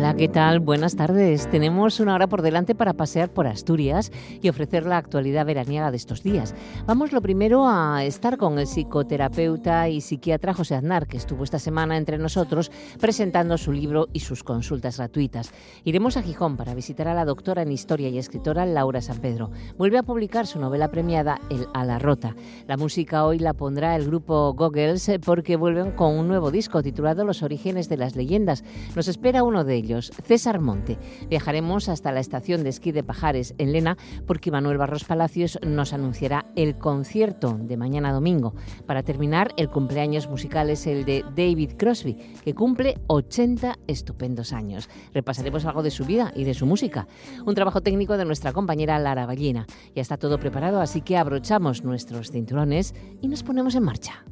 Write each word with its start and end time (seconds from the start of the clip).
Hola, 0.00 0.14
¿qué 0.14 0.28
tal? 0.28 0.60
Buenas 0.60 0.96
tardes. 0.96 1.46
Tenemos 1.50 2.00
una 2.00 2.14
hora 2.14 2.26
por 2.26 2.40
delante 2.40 2.74
para 2.74 2.94
pasear 2.94 3.28
por 3.28 3.46
Asturias 3.46 4.10
y 4.40 4.48
ofrecer 4.48 4.86
la 4.86 4.96
actualidad 4.96 5.44
veraniega 5.44 5.90
de 5.90 5.98
estos 5.98 6.22
días. 6.22 6.54
Vamos 6.86 7.12
lo 7.12 7.20
primero 7.20 7.68
a 7.68 8.02
estar 8.02 8.38
con 8.38 8.58
el 8.58 8.66
psicoterapeuta 8.66 9.90
y 9.90 10.00
psiquiatra 10.00 10.54
José 10.54 10.76
Aznar, 10.76 11.06
que 11.06 11.18
estuvo 11.18 11.44
esta 11.44 11.58
semana 11.58 11.98
entre 11.98 12.16
nosotros 12.16 12.72
presentando 12.98 13.58
su 13.58 13.72
libro 13.72 14.08
y 14.14 14.20
sus 14.20 14.42
consultas 14.42 14.96
gratuitas. 14.96 15.52
Iremos 15.84 16.16
a 16.16 16.22
Gijón 16.22 16.56
para 16.56 16.72
visitar 16.72 17.06
a 17.06 17.12
la 17.12 17.26
doctora 17.26 17.60
en 17.60 17.70
historia 17.70 18.08
y 18.08 18.16
escritora 18.16 18.64
Laura 18.64 19.02
San 19.02 19.18
Pedro. 19.18 19.50
Vuelve 19.76 19.98
a 19.98 20.02
publicar 20.02 20.46
su 20.46 20.58
novela 20.58 20.90
premiada 20.90 21.42
El 21.50 21.66
a 21.74 21.84
la 21.84 21.98
rota. 21.98 22.34
La 22.66 22.78
música 22.78 23.26
hoy 23.26 23.38
la 23.38 23.52
pondrá 23.52 23.96
el 23.96 24.06
grupo 24.06 24.54
Goggles 24.54 25.10
porque 25.26 25.56
vuelven 25.56 25.90
con 25.90 26.16
un 26.16 26.26
nuevo 26.26 26.50
disco 26.50 26.82
titulado 26.82 27.26
Los 27.26 27.42
orígenes 27.42 27.90
de 27.90 27.98
las 27.98 28.16
leyendas. 28.16 28.64
Nos 28.96 29.06
espera 29.06 29.42
uno 29.42 29.62
de 29.62 29.74
ellos, 29.74 29.89
César 29.98 30.60
Monte. 30.60 30.98
Viajaremos 31.28 31.88
hasta 31.88 32.12
la 32.12 32.20
estación 32.20 32.62
de 32.62 32.70
esquí 32.70 32.92
de 32.92 33.02
Pajares 33.02 33.54
en 33.58 33.72
Lena 33.72 33.96
porque 34.26 34.50
Manuel 34.50 34.78
Barros 34.78 35.04
Palacios 35.04 35.58
nos 35.66 35.92
anunciará 35.92 36.46
el 36.56 36.78
concierto 36.78 37.58
de 37.60 37.76
mañana 37.76 38.12
domingo. 38.12 38.54
Para 38.86 39.02
terminar, 39.02 39.52
el 39.56 39.68
cumpleaños 39.68 40.28
musical 40.28 40.70
es 40.70 40.86
el 40.86 41.04
de 41.04 41.24
David 41.36 41.72
Crosby, 41.76 42.14
que 42.44 42.54
cumple 42.54 42.98
80 43.08 43.78
estupendos 43.86 44.52
años. 44.52 44.88
Repasaremos 45.12 45.64
algo 45.64 45.82
de 45.82 45.90
su 45.90 46.04
vida 46.04 46.32
y 46.34 46.44
de 46.44 46.54
su 46.54 46.66
música. 46.66 47.08
Un 47.44 47.54
trabajo 47.54 47.80
técnico 47.80 48.16
de 48.16 48.24
nuestra 48.24 48.52
compañera 48.52 48.98
Lara 48.98 49.26
Ballina. 49.26 49.66
Ya 49.94 50.02
está 50.02 50.16
todo 50.16 50.38
preparado, 50.38 50.80
así 50.80 51.00
que 51.00 51.16
abrochamos 51.16 51.82
nuestros 51.82 52.30
cinturones 52.30 52.94
y 53.20 53.28
nos 53.28 53.42
ponemos 53.42 53.74
en 53.74 53.82
marcha. 53.82 54.24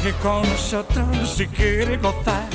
Viaje 0.00 0.16
con 0.22 0.42
nosotros 0.42 1.28
si 1.36 1.46
quiere 1.48 1.96
gozar. 1.96 2.48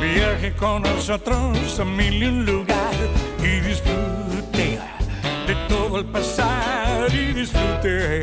Viaje 0.00 0.52
con 0.52 0.82
nosotros 0.82 1.80
a 1.80 1.84
mil 1.84 2.22
y 2.22 2.26
un 2.26 2.46
lugar 2.46 2.94
y 3.42 3.58
disfrute 3.58 4.78
de 5.48 5.54
todo 5.68 5.98
el 5.98 6.04
pasar 6.04 7.12
y 7.12 7.32
disfrute 7.32 8.20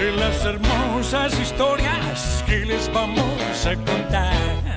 de 0.00 0.12
las 0.18 0.44
hermosas 0.44 1.38
historias 1.38 2.42
que 2.44 2.66
les 2.66 2.92
vamos 2.92 3.66
a 3.66 3.76
contar. 3.76 4.69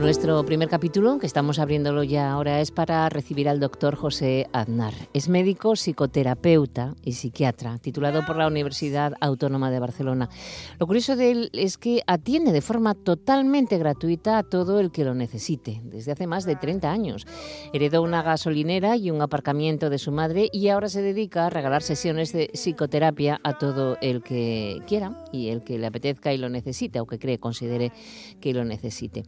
Nuestro 0.00 0.42
primer 0.46 0.70
capítulo, 0.70 1.18
que 1.18 1.26
estamos 1.26 1.58
abriéndolo 1.58 2.02
ya 2.02 2.32
ahora, 2.32 2.62
es 2.62 2.70
para 2.70 3.06
recibir 3.10 3.50
al 3.50 3.60
doctor 3.60 3.96
José 3.96 4.48
Aznar. 4.50 4.94
Es 5.12 5.28
médico, 5.28 5.76
psicoterapeuta 5.76 6.94
y 7.04 7.12
psiquiatra, 7.12 7.76
titulado 7.76 8.24
por 8.24 8.36
la 8.36 8.46
Universidad 8.46 9.12
Autónoma 9.20 9.70
de 9.70 9.78
Barcelona. 9.78 10.30
Lo 10.78 10.86
curioso 10.86 11.16
de 11.16 11.30
él 11.30 11.50
es 11.52 11.76
que 11.76 12.00
atiende 12.06 12.50
de 12.50 12.62
forma 12.62 12.94
totalmente 12.94 13.76
gratuita 13.76 14.38
a 14.38 14.42
todo 14.42 14.80
el 14.80 14.90
que 14.90 15.04
lo 15.04 15.14
necesite, 15.14 15.82
desde 15.84 16.12
hace 16.12 16.26
más 16.26 16.46
de 16.46 16.56
30 16.56 16.90
años. 16.90 17.26
Heredó 17.74 18.00
una 18.00 18.22
gasolinera 18.22 18.96
y 18.96 19.10
un 19.10 19.20
aparcamiento 19.20 19.90
de 19.90 19.98
su 19.98 20.12
madre 20.12 20.48
y 20.50 20.68
ahora 20.68 20.88
se 20.88 21.02
dedica 21.02 21.44
a 21.44 21.50
regalar 21.50 21.82
sesiones 21.82 22.32
de 22.32 22.48
psicoterapia 22.54 23.38
a 23.44 23.58
todo 23.58 23.98
el 24.00 24.22
que 24.22 24.80
quiera 24.88 25.22
y 25.30 25.48
el 25.48 25.62
que 25.62 25.78
le 25.78 25.86
apetezca 25.86 26.32
y 26.32 26.38
lo 26.38 26.48
necesite, 26.48 27.00
o 27.00 27.06
que 27.06 27.18
cree, 27.18 27.38
considere 27.38 27.92
que 28.40 28.54
lo 28.54 28.64
necesite 28.64 29.24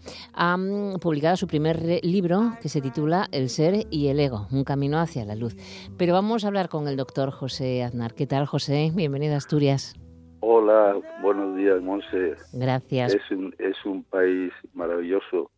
publicado 1.00 1.36
su 1.36 1.46
primer 1.46 1.82
libro 2.02 2.52
que 2.60 2.68
se 2.68 2.80
titula 2.80 3.28
El 3.32 3.48
ser 3.48 3.86
y 3.90 4.08
el 4.08 4.20
ego, 4.20 4.46
un 4.50 4.64
camino 4.64 4.98
hacia 4.98 5.24
la 5.24 5.34
luz. 5.34 5.56
Pero 5.96 6.12
vamos 6.12 6.44
a 6.44 6.48
hablar 6.48 6.68
con 6.68 6.88
el 6.88 6.96
doctor 6.96 7.30
José 7.30 7.82
Aznar. 7.82 8.14
¿Qué 8.14 8.26
tal, 8.26 8.46
José? 8.46 8.90
Bienvenido 8.94 9.34
a 9.34 9.38
Asturias. 9.38 9.94
Hola, 10.40 10.96
buenos 11.22 11.56
días, 11.56 11.80
Monse. 11.80 12.36
Gracias. 12.52 13.14
Es 13.14 13.30
un, 13.30 13.54
es 13.58 13.76
un 13.84 14.02
país 14.04 14.52
maravilloso. 14.72 15.50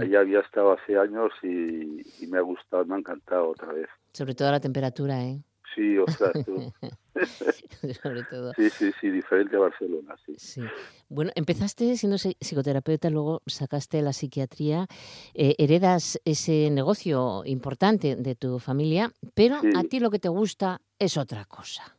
Allá 0.00 0.20
había 0.20 0.40
estado 0.40 0.72
hace 0.72 0.98
años 0.98 1.30
y, 1.42 2.02
y 2.22 2.26
me 2.28 2.38
ha 2.38 2.40
gustado, 2.42 2.84
me 2.84 2.96
ha 2.96 2.98
encantado 2.98 3.50
otra 3.50 3.72
vez. 3.72 3.86
Sobre 4.12 4.34
todo 4.34 4.50
la 4.50 4.58
temperatura, 4.58 5.22
¿eh? 5.24 5.40
Sí, 5.74 5.98
o 5.98 6.06
sea, 6.06 6.32
Sobre 8.02 8.22
todo. 8.24 8.52
Sí, 8.54 8.70
sí, 8.70 8.92
sí, 9.00 9.10
diferente 9.10 9.56
a 9.56 9.60
Barcelona, 9.60 10.14
sí. 10.24 10.34
sí. 10.38 10.62
Bueno, 11.08 11.30
empezaste 11.34 11.96
siendo 11.96 12.16
psicoterapeuta, 12.16 13.10
luego 13.10 13.42
sacaste 13.46 14.02
la 14.02 14.12
psiquiatría, 14.12 14.86
eh, 15.34 15.54
heredas 15.58 16.20
ese 16.24 16.70
negocio 16.70 17.42
importante 17.44 18.16
de 18.16 18.34
tu 18.34 18.58
familia, 18.58 19.10
pero 19.34 19.56
a 19.76 19.82
ti 19.84 20.00
lo 20.00 20.10
que 20.10 20.18
te 20.18 20.28
gusta 20.28 20.80
es 20.98 21.16
otra 21.16 21.44
cosa. 21.44 21.96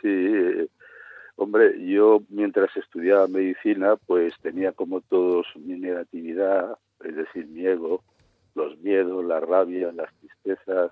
Sí, 0.00 0.08
eh, 0.08 0.68
hombre, 1.36 1.74
yo 1.86 2.22
mientras 2.28 2.76
estudiaba 2.76 3.28
medicina, 3.28 3.96
pues 3.96 4.34
tenía 4.42 4.72
como 4.72 5.00
todos 5.00 5.46
mi 5.56 5.78
negatividad, 5.78 6.76
es 7.04 7.16
decir, 7.16 7.46
mi 7.46 7.66
ego, 7.66 8.02
los 8.54 8.78
miedos, 8.78 9.24
la 9.24 9.40
rabia, 9.40 9.92
las 9.92 10.12
tristezas, 10.14 10.90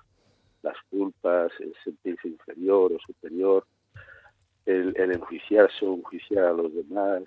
las 0.62 0.76
culpas, 0.90 1.52
el 1.60 1.74
sentirse 1.84 2.28
inferior 2.28 2.92
o 2.92 2.98
superior, 2.98 3.64
el, 4.66 4.94
el 4.96 5.12
enjuiciarse 5.12 5.86
o 5.86 5.94
enjuiciar 5.94 6.44
a 6.44 6.52
los 6.52 6.74
demás, 6.74 7.22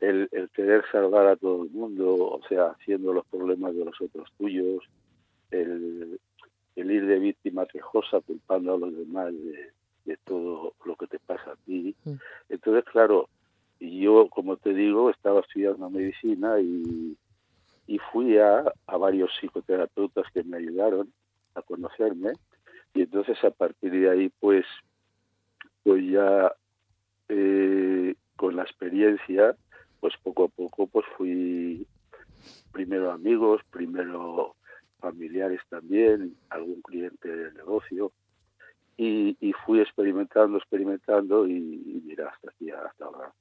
el, 0.00 0.28
el, 0.32 0.48
querer 0.50 0.84
salvar 0.92 1.26
a 1.26 1.36
todo 1.36 1.64
el 1.64 1.70
mundo, 1.70 2.14
o 2.14 2.40
sea, 2.48 2.68
haciendo 2.68 3.12
los 3.12 3.26
problemas 3.26 3.74
de 3.74 3.84
los 3.84 4.00
otros 4.00 4.30
tuyos, 4.38 4.84
el, 5.50 6.20
el 6.76 6.90
ir 6.90 7.06
de 7.06 7.18
víctima 7.18 7.66
quejosa 7.66 8.20
culpando 8.20 8.74
a 8.74 8.78
los 8.78 8.96
demás 8.96 9.32
de, 9.32 9.70
de 10.04 10.16
todo 10.24 10.74
lo 10.84 10.96
que 10.96 11.06
te 11.06 11.18
pasa 11.18 11.52
a 11.52 11.56
ti. 11.64 11.94
Entonces, 12.48 12.84
claro, 12.84 13.28
yo, 13.80 14.28
como 14.28 14.56
te 14.56 14.72
digo, 14.74 15.10
estaba 15.10 15.40
estudiando 15.40 15.90
medicina 15.90 16.60
y, 16.60 17.16
y 17.86 17.98
fui 18.12 18.38
a, 18.38 18.64
a 18.86 18.96
varios 18.96 19.30
psicoterapeutas 19.40 20.30
que 20.32 20.42
me 20.44 20.58
ayudaron 20.58 21.12
a 21.56 21.62
conocerme. 21.62 22.32
Y 22.94 23.02
entonces 23.02 23.42
a 23.44 23.50
partir 23.50 23.92
de 23.92 24.10
ahí 24.10 24.32
pues 24.40 24.64
pues 25.82 26.04
ya 26.08 26.52
eh, 27.28 28.14
con 28.36 28.56
la 28.56 28.62
experiencia 28.62 29.56
pues 30.00 30.14
poco 30.22 30.44
a 30.44 30.48
poco 30.48 30.86
pues 30.86 31.06
fui 31.16 31.86
primero 32.72 33.10
amigos 33.10 33.62
primero 33.70 34.54
familiares 34.98 35.60
también 35.68 36.36
algún 36.50 36.80
cliente 36.82 37.28
del 37.28 37.54
negocio. 37.54 38.12
Y, 38.98 39.36
y 39.40 39.52
fui 39.52 39.80
experimentando 39.80 40.56
experimentando 40.56 41.46
y, 41.46 42.02
mira 42.06 42.30
hasta 42.30 42.48
aquí 42.50 42.70
hasta 42.70 43.04
ahora 43.04 43.34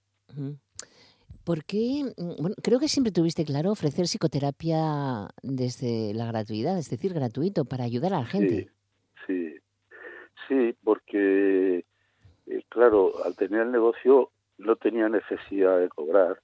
¿Por 1.46 1.64
qué? 1.64 2.04
Mm, 2.18 2.42
bueno, 2.42 2.56
creo 2.62 2.80
que 2.80 2.88
siempre 2.88 3.14
tuviste 3.14 3.46
claro 3.46 3.72
ofrecer 3.72 4.06
psicoterapia 4.06 5.30
desde 5.44 6.14
la 6.16 6.26
gratuidad, 6.26 6.78
es 6.78 6.90
decir, 6.90 7.14
gratuito, 7.14 7.66
para 7.66 7.84
ayudar 7.84 8.14
a 8.14 8.20
la 8.20 8.26
gente. 8.26 8.72
Sí, 9.28 9.54
sí, 9.54 9.60
sí 10.48 10.76
porque, 10.84 11.86
eh, 12.48 12.64
claro, 12.70 13.24
al 13.24 13.36
tener 13.36 13.62
el 13.62 13.72
negocio 13.72 14.32
no 14.58 14.76
tenía 14.76 15.08
necesidad 15.08 15.80
de 15.80 15.90
cobrar, 15.90 16.42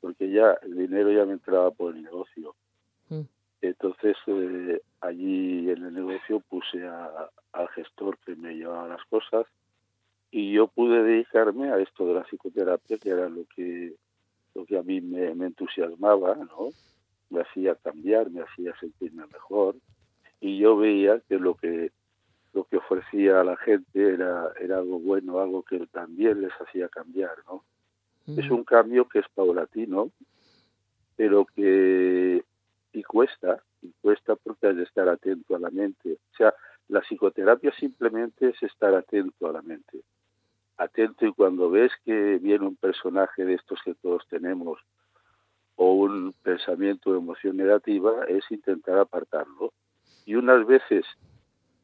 porque 0.00 0.30
ya 0.30 0.58
el 0.62 0.76
dinero 0.76 1.10
ya 1.10 1.24
me 1.24 1.32
entraba 1.32 1.70
por 1.70 1.96
el 1.96 2.02
negocio. 2.02 2.54
Mm. 3.08 3.22
Entonces, 3.62 4.16
eh, 4.26 4.82
allí 5.00 5.70
en 5.70 5.84
el 5.86 5.94
negocio 5.94 6.40
puse 6.40 6.86
al 6.86 7.68
gestor 7.70 8.18
que 8.26 8.36
me 8.36 8.54
llevaba 8.56 8.88
las 8.88 9.04
cosas 9.06 9.46
y 10.30 10.52
yo 10.52 10.66
pude 10.66 11.02
dedicarme 11.02 11.70
a 11.70 11.78
esto 11.78 12.06
de 12.06 12.14
la 12.14 12.24
psicoterapia 12.24 12.98
que 12.98 13.10
era 13.10 13.28
lo 13.28 13.44
que 13.54 13.94
lo 14.54 14.64
que 14.66 14.78
a 14.78 14.82
mí 14.82 15.00
me, 15.00 15.28
entusiasmaba 15.28 16.34
no 16.36 16.70
me 17.30 17.42
hacía 17.42 17.74
cambiar 17.76 18.30
me 18.30 18.42
hacía 18.42 18.74
sentirme 18.78 19.26
mejor. 19.26 19.76
Y 20.40 20.58
yo 20.58 20.76
veía 20.76 21.20
que 21.28 21.38
lo 21.38 21.54
que 21.54 21.92
lo 22.52 22.64
que 22.64 22.76
ofrecía 22.76 23.40
a 23.40 23.44
la 23.44 23.56
gente 23.56 24.14
era 24.14 24.52
era 24.60 24.78
algo 24.78 24.98
bueno 24.98 25.38
algo 25.38 25.62
que 25.62 25.86
también 25.86 26.42
les 26.42 26.52
hacía 26.60 26.88
cambiar 26.88 27.32
no 27.46 27.64
es 28.26 28.50
un 28.50 28.62
cambio 28.62 29.08
que 29.08 29.20
es 29.20 29.26
paulatino 29.34 30.10
pero 31.16 31.46
que 31.46 32.44
y 32.92 33.02
cuesta 33.04 33.62
y 33.80 33.90
cuesta 34.02 34.36
porque 34.36 34.66
hay 34.66 34.74
de 34.74 34.84
estar 34.84 35.08
atento 35.08 35.56
a 35.56 35.58
la 35.58 35.70
mente. 35.70 36.12
O 36.12 36.36
sea 36.36 36.54
la 36.88 37.00
psicoterapia 37.00 37.72
simplemente 37.72 38.50
es 38.50 38.62
estar 38.62 38.94
atento 38.94 39.48
a 39.48 39.52
la 39.52 39.62
mente 39.62 40.02
atento 40.76 41.26
y 41.26 41.32
cuando 41.32 41.70
ves 41.70 41.92
que 42.04 42.38
viene 42.38 42.66
un 42.66 42.76
personaje 42.76 43.44
de 43.44 43.54
estos 43.54 43.80
que 43.84 43.94
todos 43.94 44.26
tenemos 44.28 44.78
o 45.76 45.92
un 45.94 46.34
pensamiento 46.42 47.10
o 47.10 47.16
emoción 47.16 47.56
negativa 47.56 48.24
es 48.28 48.44
intentar 48.50 48.98
apartarlo. 48.98 49.72
Unas 50.26 50.66
veces 50.66 51.04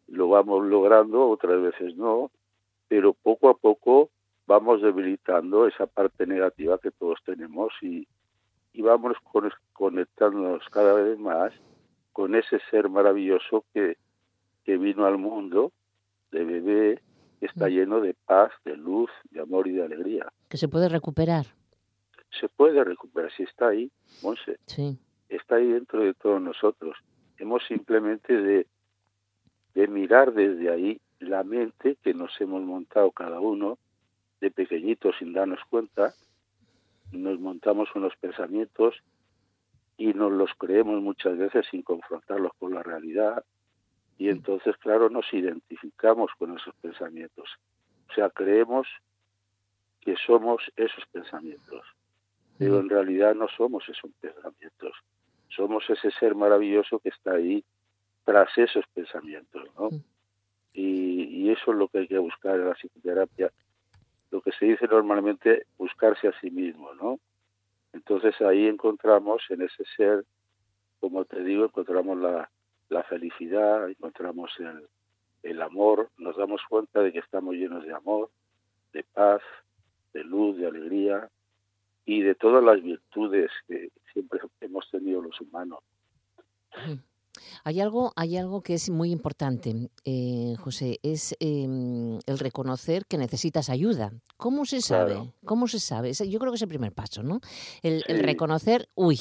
lo 0.06 0.28
vamos 0.28 0.66
logrando, 0.66 1.28
otras 1.28 1.60
veces 1.60 1.96
no, 1.96 2.30
pero 2.88 3.12
poco 3.12 3.48
a 3.48 3.56
poco 3.56 4.10
vamos 4.46 4.80
debilitando 4.80 5.66
esa 5.66 5.86
parte 5.86 6.26
negativa 6.26 6.78
que 6.78 6.90
todos 6.90 7.18
tenemos 7.24 7.72
y, 7.82 8.06
y 8.72 8.82
vamos 8.82 9.16
conectándonos 9.72 10.66
cada 10.70 10.94
vez 10.94 11.18
más 11.18 11.52
con 12.12 12.34
ese 12.34 12.58
ser 12.70 12.88
maravilloso 12.88 13.64
que, 13.74 13.96
que 14.64 14.78
vino 14.78 15.04
al 15.04 15.18
mundo 15.18 15.72
de 16.30 16.44
bebé, 16.44 17.02
está 17.40 17.66
mm. 17.66 17.70
lleno 17.70 18.00
de 18.00 18.14
paz, 18.14 18.52
de 18.64 18.76
luz, 18.76 19.10
de 19.30 19.40
amor 19.40 19.68
y 19.68 19.72
de 19.72 19.84
alegría. 19.84 20.26
Que 20.48 20.56
se 20.56 20.68
puede 20.68 20.88
recuperar. 20.88 21.46
Se 22.40 22.48
puede 22.48 22.84
recuperar, 22.84 23.30
si 23.32 23.44
está 23.44 23.68
ahí, 23.68 23.90
Monse. 24.22 24.58
Sí. 24.66 24.98
Está 25.28 25.56
ahí 25.56 25.68
dentro 25.68 26.00
de 26.00 26.14
todos 26.14 26.40
nosotros. 26.40 26.96
Hemos 27.38 27.64
simplemente 27.66 28.34
de, 28.34 28.66
de 29.74 29.88
mirar 29.88 30.32
desde 30.32 30.70
ahí 30.70 31.00
la 31.20 31.44
mente 31.44 31.96
que 32.02 32.14
nos 32.14 32.38
hemos 32.40 32.62
montado 32.62 33.10
cada 33.10 33.40
uno 33.40 33.78
de 34.40 34.50
pequeñitos 34.50 35.16
sin 35.18 35.32
darnos 35.32 35.60
cuenta, 35.68 36.14
nos 37.12 37.40
montamos 37.40 37.88
unos 37.94 38.14
pensamientos 38.16 38.94
y 39.96 40.12
nos 40.12 40.30
los 40.32 40.50
creemos 40.56 41.02
muchas 41.02 41.36
veces 41.36 41.66
sin 41.70 41.82
confrontarlos 41.82 42.52
con 42.58 42.74
la 42.74 42.82
realidad 42.82 43.44
y 44.18 44.28
entonces 44.28 44.76
claro 44.78 45.08
nos 45.08 45.32
identificamos 45.32 46.30
con 46.38 46.56
esos 46.56 46.74
pensamientos 46.76 47.48
o 48.10 48.14
sea 48.14 48.30
creemos 48.30 48.86
que 50.00 50.16
somos 50.26 50.62
esos 50.76 51.04
pensamientos 51.12 51.82
pero 52.58 52.74
mm. 52.74 52.80
en 52.80 52.88
realidad 52.90 53.34
no 53.34 53.48
somos 53.48 53.88
esos 53.88 54.10
pensamientos 54.20 54.92
somos 55.48 55.88
ese 55.88 56.10
ser 56.12 56.34
maravilloso 56.34 56.98
que 56.98 57.08
está 57.08 57.32
ahí 57.32 57.64
tras 58.24 58.50
esos 58.58 58.84
pensamientos 58.92 59.64
¿no? 59.78 59.90
Mm. 59.90 60.02
y, 60.74 61.22
y 61.22 61.50
eso 61.50 61.72
es 61.72 61.78
lo 61.78 61.88
que 61.88 61.98
hay 61.98 62.08
que 62.08 62.18
buscar 62.18 62.56
en 62.56 62.68
la 62.68 62.74
psicoterapia 62.74 63.50
lo 64.30 64.40
que 64.40 64.52
se 64.52 64.66
dice 64.66 64.86
normalmente 64.86 65.66
buscarse 65.76 66.28
a 66.28 66.40
sí 66.40 66.50
mismo, 66.50 66.92
¿no? 66.94 67.18
Entonces 67.92 68.38
ahí 68.40 68.66
encontramos 68.66 69.42
en 69.48 69.62
ese 69.62 69.84
ser, 69.96 70.24
como 71.00 71.24
te 71.24 71.42
digo, 71.42 71.64
encontramos 71.64 72.18
la, 72.18 72.50
la 72.88 73.02
felicidad, 73.04 73.88
encontramos 73.88 74.50
el, 74.58 74.88
el 75.42 75.62
amor, 75.62 76.10
nos 76.18 76.36
damos 76.36 76.60
cuenta 76.68 77.00
de 77.00 77.12
que 77.12 77.18
estamos 77.18 77.54
llenos 77.54 77.84
de 77.84 77.92
amor, 77.92 78.30
de 78.92 79.04
paz, 79.04 79.42
de 80.12 80.24
luz, 80.24 80.56
de 80.56 80.66
alegría 80.66 81.28
y 82.04 82.22
de 82.22 82.34
todas 82.34 82.64
las 82.64 82.82
virtudes 82.82 83.50
que 83.66 83.90
siempre 84.12 84.40
hemos 84.60 84.90
tenido 84.90 85.20
los 85.22 85.40
humanos. 85.40 85.80
Hay 87.64 87.80
algo, 87.80 88.12
hay 88.16 88.36
algo 88.36 88.62
que 88.62 88.74
es 88.74 88.90
muy 88.90 89.10
importante, 89.10 89.90
eh, 90.04 90.54
José, 90.58 90.98
es 91.02 91.36
em, 91.40 92.18
el 92.26 92.38
reconocer 92.38 93.06
que 93.06 93.18
necesitas 93.18 93.70
ayuda. 93.70 94.12
¿Cómo 94.36 94.64
se 94.64 94.80
sabe? 94.80 95.32
¿Cómo 95.44 95.66
se 95.66 95.78
sabe? 95.78 96.12
Yo 96.12 96.38
creo 96.38 96.52
que 96.52 96.56
es 96.56 96.62
el 96.62 96.68
primer 96.68 96.92
paso, 96.92 97.22
¿no? 97.22 97.40
El, 97.82 98.02
reconocer, 98.22 98.88
uy, 98.94 99.18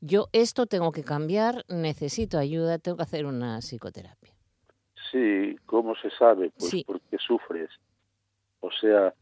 yo 0.00 0.28
esto 0.32 0.66
tengo 0.66 0.92
que 0.92 1.02
cambiar, 1.02 1.64
necesito 1.68 2.38
ayuda, 2.38 2.78
tengo 2.78 2.96
que 2.96 3.02
hacer 3.02 3.26
una 3.26 3.60
psicoterapia. 3.60 4.34
Sí, 5.10 5.56
¿cómo 5.66 5.94
se 5.96 6.10
sabe? 6.10 6.50
Pues 6.58 6.84
porque 6.84 7.18
sufres. 7.18 7.70
O 8.60 8.70
sea, 8.70 9.14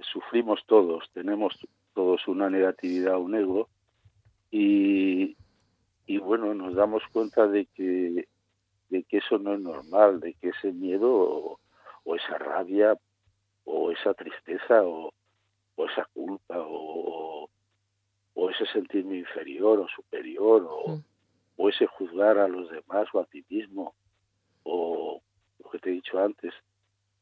sufrimos 0.00 0.60
todos, 0.66 1.04
tenemos 1.12 1.54
todos 1.94 2.26
una 2.28 2.50
negatividad, 2.50 3.18
un 3.18 3.34
ego, 3.34 3.68
y, 4.50 5.36
y 6.06 6.18
bueno, 6.18 6.54
nos 6.54 6.74
damos 6.74 7.02
cuenta 7.12 7.46
de 7.46 7.66
que, 7.66 8.28
de 8.90 9.02
que 9.04 9.18
eso 9.18 9.38
no 9.38 9.54
es 9.54 9.60
normal, 9.60 10.20
de 10.20 10.34
que 10.34 10.50
ese 10.50 10.72
miedo 10.72 11.58
o, 12.04 12.16
esa 12.16 12.36
rabia 12.38 12.98
o 13.64 13.90
esa 13.90 14.12
tristeza 14.12 14.82
o, 14.84 15.12
esa 15.78 16.04
culpa 16.12 16.56
o, 16.58 17.48
o, 18.34 18.50
ese 18.50 18.66
sentirme 18.66 19.16
inferior 19.16 19.80
o 19.80 19.88
superior 19.88 20.66
o, 20.68 21.00
o 21.56 21.68
ese 21.68 21.86
juzgar 21.86 22.38
a 22.38 22.48
los 22.48 22.70
demás 22.70 23.08
o 23.12 23.20
a 23.20 23.24
ti 23.24 23.44
mismo 23.48 23.94
o 24.64 25.20
lo 25.58 25.70
que 25.70 25.78
te 25.78 25.90
he 25.90 25.92
dicho 25.92 26.18
antes, 26.18 26.52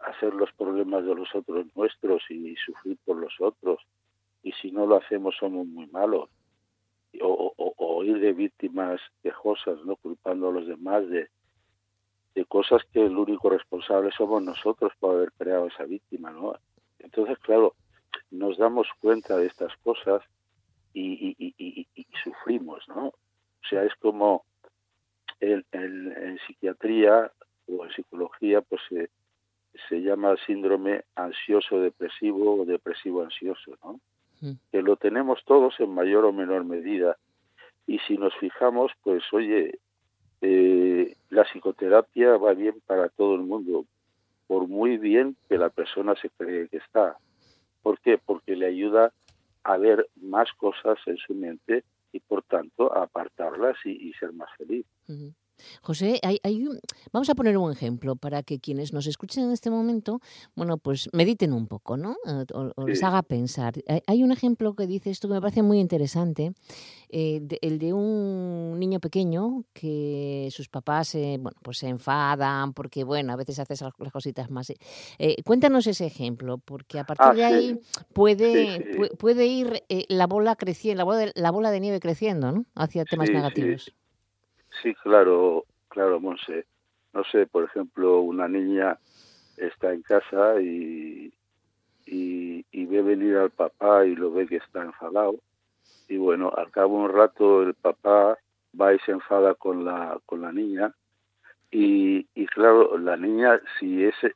hacer 0.01 0.35
los 0.35 0.53
problemas 0.53 1.05
de 1.05 1.15
los 1.15 1.33
otros 1.35 1.67
nuestros 1.77 2.23
y 2.29 2.57
sufrir 2.57 2.99
por 3.05 3.17
los 3.17 3.35
otros. 3.41 3.81
Y 4.43 4.53
si 4.53 4.73
no 4.73 4.87
lo 4.87 4.97
hacemos 4.97 5.37
somos 5.39 5.67
muy 5.67 5.87
malos 5.87 6.29
o, 7.21 7.53
o, 7.57 8.05
ir 8.05 8.19
de 8.19 8.33
víctimas 8.33 9.01
quejosas, 9.23 9.85
¿no? 9.85 9.97
culpando 9.97 10.49
a 10.49 10.53
los 10.53 10.67
demás 10.67 11.09
de, 11.09 11.29
de 12.35 12.45
cosas 12.47 12.83
que 12.93 13.05
el 13.05 13.17
único 13.17 13.51
responsable 13.51 14.11
somos 14.17 14.43
nosotros 14.43 14.93
por 14.99 15.17
haber 15.17 15.33
creado 15.33 15.67
esa 15.67 15.85
víctima, 15.85 16.31
¿no? 16.31 16.55
Entonces, 16.99 17.39
claro, 17.39 17.75
nos 18.31 18.57
damos 18.57 18.89
cuenta 19.01 19.37
de 19.37 19.47
estas 19.47 19.77
cosas 19.79 20.23
y, 20.95 21.37
y, 21.39 21.55
y, 21.59 22.07
sufrimos, 22.25 22.87
¿no? 22.89 23.09
O 23.09 23.67
sea, 23.69 23.85
es 23.85 23.95
como 23.97 24.45
en, 25.41 25.65
en, 25.73 26.39
psiquiatría 26.47 27.31
o 27.69 27.85
en 27.85 27.93
psicología, 27.93 28.61
pues 28.63 28.81
se, 28.89 29.11
se 29.89 30.01
llama 30.01 30.37
síndrome 30.47 31.05
ansioso 31.15 31.81
depresivo 31.81 32.63
o 32.63 32.65
depresivo 32.65 33.23
ansioso, 33.23 33.73
¿no? 33.83 34.01
Que 34.71 34.83
lo 34.83 34.97
tenemos 34.97 35.45
todos 35.45 35.79
en 35.79 35.95
mayor 35.95 36.25
o 36.25 36.33
menor 36.33 36.65
medida. 36.65 37.17
Y 37.87 37.99
si 38.01 38.17
nos 38.17 38.35
fijamos, 38.37 38.93
pues 39.03 39.23
oye, 39.33 39.79
eh, 40.41 41.17
la 41.31 41.45
psicoterapia 41.45 42.37
va 42.37 42.55
bien 42.55 42.75
para 42.87 43.09
todo 43.09 43.35
el 43.37 43.43
mundo, 43.43 43.85
por 44.47 44.69
muy 44.69 44.99
bien 44.99 45.37
que 45.49 45.59
la 45.59 45.71
persona 45.71 46.15
se 46.17 46.31
cree 46.31 46.69
que 46.69 46.79
está. 46.79 47.17
¿Por 47.83 48.01
qué? 48.01 48.19
Porque 48.19 48.57
le 48.57 48.67
ayuda 48.67 49.13
a 49.65 49.77
ver 49.77 50.09
más 50.21 50.53
cosas 50.55 50.99
en 51.07 51.17
su 51.19 51.35
mente 51.35 51.85
y 52.13 52.21
por 52.21 52.43
tanto 52.43 52.93
a 52.97 53.05
apartarlas 53.05 53.77
y, 53.85 54.13
ser 54.15 54.33
más 54.33 54.51
feliz. 54.57 54.85
José, 55.83 56.21
hay, 56.23 56.41
vamos 57.13 57.31
a 57.31 57.35
poner 57.35 57.57
un 57.57 57.73
ejemplo 57.73 58.17
para 58.17 58.43
que 58.43 58.59
quienes 58.59 58.93
nos 58.93 59.07
escuchen 59.07 59.45
en 59.45 59.53
este 59.53 59.71
momento, 59.71 60.21
bueno, 60.55 60.79
pues 60.79 61.09
mediten 61.13 61.53
un 61.53 61.67
poco, 61.67 61.97
¿no? 61.97 62.17
Eh, 62.27 62.45
o, 62.55 62.87
les 62.87 63.03
haga 63.03 63.23
pensar. 63.23 63.75
Hay, 64.07 64.23
un 64.23 64.33
ejemplo 64.33 64.75
que 64.75 64.87
dice 64.87 65.11
esto 65.11 65.29
que 65.29 65.35
me 65.35 65.41
parece 65.41 65.63
muy 65.63 65.81
interesante, 65.81 66.53
eh, 67.09 67.41
el 67.61 67.79
de 67.79 67.93
un 67.93 68.79
niño 68.79 69.01
pequeño 69.01 69.65
que 69.73 70.49
sus 70.51 70.69
papás, 70.69 71.15
bueno, 71.15 71.53
pues 71.63 71.79
se 71.79 71.89
enfadan 71.89 72.73
porque, 72.73 73.05
bueno, 73.05 73.33
a 73.33 73.37
veces 73.37 73.59
haces 73.59 73.83
las 73.83 74.13
cositas 74.13 74.51
más. 74.51 74.73
Eh, 75.19 75.43
cuéntanos 75.45 75.87
ese 75.87 76.07
ejemplo, 76.07 76.59
porque 76.59 76.99
a 76.99 77.05
partir 77.05 77.27
ah, 77.27 77.35
de 77.35 77.45
ahí 77.45 77.81
puede, 78.13 79.09
puede 79.19 79.47
ir 79.47 79.83
la 80.09 80.27
bola 80.27 80.57
creciendo, 80.57 80.99
la 80.99 81.05
bola, 81.05 81.19
de, 81.19 81.33
la 81.35 81.51
bola 81.51 81.71
de 81.71 81.81
nieve 81.81 82.01
creciendo, 82.01 82.53
¿no? 82.53 82.65
Hacia 82.75 83.05
temas 83.05 83.31
negativos. 83.31 83.93
Sí, 84.81 84.95
claro, 84.95 85.65
claro, 85.89 86.21
Monse. 86.21 86.67
No 87.13 87.25
sé, 87.25 87.47
por 87.47 87.65
ejemplo, 87.65 88.21
una 88.21 88.49
niña 88.49 88.99
está 89.57 89.93
en 89.93 90.03
casa 90.03 90.61
y, 90.61 91.33
y, 92.07 92.87
ve 92.87 93.03
venir 93.03 93.37
al 93.37 93.51
papá 93.51 94.05
y 94.07 94.15
lo 94.15 94.33
ve 94.33 94.47
que 94.47 94.57
está 94.57 94.83
enfadado. 94.83 95.37
Y 96.09 96.17
bueno, 96.17 96.53
al 96.57 96.71
cabo 96.71 96.99
de 96.99 97.05
un 97.05 97.13
rato 97.13 97.63
el 97.63 97.75
papá 97.75 98.39
va 98.79 98.95
y 98.95 98.99
se 99.01 99.13
enfada 99.13 99.55
con 99.55 99.85
la, 99.85 100.19
con 100.27 100.41
la 100.43 100.53
niña. 100.53 100.95
Y, 101.71 102.27
y 102.35 102.47
claro, 102.47 102.99
la 102.99 103.17
niña, 103.17 103.61
si, 103.79 104.05
ese, 104.05 104.35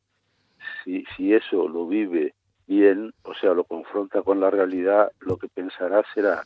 si, 0.84 1.04
si 1.16 1.34
eso 1.34 1.68
lo 1.68 1.86
vive 1.86 2.34
bien, 2.66 3.12
o 3.22 3.34
sea, 3.34 3.54
lo 3.54 3.64
confronta 3.64 4.22
con 4.22 4.40
la 4.40 4.50
realidad, 4.50 5.12
lo 5.20 5.36
que 5.36 5.48
pensará 5.48 6.02
será, 6.14 6.44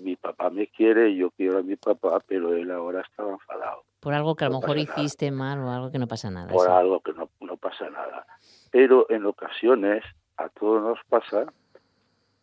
mi 0.00 0.16
papá 0.16 0.50
me 0.50 0.66
quiere, 0.68 1.14
yo 1.14 1.30
quiero 1.30 1.58
a 1.58 1.62
mi 1.62 1.76
papá, 1.76 2.20
pero 2.26 2.54
él 2.54 2.70
ahora 2.70 3.02
estaba 3.02 3.32
enfadado. 3.32 3.84
Por 4.00 4.14
algo 4.14 4.34
que 4.34 4.44
a 4.44 4.48
lo 4.48 4.60
mejor 4.60 4.78
hiciste 4.78 5.30
mal 5.30 5.58
o 5.60 5.70
algo 5.70 5.90
que 5.90 5.98
no 5.98 6.06
pasa 6.06 6.30
nada. 6.30 6.52
Por 6.52 6.68
algo 6.68 7.00
que 7.00 7.12
no, 7.12 7.28
no 7.40 7.56
pasa 7.56 7.88
nada. 7.90 8.26
Pero 8.70 9.06
en 9.10 9.26
ocasiones 9.26 10.02
a 10.36 10.48
todos 10.48 10.82
nos 10.82 10.98
pasa 11.08 11.52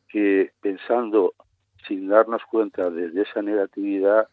que 0.07 0.51
pensando 0.61 1.33
sin 1.87 2.07
darnos 2.07 2.41
cuenta 2.49 2.89
de 2.89 3.21
esa 3.21 3.41
negatividad, 3.41 4.27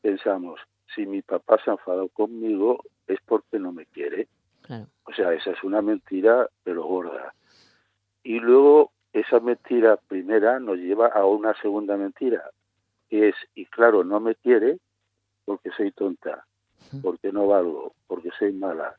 pensamos, 0.00 0.60
si 0.94 1.06
mi 1.06 1.22
papá 1.22 1.58
se 1.62 1.70
ha 1.70 1.74
enfadado 1.74 2.08
conmigo 2.08 2.82
es 3.06 3.18
porque 3.26 3.58
no 3.58 3.72
me 3.72 3.86
quiere. 3.86 4.28
O 5.04 5.12
sea, 5.12 5.32
esa 5.34 5.50
es 5.50 5.62
una 5.64 5.82
mentira, 5.82 6.48
pero 6.62 6.84
gorda. 6.84 7.34
Y 8.22 8.38
luego 8.38 8.92
esa 9.12 9.40
mentira 9.40 9.96
primera 9.96 10.58
nos 10.60 10.78
lleva 10.78 11.08
a 11.08 11.26
una 11.26 11.54
segunda 11.60 11.96
mentira, 11.96 12.50
es, 13.12 13.34
y 13.54 13.66
claro, 13.66 14.04
no 14.04 14.20
me 14.20 14.34
quiere 14.34 14.78
porque 15.44 15.70
soy 15.76 15.92
tonta, 15.92 16.46
porque 17.02 17.32
no 17.32 17.46
valgo, 17.46 17.94
porque 18.06 18.30
soy 18.38 18.52
mala. 18.52 18.96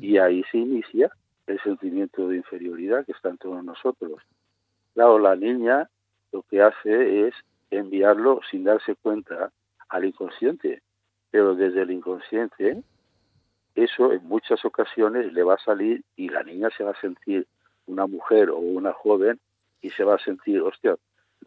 Y 0.00 0.18
ahí 0.18 0.42
se 0.50 0.58
inicia 0.58 1.10
el 1.46 1.60
sentimiento 1.62 2.28
de 2.28 2.36
inferioridad 2.36 3.04
que 3.04 3.12
está 3.12 3.28
en 3.28 3.38
todos 3.38 3.62
nosotros. 3.64 4.22
Claro, 4.94 5.18
la 5.18 5.36
niña 5.36 5.88
lo 6.32 6.42
que 6.42 6.62
hace 6.62 7.28
es 7.28 7.34
enviarlo 7.70 8.40
sin 8.50 8.64
darse 8.64 8.94
cuenta 8.96 9.52
al 9.88 10.04
inconsciente, 10.04 10.82
pero 11.30 11.54
desde 11.54 11.82
el 11.82 11.90
inconsciente 11.90 12.82
eso 13.76 14.12
en 14.12 14.26
muchas 14.26 14.64
ocasiones 14.64 15.32
le 15.32 15.42
va 15.42 15.54
a 15.54 15.64
salir 15.64 16.02
y 16.16 16.30
la 16.30 16.42
niña 16.42 16.70
se 16.76 16.82
va 16.82 16.92
a 16.92 17.00
sentir 17.00 17.46
una 17.86 18.06
mujer 18.06 18.50
o 18.50 18.56
una 18.58 18.92
joven 18.92 19.38
y 19.82 19.90
se 19.90 20.02
va 20.02 20.14
a 20.14 20.18
sentir, 20.18 20.62
hostia, 20.62 20.96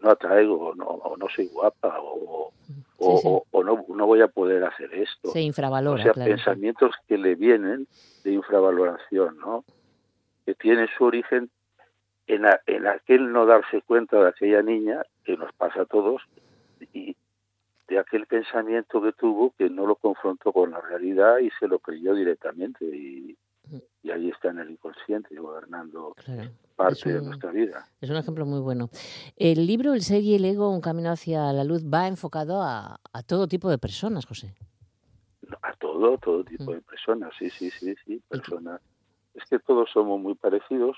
no 0.02 0.12
atraigo, 0.12 0.70
o 0.70 0.76
no, 0.76 0.86
o 0.86 1.18
no 1.18 1.28
soy 1.30 1.48
guapa, 1.48 2.00
o, 2.00 2.52
o, 2.98 3.46
o, 3.52 3.64
no, 3.64 3.86
no 3.88 4.06
voy 4.06 4.22
a 4.22 4.28
poder 4.28 4.64
hacer 4.64 4.94
esto. 4.94 5.32
Se 5.32 5.42
infravalora. 5.42 6.02
O 6.02 6.04
sea, 6.04 6.14
pensamientos 6.14 6.92
que 7.08 7.18
le 7.18 7.36
vienen 7.36 7.88
de 8.24 8.32
infravaloración, 8.32 9.38
¿no? 9.40 9.64
Que 10.46 10.56
tienen 10.56 10.88
su 10.98 11.06
origen 11.06 11.50
en, 12.28 12.46
en 12.68 12.88
aquel 12.88 13.32
no 13.32 13.46
darse 13.46 13.82
cuenta 13.82 14.22
de 14.22 14.30
aquella 14.30 14.62
niña, 14.62 15.02
que 15.24 15.36
nos 15.36 15.52
pasa 15.54 15.82
a 15.82 15.86
todos, 15.86 16.22
y 16.94 17.16
de 17.88 18.00
aquel 18.00 18.28
pensamiento 18.28 19.02
que 19.02 19.14
tuvo 19.14 19.52
que 19.58 19.70
no 19.70 19.86
lo 19.86 19.96
confrontó 19.96 20.54
con 20.54 20.72
la 20.72 20.80
realidad 20.80 21.40
y 21.40 21.50
se 21.60 21.68
lo 21.68 21.80
creyó 21.80 22.14
directamente. 22.14 22.86
Y, 22.86 23.36
y 24.02 24.12
ahí 24.12 24.30
está 24.30 24.50
en 24.50 24.60
el 24.60 24.72
inconsciente 24.72 25.36
gobernando 25.36 26.16
parte 26.76 27.14
de 27.14 27.22
nuestra 27.22 27.52
vida. 27.52 27.86
Es 28.00 28.10
un 28.10 28.16
ejemplo 28.16 28.46
muy 28.46 28.60
bueno. 28.60 28.90
El 29.36 29.68
libro 29.68 29.94
El 29.94 30.02
ser 30.02 30.22
y 30.24 30.36
el 30.36 30.46
ego, 30.46 30.70
un 30.70 30.82
camino 30.82 31.12
hacia 31.12 31.52
la 31.52 31.64
luz, 31.64 31.84
va 31.84 32.08
enfocado 32.08 32.62
a, 32.62 33.00
a 33.12 33.24
todo 33.24 33.48
tipo 33.48 33.70
de 33.70 33.78
personas, 33.78 34.26
José. 34.26 34.56
A 35.62 35.74
todo, 35.74 36.18
todo 36.18 36.44
tipo 36.44 36.72
mm. 36.72 36.76
de 36.76 36.82
personas, 36.82 37.34
sí, 37.38 37.50
sí, 37.50 37.70
sí, 37.72 37.96
sí, 38.06 38.22
personas. 38.30 38.82
Es 39.34 39.44
que 39.50 39.60
todos 39.60 39.90
somos 39.92 40.20
muy 40.20 40.36
parecidos, 40.36 40.98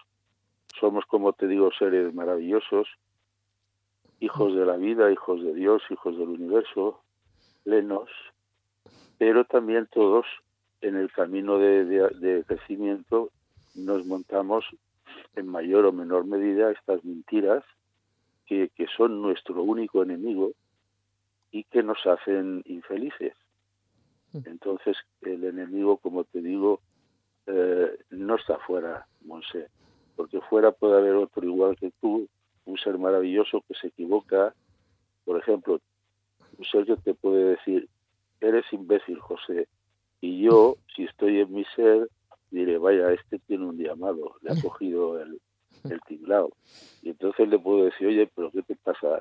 somos, 0.79 1.05
como 1.05 1.33
te 1.33 1.47
digo, 1.47 1.71
seres 1.77 2.13
maravillosos, 2.13 2.87
hijos 4.19 4.55
de 4.55 4.65
la 4.65 4.77
vida, 4.77 5.11
hijos 5.11 5.43
de 5.43 5.53
Dios, 5.53 5.81
hijos 5.89 6.17
del 6.17 6.29
universo, 6.29 7.01
plenos, 7.63 8.09
pero 9.17 9.45
también 9.45 9.87
todos 9.91 10.25
en 10.81 10.95
el 10.95 11.11
camino 11.11 11.57
de, 11.57 12.43
crecimiento 12.47 13.29
nos 13.75 14.05
montamos 14.05 14.65
en 15.35 15.47
mayor 15.47 15.85
o 15.85 15.91
menor 15.91 16.25
medida 16.25 16.71
estas 16.71 17.03
mentiras 17.05 17.63
que, 18.45 18.69
son 18.97 19.21
nuestro 19.21 19.63
único 19.63 20.03
enemigo 20.03 20.51
y 21.51 21.63
que 21.63 21.83
nos 21.83 22.05
hacen 22.05 22.61
infelices. 22.65 23.33
Mm. 24.33 24.39
Entonces, 24.45 24.97
el 25.21 25.45
enemigo, 25.45 25.97
como 25.97 26.25
te 26.25 26.41
digo, 26.41 26.81
eh, 27.47 27.97
no 28.09 28.35
está 28.35 28.57
fuera, 28.59 29.07
Monse, 29.21 29.69
porque 30.17 30.41
fuera 30.41 30.73
puede 30.73 30.97
haber 30.97 31.15
otro 31.15 31.45
igual 31.45 31.77
que 31.77 31.91
tú, 32.01 32.27
un 32.65 32.77
ser 32.77 32.97
maravilloso 32.97 33.63
que 33.67 33.73
se 33.75 33.87
equivoca. 33.87 34.53
Por 35.23 35.39
ejemplo, 35.39 35.79
un 36.57 36.65
ser 36.65 36.85
que 36.85 36.97
te 36.97 37.13
puede 37.13 37.51
decir, 37.51 37.87
eres 38.41 38.65
imbécil, 38.73 39.19
José, 39.19 39.69
y 40.21 40.43
yo, 40.43 40.77
si 40.95 41.03
estoy 41.03 41.39
en 41.39 41.51
mi 41.51 41.65
ser, 41.75 42.07
diré, 42.51 42.77
vaya, 42.77 43.11
este 43.11 43.39
tiene 43.39 43.65
un 43.65 43.77
llamado, 43.77 44.35
le 44.41 44.51
ha 44.51 44.55
cogido 44.61 45.19
el, 45.19 45.41
el 45.83 45.99
tinglado. 46.07 46.51
Y 47.01 47.09
entonces 47.09 47.49
le 47.49 47.57
puedo 47.57 47.85
decir, 47.85 48.07
oye, 48.07 48.29
pero 48.35 48.51
¿qué 48.51 48.61
te 48.61 48.75
pasa? 48.75 49.19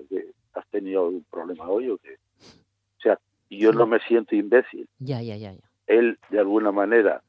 ¿Has 0.53 0.69
tenido 0.69 1.07
algún 1.07 1.25
problema 1.31 1.69
hoy 1.69 1.89
o 1.89 1.97
qué? 1.97 2.15
O 2.15 3.03
sea, 3.03 3.19
yo 3.49 3.73
no 3.73 3.87
me 3.87 3.99
siento 4.01 4.37
imbécil. 4.37 4.87
Ya, 4.99 5.23
ya, 5.23 5.37
ya, 5.37 5.53
ya. 5.53 5.71
Él, 5.87 6.19
de 6.29 6.39
alguna 6.39 6.71
manera, 6.71 7.23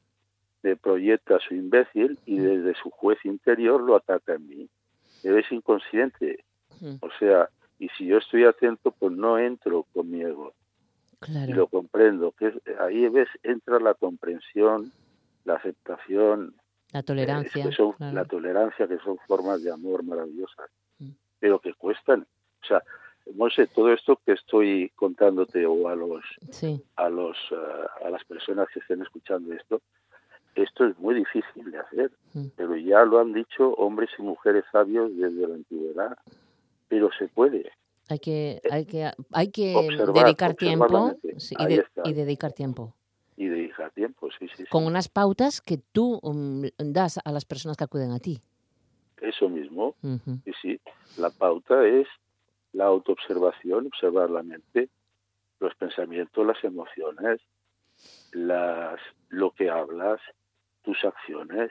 me 0.62 0.76
proyecta 0.76 1.40
su 1.40 1.54
imbécil 1.54 2.18
y 2.26 2.38
desde 2.38 2.74
su 2.74 2.90
juez 2.90 3.18
interior 3.24 3.82
lo 3.82 3.96
ataca 3.96 4.34
en 4.34 4.48
mí. 4.48 4.68
Es 5.22 5.50
inconsciente. 5.50 6.44
O 7.00 7.08
sea, 7.18 7.48
y 7.78 7.88
si 7.90 8.06
yo 8.06 8.18
estoy 8.18 8.44
atento, 8.44 8.92
pues 8.92 9.12
no 9.12 9.38
entro 9.38 9.86
con 9.92 10.10
mi 10.10 10.20
ego 10.20 10.52
y 11.28 11.52
lo 11.52 11.66
comprendo. 11.68 12.32
que 12.32 12.52
Ahí 12.80 13.08
ves, 13.08 13.28
entra 13.42 13.78
la 13.78 13.94
comprensión, 13.94 14.92
la 15.44 15.54
aceptación, 15.54 16.54
la 16.92 17.02
tolerancia, 17.02 17.70
la 17.98 18.24
tolerancia, 18.24 18.86
que 18.86 18.98
son 18.98 19.16
formas 19.26 19.62
de 19.62 19.72
amor 19.72 20.02
maravillosas, 20.04 20.70
mm. 20.98 21.10
pero 21.38 21.58
que 21.58 21.72
cuestan. 21.74 22.26
O 22.62 22.66
sea, 22.66 22.82
no 23.34 23.48
sé, 23.50 23.66
todo 23.66 23.92
esto 23.92 24.20
que 24.24 24.32
estoy 24.32 24.90
contándote 24.96 25.64
o 25.64 25.88
a 25.88 25.96
los 25.96 26.22
a 26.96 27.08
los 27.08 27.36
eh, 27.50 28.04
a 28.04 28.10
las 28.10 28.24
personas 28.24 28.68
que 28.72 28.80
estén 28.80 29.00
escuchando 29.00 29.54
esto, 29.54 29.80
esto 30.54 30.86
es 30.86 30.98
muy 30.98 31.14
difícil 31.14 31.70
de 31.70 31.78
hacer, 31.78 32.10
mm. 32.34 32.46
pero 32.56 32.76
ya 32.76 33.04
lo 33.04 33.20
han 33.20 33.32
dicho 33.32 33.72
hombres 33.74 34.10
y 34.18 34.22
mujeres 34.22 34.64
sabios 34.70 35.16
desde 35.16 35.48
la 35.48 35.54
antigüedad, 35.54 36.18
pero 36.88 37.10
se 37.18 37.28
puede. 37.28 37.72
Hay 38.12 38.18
que, 38.18 38.60
eh, 38.62 38.68
hay 38.70 38.84
que, 38.84 39.10
hay 39.32 39.50
que 39.50 39.74
dedicar 40.14 40.54
tiempo 40.54 41.14
y, 42.04 42.12
dedicar 42.12 42.52
tiempo. 42.52 42.94
Y 43.38 43.46
dedicar 43.46 43.90
tiempo, 43.92 44.28
sí, 44.38 44.48
sí. 44.54 44.66
Con 44.70 44.84
unas 44.84 45.08
pautas 45.08 45.62
que 45.62 45.78
tú 45.78 46.20
um, 46.22 46.68
das 46.76 47.18
a 47.24 47.32
las 47.32 47.46
personas 47.46 47.78
que 47.78 47.84
acuden 47.84 48.10
a 48.10 48.18
ti. 48.18 48.42
Eso 49.18 49.48
mismo. 49.48 49.94
Y 50.44 50.52
sí, 50.60 50.78
la 51.16 51.30
pauta 51.30 51.86
es 51.86 52.06
la 52.74 52.84
autoobservación, 52.84 53.86
observar 53.86 54.28
la 54.28 54.42
mente, 54.42 54.90
los 55.58 55.74
pensamientos, 55.76 56.46
las 56.46 56.62
emociones, 56.62 57.40
las, 58.32 59.00
lo 59.30 59.52
que 59.52 59.70
hablas, 59.70 60.20
tus 60.82 61.02
acciones. 61.02 61.70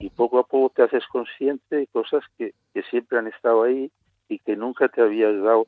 Y 0.00 0.10
poco 0.10 0.40
a 0.40 0.42
poco 0.42 0.72
te 0.74 0.82
haces 0.82 1.06
consciente 1.12 1.76
de 1.76 1.86
cosas 1.86 2.24
que, 2.36 2.54
que 2.74 2.82
siempre 2.90 3.18
han 3.18 3.28
estado 3.28 3.62
ahí 3.62 3.92
y 4.30 4.38
que 4.38 4.56
nunca 4.56 4.88
te 4.88 5.02
habías 5.02 5.36
dado 5.42 5.66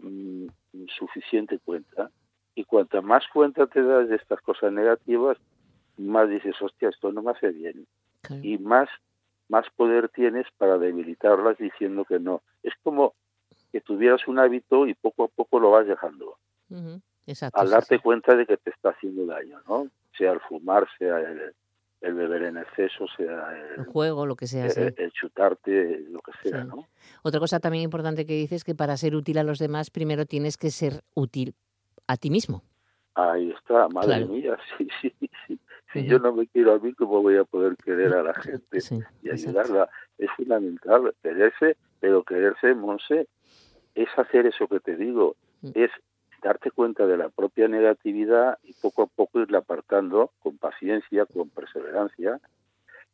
mm, 0.00 0.46
suficiente 0.98 1.60
cuenta. 1.60 2.10
Y 2.54 2.64
cuanta 2.64 3.00
más 3.02 3.22
cuenta 3.32 3.68
te 3.68 3.82
das 3.82 4.08
de 4.08 4.16
estas 4.16 4.40
cosas 4.40 4.72
negativas, 4.72 5.36
más 5.98 6.28
dices, 6.28 6.60
hostia, 6.60 6.88
esto 6.88 7.12
no 7.12 7.22
me 7.22 7.32
hace 7.32 7.50
bien. 7.50 7.86
Y 8.42 8.58
más, 8.58 8.88
más 9.48 9.66
poder 9.76 10.08
tienes 10.08 10.46
para 10.56 10.78
debilitarlas 10.78 11.56
diciendo 11.58 12.04
que 12.04 12.18
no. 12.18 12.42
Es 12.62 12.72
como 12.82 13.14
que 13.70 13.80
tuvieras 13.80 14.26
un 14.26 14.38
hábito 14.38 14.86
y 14.86 14.94
poco 14.94 15.24
a 15.24 15.28
poco 15.28 15.60
lo 15.60 15.70
vas 15.70 15.86
dejando. 15.86 16.36
al 17.52 17.70
darte 17.70 17.98
cuenta 18.00 18.34
de 18.34 18.46
que 18.46 18.56
te 18.56 18.70
está 18.70 18.90
haciendo 18.90 19.26
daño, 19.26 19.60
¿no? 19.68 19.88
Sea 20.16 20.32
el 20.32 20.40
fumar, 20.40 20.88
sea 20.98 21.20
el, 21.20 21.54
el 22.00 22.14
beber 22.14 22.42
en 22.44 22.58
exceso, 22.58 23.06
sea 23.16 23.56
el, 23.76 23.86
juego, 23.86 24.26
lo 24.26 24.36
que 24.36 24.46
sea, 24.46 24.66
el, 24.66 25.12
chutarte, 25.12 26.04
lo 26.10 26.20
que 26.20 26.32
sea, 26.42 26.64
¿no? 26.64 26.86
Otra 27.22 27.40
cosa 27.40 27.58
también 27.58 27.84
importante 27.84 28.24
que 28.24 28.34
dices 28.34 28.58
es 28.58 28.64
que 28.64 28.74
para 28.74 28.96
ser 28.96 29.16
útil 29.16 29.38
a 29.38 29.42
los 29.42 29.58
demás 29.58 29.90
primero 29.90 30.24
tienes 30.24 30.56
que 30.56 30.70
ser 30.70 31.02
útil 31.14 31.54
a 32.06 32.16
ti 32.16 32.30
mismo. 32.30 32.62
Ahí 33.14 33.50
está, 33.50 33.88
madre 33.88 34.24
mía, 34.26 34.56
sí, 34.78 34.88
sí, 35.00 35.12
sí. 35.46 35.60
Si 35.92 36.06
yo 36.06 36.18
no 36.18 36.32
me 36.32 36.46
quiero 36.46 36.74
a 36.74 36.78
mí, 36.78 36.92
¿cómo 36.92 37.22
voy 37.22 37.36
a 37.36 37.44
poder 37.44 37.76
querer 37.76 38.12
a 38.14 38.22
la 38.22 38.34
gente 38.42 38.78
y 39.22 39.30
ayudarla? 39.30 39.88
Es 40.18 40.30
fundamental 40.36 41.14
quererse, 41.22 41.76
pero 41.98 42.22
quererse, 42.22 42.74
Monse, 42.74 43.26
es 43.94 44.08
hacer 44.16 44.46
eso 44.46 44.68
que 44.68 44.80
te 44.80 44.96
digo, 44.96 45.34
mm. 45.62 45.70
es 45.74 45.90
darte 46.42 46.70
cuenta 46.70 47.06
de 47.06 47.16
la 47.16 47.28
propia 47.28 47.68
negatividad 47.68 48.58
y 48.62 48.72
poco 48.74 49.02
a 49.02 49.06
poco 49.06 49.40
irla 49.40 49.58
apartando 49.58 50.32
con 50.40 50.58
paciencia, 50.58 51.26
con 51.26 51.50
perseverancia. 51.50 52.40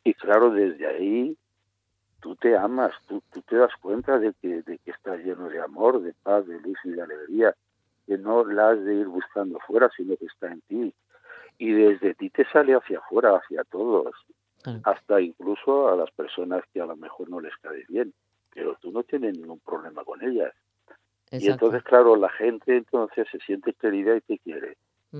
Y 0.03 0.15
claro, 0.15 0.51
desde 0.51 0.87
ahí 0.87 1.37
tú 2.21 2.37
te 2.37 2.57
amas, 2.57 2.93
tú, 3.07 3.23
tú 3.33 3.43
te 3.43 3.57
das 3.57 3.73
cuenta 3.81 4.19
de 4.19 4.33
que, 4.41 4.63
de 4.63 4.79
que 4.79 4.91
estás 4.91 5.19
lleno 5.21 5.49
de 5.49 5.61
amor, 5.61 6.03
de 6.03 6.15
paz, 6.23 6.47
de 6.47 6.59
luz 6.61 6.79
y 6.85 6.91
de 6.91 7.03
alegría, 7.03 7.55
que 8.07 8.19
no 8.19 8.45
la 8.45 8.71
has 8.71 8.85
de 8.85 8.95
ir 8.95 9.07
buscando 9.07 9.59
fuera, 9.61 9.91
sino 9.97 10.17
que 10.17 10.27
está 10.27 10.49
en 10.49 10.61
ti. 10.63 10.95
Y 11.59 11.73
desde 11.73 12.15
ti 12.15 12.31
te 12.31 12.45
sale 12.51 12.75
hacia 12.75 12.99
afuera, 12.99 13.37
hacia 13.37 13.65
todos, 13.65 14.15
hasta 14.85 15.21
incluso 15.21 15.89
a 15.89 15.97
las 15.97 16.11
personas 16.11 16.65
que 16.73 16.81
a 16.81 16.87
lo 16.87 16.97
mejor 16.97 17.29
no 17.29 17.41
les 17.41 17.55
cae 17.59 17.85
bien, 17.89 18.13
pero 18.53 18.77
tú 18.81 18.91
no 18.91 19.03
tienes 19.03 19.37
ningún 19.37 19.61
problema 19.61 20.05
con 20.05 20.23
ellas. 20.23 20.53
Y 21.31 21.49
entonces, 21.49 21.83
claro, 21.83 22.17
la 22.17 22.29
gente 22.29 22.77
entonces 22.77 23.27
se 23.31 23.39
siente 23.41 23.73
querida 23.75 24.17
y 24.17 24.21
te 24.21 24.39
quiere. 24.39 24.77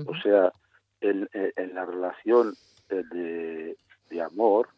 O 0.07 0.15
sea, 0.17 0.53
en, 1.01 1.29
la 1.75 1.85
relación 1.85 2.55
de, 2.89 3.77
amor, 4.25 4.69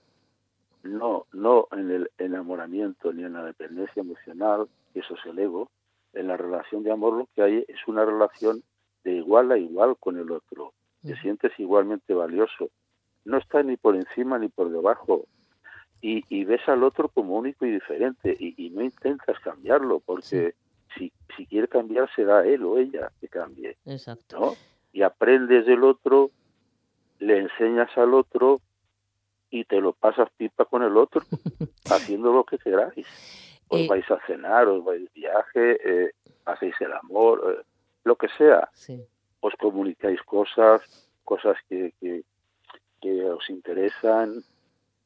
no, 0.83 1.27
no 1.33 1.69
en 1.73 1.91
el 1.91 2.11
enamoramiento 2.19 3.13
ni 3.13 3.25
en 3.25 3.35
la 3.35 3.45
dependencia 3.45 4.01
emocional, 4.01 4.67
eso 4.95 5.15
es 5.15 5.27
el 5.27 5.39
ego, 5.39 5.71
en 6.13 6.29
la 6.29 6.37
relación 6.37 6.83
de 6.83 6.93
amor 6.93 7.15
lo 7.15 7.29
que 7.35 7.43
hay 7.43 7.65
es 7.69 7.87
una 7.87 8.05
relación 8.05 8.63
de 9.05 9.13
igual 9.13 9.53
a 9.53 9.59
igual 9.59 9.97
con 9.99 10.19
el 10.19 10.31
otro. 10.31 10.73
Te 11.03 11.15
sientes 11.21 11.53
igualmente 11.59 12.15
valioso. 12.15 12.71
No 13.25 13.39
estás 13.39 13.65
ni 13.65 13.77
por 13.77 13.95
encima 13.95 14.39
ni 14.39 14.49
por 14.49 14.71
debajo. 14.71 15.27
Y, 16.01 16.25
y 16.29 16.45
ves 16.45 16.67
al 16.67 16.83
otro 16.83 17.09
como 17.09 17.37
único 17.37 17.65
y 17.65 17.71
diferente 17.71 18.37
y, 18.39 18.71
no 18.71 18.83
intentas 18.83 19.39
cambiarlo 19.41 20.01
porque 20.01 20.55
si, 20.97 21.13
si 21.37 21.47
quiere 21.47 21.69
cambiar 21.69 22.09
será 22.15 22.47
él 22.47 22.65
o 22.65 22.79
ella 22.79 23.11
que 23.21 23.29
cambie. 23.29 23.77
Exacto. 23.87 24.57
Y 24.93 25.03
aprendes 25.03 25.67
del 25.67 25.85
otro, 25.85 26.31
le 27.19 27.39
enseñas 27.39 27.97
al 27.97 28.15
otro 28.15 28.61
y 29.51 29.65
te 29.65 29.81
lo 29.81 29.93
pasas 29.93 30.29
pipa 30.37 30.65
con 30.65 30.83
el 30.83 30.97
otro, 30.97 31.23
haciendo 31.91 32.33
lo 32.33 32.45
que 32.45 32.59
queráis. 32.59 33.07
Os 33.69 33.81
eh, 33.81 33.87
vais 33.89 34.09
a 34.11 34.19
cenar, 34.27 34.69
os 34.69 34.85
vais 34.85 35.03
de 35.03 35.11
viaje, 35.15 35.79
eh, 35.85 36.13
hacéis 36.45 36.75
el 36.81 36.93
amor, 36.93 37.59
eh, 37.59 37.65
lo 38.05 38.17
que 38.17 38.29
sea. 38.29 38.69
Os 39.41 39.55
comunicáis 39.57 40.23
cosas, 40.23 40.83
cosas 41.25 41.57
que, 41.69 41.93
que, 42.01 42.23
que 43.01 43.25
os 43.25 43.49
interesan, 43.51 44.43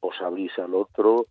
os 0.00 0.20
abrís 0.20 0.58
al 0.58 0.74
otro, 0.74 1.26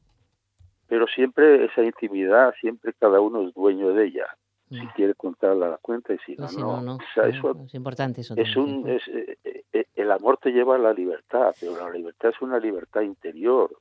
pero 0.87 1.07
siempre 1.07 1.65
esa 1.65 1.83
intimidad, 1.83 2.53
siempre 2.59 2.93
cada 2.93 3.21
uno 3.21 3.47
es 3.47 3.53
dueño 3.53 3.93
de 3.93 4.07
ella. 4.07 4.27
Si 4.69 4.85
quiere 4.95 5.15
contarla 5.15 5.69
la 5.69 5.77
cuenta 5.77 6.13
y 6.13 6.17
si 6.19 6.35
no, 6.35 6.43
No, 6.43 6.47
si 6.49 6.57
no. 6.57 6.67
no, 6.77 6.81
no. 6.81 6.95
O 6.95 6.99
sea, 7.13 7.27
eso 7.27 7.51
Es 7.65 7.73
importante 7.73 8.21
eso. 8.21 8.35
es 8.37 8.53
también, 8.53 8.77
un, 8.83 8.89
es, 8.89 9.01
eh, 9.07 9.37
eh, 9.73 9.85
el 9.95 10.11
amor 10.11 10.37
te 10.37 10.51
lleva 10.51 10.75
a 10.75 10.79
la 10.79 10.93
libertad, 10.93 11.55
pero 11.59 11.75
la 11.77 11.89
libertad 11.89 12.29
es 12.29 12.41
una 12.41 12.59
libertad 12.59 13.01
interior, 13.01 13.71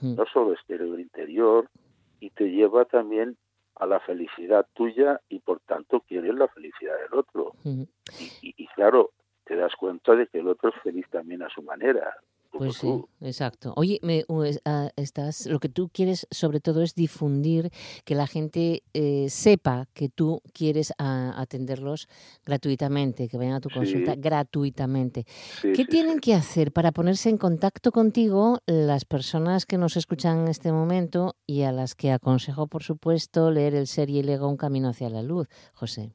Mm. 0.00 0.14
no 0.14 0.24
solo 0.26 0.52
exterior, 0.52 1.00
interior, 1.00 1.68
y 2.20 2.30
te 2.30 2.44
lleva 2.50 2.84
también 2.84 3.36
a 3.76 3.86
la 3.86 3.98
felicidad 4.00 4.66
tuya 4.74 5.20
y 5.28 5.38
por 5.40 5.60
tanto 5.60 6.00
quieres 6.00 6.34
la 6.34 6.48
felicidad 6.48 6.94
del 7.00 7.18
otro. 7.18 7.52
Mm. 7.64 7.82
Y, 8.20 8.24
y- 8.48 8.54
y 8.56 8.66
claro, 8.68 9.10
te 9.44 9.56
das 9.56 9.74
cuenta 9.76 10.14
de 10.14 10.26
que 10.28 10.38
el 10.40 10.48
otro 10.48 10.68
es 10.70 10.74
feliz 10.82 11.06
también 11.10 11.42
a 11.42 11.48
su 11.48 11.62
manera. 11.62 12.14
Pues 12.58 12.76
sí, 12.76 12.88
exacto. 13.20 13.72
Oye, 13.76 13.98
me, 14.02 14.24
u- 14.28 14.42
es- 14.42 14.60
ah, 14.64 14.90
estás, 14.96 15.46
lo 15.46 15.58
que 15.60 15.68
tú 15.68 15.88
quieres 15.92 16.26
sobre 16.30 16.60
todo 16.60 16.82
es 16.82 16.94
difundir, 16.94 17.70
que 18.04 18.14
la 18.14 18.26
gente 18.26 18.82
eh, 18.94 19.26
sepa 19.28 19.86
que 19.94 20.08
tú 20.08 20.40
quieres 20.52 20.92
ah, 20.98 21.34
atenderlos 21.36 22.08
gratuitamente, 22.44 23.28
que 23.28 23.36
vayan 23.36 23.54
a 23.54 23.60
tu 23.60 23.68
consulta 23.70 24.14
Sí. 24.14 24.20
gratuitamente. 24.20 25.24
Sí, 25.60 25.72
¿Qué 25.72 25.82
sí, 25.82 25.88
tienen 25.88 26.18
que 26.20 26.34
hacer 26.34 26.72
para 26.72 26.92
ponerse 26.92 27.28
en 27.28 27.38
contacto 27.38 27.92
contigo 27.92 28.58
las 28.66 29.04
personas 29.04 29.66
que 29.66 29.78
nos 29.78 29.96
escuchan 29.96 30.40
en 30.40 30.48
este 30.48 30.72
momento 30.72 31.34
y 31.46 31.62
a 31.62 31.72
las 31.72 31.94
que 31.94 32.12
aconsejo, 32.12 32.66
por 32.66 32.82
supuesto, 32.82 33.50
leer 33.50 33.74
el 33.74 33.86
serie 33.86 34.22
Lego 34.22 34.48
Un 34.48 34.56
Camino 34.56 34.88
hacia 34.88 35.10
la 35.10 35.22
Luz, 35.22 35.48
José? 35.74 36.12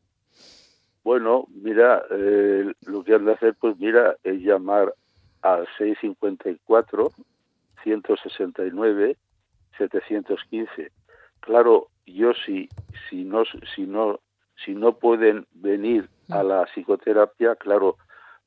Bueno, 1.03 1.48
mira, 1.50 2.03
eh, 2.12 2.74
lo 2.86 3.03
que 3.03 3.15
han 3.15 3.25
de 3.25 3.33
hacer, 3.33 3.55
pues 3.60 3.75
mira, 3.79 4.17
es 4.24 4.39
llamar 4.41 4.93
al 5.41 5.67
654 5.77 7.12
169 7.83 9.17
715. 9.77 10.91
Claro, 11.39 11.88
yo 12.05 12.33
si 12.45 12.69
si 13.10 13.24
no 13.24 13.43
si 13.75 13.83
no 13.86 14.19
si 14.63 14.74
no 14.75 14.93
pueden 14.93 15.48
venir 15.53 16.07
a 16.29 16.43
la 16.43 16.65
psicoterapia, 16.65 17.55
claro, 17.55 17.98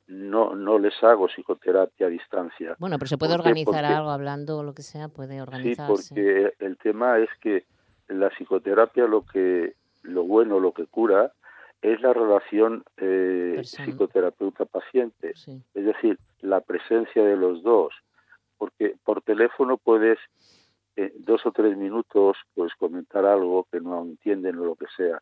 no 0.07 0.55
no 0.55 0.79
les 0.79 0.95
hago 1.03 1.27
psicoterapia 1.29 2.07
a 2.07 2.11
distancia. 2.11 2.77
Bueno, 2.79 2.99
pero 2.99 3.09
se 3.09 3.19
puede 3.19 3.35
organizar 3.35 3.73
Porque- 3.83 3.87
algo, 3.87 4.11
hablando 4.11 4.59
o 4.59 4.63
lo 4.63 4.75
que 4.75 4.83
sea, 4.83 5.09
puede 5.09 5.35
Sí, 5.35 5.41
organizarse. 5.41 6.15
porque 6.15 6.55
el 6.65 6.77
tema 6.79 7.19
es 7.19 7.29
que 7.41 7.65
la 8.09 8.29
psicoterapia 8.31 9.07
lo 9.07 9.23
que 9.23 9.75
lo 10.03 10.25
bueno, 10.25 10.61
lo 10.61 10.73
que 10.73 10.87
cura 10.87 11.33
es 11.85 12.01
la 12.01 12.13
relación 12.15 12.83
eh, 12.97 13.61
psicoterapeuta-paciente, 13.63 15.33
Sí. 15.37 15.61
es 15.75 15.85
decir, 15.85 16.19
la 16.41 16.61
presencia 16.61 17.23
de 17.25 17.37
los 17.37 17.63
dos, 17.63 17.93
porque 18.59 18.97
por 19.05 19.23
teléfono 19.23 19.77
puedes 19.77 20.19
eh, 20.97 21.13
dos 21.19 21.45
o 21.45 21.53
tres 21.53 21.77
minutos 21.77 22.37
pues 22.55 22.73
comentar 22.79 23.25
algo 23.27 23.67
que 23.71 23.81
no 23.81 24.03
entienden 24.03 24.59
o 24.59 24.65
lo 24.65 24.77
que 24.77 24.87
sea, 24.97 25.21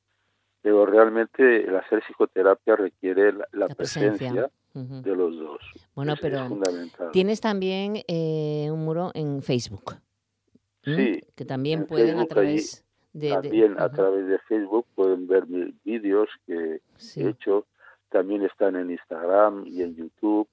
pero 0.60 0.86
realmente 0.86 1.64
el 1.64 1.74
hacer 1.76 2.02
psicoterapia 2.06 2.76
requiere 2.76 3.32
la, 3.32 3.48
la 3.52 3.66
La 3.68 3.74
presencia. 3.74 4.50
de 4.74 5.16
los 5.16 5.36
dos. 5.38 5.60
Bueno, 5.94 6.14
pero 6.20 6.48
tienes 7.12 7.40
también 7.40 7.96
eh, 8.08 8.68
un 8.70 8.84
muro 8.84 9.10
en 9.14 9.42
Facebook. 9.42 9.96
Sí, 10.84 11.20
Que 11.34 11.44
también 11.44 11.80
en 11.80 11.86
pueden 11.86 12.08
a 12.10 12.12
Facebook 12.12 12.28
través 12.28 12.76
de... 12.76 12.91
de- 13.12 13.30
También 13.30 13.74
a 13.78 13.90
través 13.90 14.26
de 14.26 14.38
Facebook 14.48 14.86
pueden 14.94 15.26
ver 15.26 15.46
mis 15.46 15.74
vídeos 15.84 16.28
que 16.46 16.80
sí. 16.96 17.20
he 17.22 17.28
hecho. 17.30 17.66
También 18.10 18.42
están 18.42 18.76
en 18.76 18.90
Instagram 18.90 19.64
y 19.66 19.82
en 19.82 19.94
YouTube. 19.96 20.48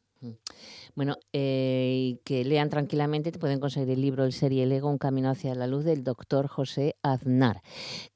Bueno, 0.96 1.16
eh, 1.32 1.94
y 1.98 2.20
que 2.26 2.44
lean 2.44 2.70
tranquilamente, 2.70 3.32
te 3.32 3.40
pueden 3.40 3.62
conseguir 3.62 3.92
el 3.92 4.02
libro 4.02 4.26
El 4.26 4.34
serie 4.34 4.64
El 4.64 4.72
ego, 4.74 4.90
un 4.90 4.98
camino 4.98 5.30
hacia 5.30 5.56
la 5.56 5.66
luz 5.66 5.86
del 5.86 6.04
doctor 6.04 6.48
José 6.48 6.96
Aznar. 7.04 7.62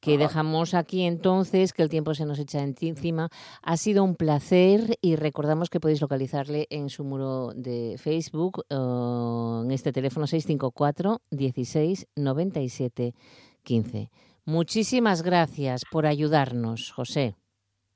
Que 0.01 0.15
Ajá. 0.15 0.23
dejamos 0.23 0.73
aquí 0.73 1.03
entonces, 1.03 1.71
que 1.71 1.81
el 1.81 1.87
tiempo 1.89 2.13
se 2.13 2.25
nos 2.25 2.39
echa 2.39 2.61
en- 2.61 2.75
encima. 2.81 3.29
Ha 3.61 3.77
sido 3.77 4.03
un 4.03 4.15
placer 4.15 4.97
y 5.01 5.15
recordamos 5.15 5.69
que 5.69 5.79
podéis 5.79 6.01
localizarle 6.01 6.67
en 6.71 6.89
su 6.89 7.05
muro 7.05 7.51
de 7.55 7.95
Facebook, 7.97 8.65
en 8.69 9.71
este 9.71 9.93
teléfono 9.93 10.27
654 10.27 11.21
16 11.31 12.07
97 12.17 13.13
15. 13.63 14.09
Muchísimas 14.45 15.21
gracias 15.23 15.83
por 15.89 16.05
ayudarnos, 16.05 16.91
José. 16.91 17.35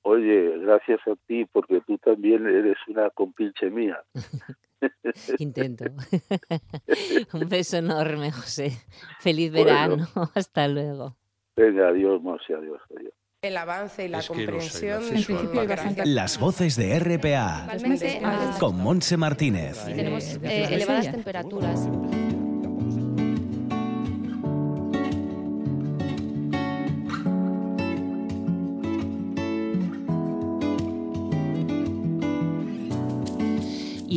Oye, 0.04 0.58
gracias 0.60 1.00
a 1.08 1.16
ti 1.28 1.46
porque 1.52 1.82
tú 1.86 1.98
también 1.98 2.46
eres 2.48 2.78
una 2.88 3.10
compinche 3.10 3.70
mía. 3.70 3.98
Intento. 5.40 5.86
Un 7.34 7.50
beso 7.50 7.78
enorme, 7.78 8.32
José. 8.32 8.72
Feliz 9.20 9.52
Bueno. 9.52 9.66
verano. 9.66 10.08
Hasta 10.36 10.68
luego. 10.68 11.18
Venga, 11.56 11.90
adiós, 11.90 12.22
Monse, 12.22 12.54
adiós, 12.54 12.80
adiós. 12.96 13.12
El 13.42 13.58
avance 13.58 14.06
y 14.06 14.08
la 14.08 14.20
Es 14.20 14.30
no 14.30 14.36
comprensión. 14.36 15.04
el 15.04 15.10
acceso 15.18 15.54
mm, 15.54 15.58
a- 15.60 15.64
gracias. 15.66 16.08
Las 16.08 16.40
voces 16.40 16.76
de 16.76 17.00
RPA 17.00 17.68
con 18.60 18.78
Monse 18.78 19.16
Martínez. 19.18 19.84
tenemos 19.86 20.36
eh, 20.44 20.68
elevadas 20.74 21.12
temperaturas. 21.12 21.88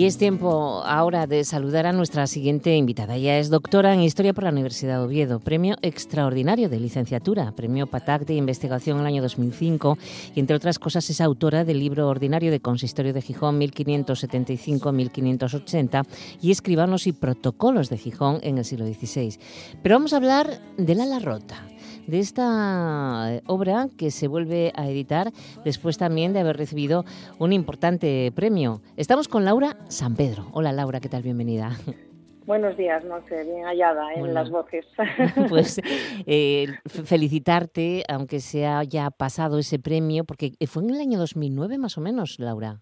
Y 0.00 0.06
es 0.06 0.16
tiempo 0.16 0.80
ahora 0.86 1.26
de 1.26 1.44
saludar 1.44 1.84
a 1.84 1.92
nuestra 1.92 2.26
siguiente 2.26 2.74
invitada. 2.74 3.16
Ella 3.16 3.38
es 3.38 3.50
doctora 3.50 3.92
en 3.92 4.00
Historia 4.00 4.32
por 4.32 4.44
la 4.44 4.50
Universidad 4.50 4.96
de 4.96 5.04
Oviedo, 5.04 5.40
premio 5.40 5.76
extraordinario 5.82 6.70
de 6.70 6.80
licenciatura, 6.80 7.52
premio 7.52 7.86
PATAC 7.86 8.24
de 8.24 8.32
investigación 8.32 8.96
en 8.96 9.02
el 9.02 9.08
año 9.08 9.20
2005 9.20 9.98
y, 10.34 10.40
entre 10.40 10.56
otras 10.56 10.78
cosas, 10.78 11.10
es 11.10 11.20
autora 11.20 11.66
del 11.66 11.80
libro 11.80 12.08
ordinario 12.08 12.50
de 12.50 12.60
Consistorio 12.60 13.12
de 13.12 13.20
Gijón 13.20 13.60
1575-1580 13.60 16.06
y 16.40 16.50
Escribanos 16.50 17.06
y 17.06 17.12
Protocolos 17.12 17.90
de 17.90 17.98
Gijón 17.98 18.38
en 18.42 18.56
el 18.56 18.64
siglo 18.64 18.86
XVI. 18.86 19.38
Pero 19.82 19.96
vamos 19.96 20.14
a 20.14 20.16
hablar 20.16 20.62
del 20.78 21.02
ala 21.02 21.18
rota 21.18 21.62
de 22.06 22.18
esta 22.18 23.34
eh, 23.34 23.42
obra 23.46 23.88
que 23.96 24.10
se 24.10 24.28
vuelve 24.28 24.72
a 24.74 24.88
editar 24.88 25.30
después 25.64 25.98
también 25.98 26.32
de 26.32 26.40
haber 26.40 26.56
recibido 26.56 27.04
un 27.38 27.52
importante 27.52 28.32
premio. 28.34 28.80
Estamos 28.96 29.28
con 29.28 29.44
Laura 29.44 29.76
San 29.88 30.14
Pedro. 30.16 30.46
Hola 30.52 30.72
Laura, 30.72 31.00
¿qué 31.00 31.08
tal? 31.08 31.22
Bienvenida. 31.22 31.76
Buenos 32.46 32.76
días, 32.76 33.04
no 33.04 33.16
sé, 33.28 33.44
bien 33.44 33.62
hallada 33.64 34.12
en 34.14 34.20
Bueno. 34.20 34.34
las 34.34 34.50
voces. 34.50 34.84
Pues 35.48 35.80
eh, 36.26 36.66
felicitarte, 36.86 38.02
aunque 38.08 38.40
sea 38.40 38.82
ya 38.82 39.10
pasado 39.10 39.58
ese 39.58 39.78
premio, 39.78 40.24
porque 40.24 40.52
fue 40.66 40.82
en 40.82 40.90
el 40.90 41.00
año 41.00 41.18
2009 41.18 41.78
más 41.78 41.96
o 41.96 42.00
menos, 42.00 42.38
Laura. 42.38 42.80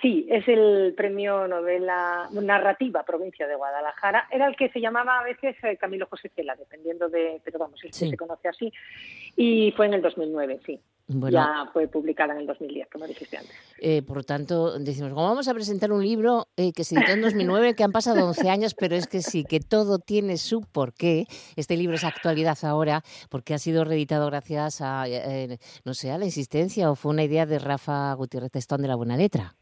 Sí, 0.00 0.26
es 0.28 0.46
el 0.48 0.94
premio 0.96 1.48
novela 1.48 2.28
narrativa 2.30 3.02
provincia 3.04 3.46
de 3.46 3.54
Guadalajara. 3.54 4.28
Era 4.30 4.46
el 4.46 4.56
que 4.56 4.68
se 4.70 4.80
llamaba 4.80 5.20
a 5.20 5.24
veces 5.24 5.56
eh, 5.62 5.76
Camilo 5.76 6.06
José 6.06 6.30
Cela, 6.34 6.54
dependiendo 6.56 7.08
de, 7.08 7.40
pero 7.44 7.58
vamos, 7.58 7.82
el 7.82 7.90
que 7.90 7.96
se 7.96 8.16
conoce 8.16 8.48
así. 8.48 8.72
Y 9.36 9.72
fue 9.72 9.86
en 9.86 9.94
el 9.94 10.02
2009, 10.02 10.60
sí. 10.64 10.80
Bueno, 11.08 11.36
Ya 11.36 11.70
fue 11.72 11.88
publicada 11.88 12.32
en 12.32 12.40
el 12.40 12.46
2010, 12.46 12.88
como 12.90 13.06
dijiste 13.06 13.36
antes. 13.36 13.52
eh, 13.78 14.02
por 14.02 14.18
lo 14.18 14.22
tanto, 14.22 14.78
decimos, 14.78 15.12
como 15.12 15.26
vamos 15.26 15.48
a 15.48 15.54
presentar 15.54 15.90
un 15.92 16.02
libro 16.02 16.46
eh, 16.56 16.72
que 16.72 16.84
se 16.84 16.94
editó 16.94 17.12
en 17.12 17.22
2009, 17.22 17.74
que 17.74 17.82
han 17.82 17.92
pasado 17.92 18.26
11 18.28 18.48
años, 18.48 18.74
pero 18.74 18.94
es 18.94 19.06
que 19.06 19.20
sí, 19.20 19.44
que 19.44 19.60
todo 19.60 19.98
tiene 19.98 20.36
su 20.36 20.60
porqué. 20.60 21.26
Este 21.56 21.76
libro 21.76 21.96
es 21.96 22.04
actualidad 22.04 22.56
ahora, 22.62 23.02
porque 23.30 23.54
ha 23.54 23.58
sido 23.58 23.84
reeditado 23.84 24.26
gracias 24.26 24.80
a, 24.80 25.04
eh, 25.08 25.58
no 25.84 25.94
sé, 25.94 26.12
a 26.12 26.18
la 26.18 26.24
insistencia 26.24 26.90
o 26.90 26.94
fue 26.94 27.10
una 27.10 27.24
idea 27.24 27.46
de 27.46 27.58
Rafa 27.58 28.12
Gutiérrez 28.14 28.52
Testón 28.52 28.82
de 28.82 28.88
la 28.88 28.94
Buena 28.94 29.16
Letra. 29.16 29.54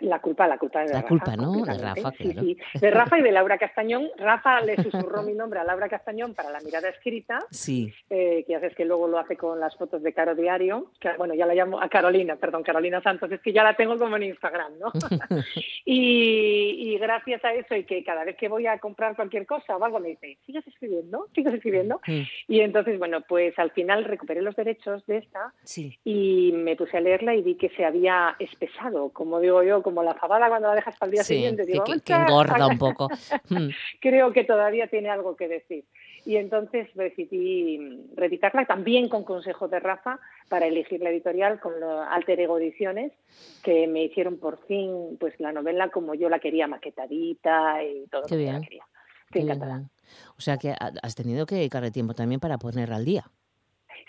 La 0.00 0.18
culpa, 0.20 0.46
la 0.46 0.58
culpa 0.58 0.80
de 0.80 0.88
La 0.88 0.94
Rafa. 0.96 1.08
culpa, 1.08 1.36
¿no? 1.36 1.52
De. 1.64 1.72
Rafa, 1.78 2.12
claro. 2.12 2.40
sí. 2.42 2.58
De 2.80 2.90
Rafa 2.90 3.18
y 3.18 3.22
de 3.22 3.32
Laura 3.32 3.56
Castañón. 3.58 4.08
Rafa 4.18 4.60
le 4.60 4.76
susurró 4.82 5.22
mi 5.22 5.32
nombre 5.32 5.58
a 5.60 5.64
Laura 5.64 5.88
Castañón 5.88 6.34
para 6.34 6.50
la 6.50 6.60
mirada 6.60 6.88
escrita 6.90 7.38
Sí, 7.50 7.92
eh, 8.10 8.44
que 8.46 8.54
sabes 8.54 8.74
que 8.74 8.84
luego 8.84 9.08
lo 9.08 9.18
hace 9.18 9.36
con 9.36 9.58
las 9.58 9.74
fotos 9.76 10.02
de 10.02 10.12
Caro 10.12 10.34
Diario, 10.34 10.90
que 11.00 11.10
bueno, 11.16 11.34
ya 11.34 11.46
la 11.46 11.54
llamo 11.54 11.80
a 11.80 11.88
Carolina, 11.88 12.36
perdón, 12.36 12.62
Carolina 12.62 13.00
Santos, 13.02 13.30
es 13.32 13.40
que 13.40 13.52
ya 13.52 13.64
la 13.64 13.74
tengo 13.74 13.96
como 13.98 14.16
en 14.16 14.24
Instagram, 14.24 14.72
¿no? 14.78 14.92
y, 15.84 16.92
y 16.94 16.98
gracias 16.98 17.44
a 17.44 17.54
eso 17.54 17.74
y 17.74 17.84
que 17.84 18.02
cada 18.04 18.24
vez 18.24 18.36
que 18.36 18.48
voy 18.48 18.66
a 18.66 18.78
comprar 18.78 19.16
cualquier 19.16 19.46
cosa 19.46 19.76
o 19.76 19.84
algo 19.84 20.00
me 20.00 20.08
dice, 20.10 20.38
¿sigues 20.44 20.66
escribiendo? 20.66 21.26
¿Sigues 21.34 21.54
escribiendo? 21.54 22.00
Mm, 22.06 22.22
Y 22.48 22.60
entonces, 22.60 22.98
bueno, 22.98 23.22
pues 23.22 23.58
al 23.58 23.70
final 23.70 24.04
recuperé 24.04 24.42
los 24.42 24.56
derechos 24.56 25.06
de 25.06 25.18
esta 25.18 25.52
sí. 25.62 25.98
y 26.04 26.52
me 26.54 26.76
puse 26.76 26.96
a 26.96 27.00
leerla 27.00 27.34
y 27.34 27.42
vi 27.42 27.54
que 27.56 27.70
se 27.70 27.84
había 27.84 28.36
espesado, 28.38 29.10
como 29.10 29.40
digo 29.40 29.62
yo, 29.62 29.82
como 29.86 30.02
la 30.02 30.14
fabada 30.14 30.48
cuando 30.48 30.66
la 30.66 30.74
dejas 30.74 30.96
para 30.98 31.06
el 31.06 31.12
día 31.12 31.22
Sí, 31.22 31.34
siguiente. 31.34 31.64
Digo, 31.64 31.84
que- 31.84 32.00
que 32.00 32.12
engorda 32.12 32.66
un 32.66 32.76
poco. 32.76 33.08
Mm, 33.50 33.68
creo 34.00 34.32
que 34.32 34.42
todavía 34.42 34.88
tiene 34.88 35.08
algo 35.10 35.36
que 35.36 35.46
decir. 35.46 35.84
y 36.24 36.34
entonces 36.38 36.88
decidí 36.94 37.78
reeditarla 38.16 38.66
también 38.66 39.08
con 39.08 39.22
consejo 39.22 39.68
de 39.68 39.78
Rafa 39.78 40.18
para 40.48 40.66
elegir 40.66 41.00
la 41.00 41.10
editorial 41.10 41.60
con 41.60 41.74
Alter 41.84 42.40
Ego 42.40 42.58
Ediciones 42.58 43.12
que 43.62 43.86
me 43.86 44.02
hicieron 44.02 44.38
por 44.40 44.58
fin 44.66 45.16
pues 45.20 45.38
la 45.38 45.52
novela 45.52 45.88
como 45.90 46.14
yo 46.16 46.28
la 46.28 46.40
quería 46.40 46.66
maquetadita 46.66 47.84
y 47.84 48.06
todo 48.08 48.22
lo 48.22 48.26
que 48.28 48.36
la 48.52 48.60
quería. 48.60 48.84
Qué 49.30 49.44
bien. 49.44 49.60
O 50.36 50.40
sea 50.40 50.56
que 50.56 50.70
ha- 50.70 50.92
has 51.02 51.14
tenido 51.14 51.46
que 51.46 51.54
dedicarle 51.54 51.92
tiempo 51.92 52.12
también 52.14 52.40
para 52.40 52.58
ponerla 52.58 52.96
al 52.96 53.04
día. 53.04 53.24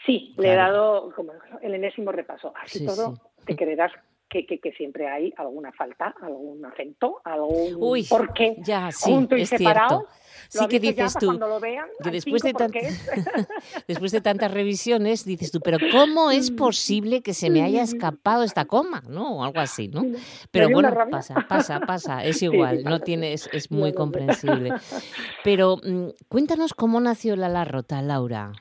Sí, 0.06 0.34
le 0.38 0.54
he 0.54 0.56
dado 0.56 1.12
como 1.16 1.34
el 1.62 1.74
enésimo 1.76 2.12
repaso. 2.12 2.52
Así 2.64 2.80
Sí, 2.80 2.86
todo, 2.88 3.16
sí. 3.16 3.22
te 3.46 3.56
creerás 3.56 3.92
que, 4.30 4.46
que, 4.46 4.60
que 4.60 4.72
siempre 4.74 5.08
hay 5.08 5.34
alguna 5.38 5.72
falta, 5.72 6.14
algún 6.22 6.66
acento, 6.66 7.22
algún 7.24 7.76
Uy, 7.80 8.04
porqué 8.04 8.56
ya, 8.60 8.92
sí, 8.92 9.12
junto 9.12 9.38
y 9.38 9.42
es 9.42 9.50
separado. 9.50 10.00
cierto. 10.00 10.18
Sí 10.50 10.68
que 10.68 10.80
ya 10.80 10.92
dices 10.92 11.18
tú, 11.20 11.34
lo 11.34 11.60
vean, 11.60 11.88
que 12.04 12.12
después 12.12 12.44
de, 12.44 12.50
cinco 12.50 12.60
tan- 12.60 12.72
porqués. 12.72 13.10
después 13.88 14.12
de 14.12 14.22
tantas 14.22 14.52
revisiones 14.54 15.26
dices 15.26 15.52
tú, 15.52 15.62
pero 15.62 15.78
¿cómo 15.92 16.30
es 16.32 16.52
posible 16.52 17.22
que 17.22 17.34
se 17.34 17.50
me 17.50 17.64
haya 17.64 17.82
escapado 17.82 18.44
esta 18.44 18.66
coma? 18.66 19.02
¿No? 19.10 19.38
O 19.38 19.44
algo 19.44 19.60
así, 19.60 19.88
¿no? 19.88 20.04
Pero 20.52 20.70
bueno, 20.70 20.94
pasa, 21.10 21.46
pasa, 21.48 21.80
pasa, 21.82 22.24
es 22.26 22.40
sí, 22.40 22.46
igual, 22.46 22.84
no 22.84 23.00
tiene, 23.00 23.34
es, 23.34 23.50
es 23.54 23.72
muy 23.72 23.94
comprensible. 23.94 24.74
Pero 25.44 25.78
mm, 25.78 26.10
cuéntanos 26.28 26.74
cómo 26.74 27.00
nació 27.00 27.36
la 27.36 27.66
Rota, 27.66 28.02
Laura. 28.02 28.52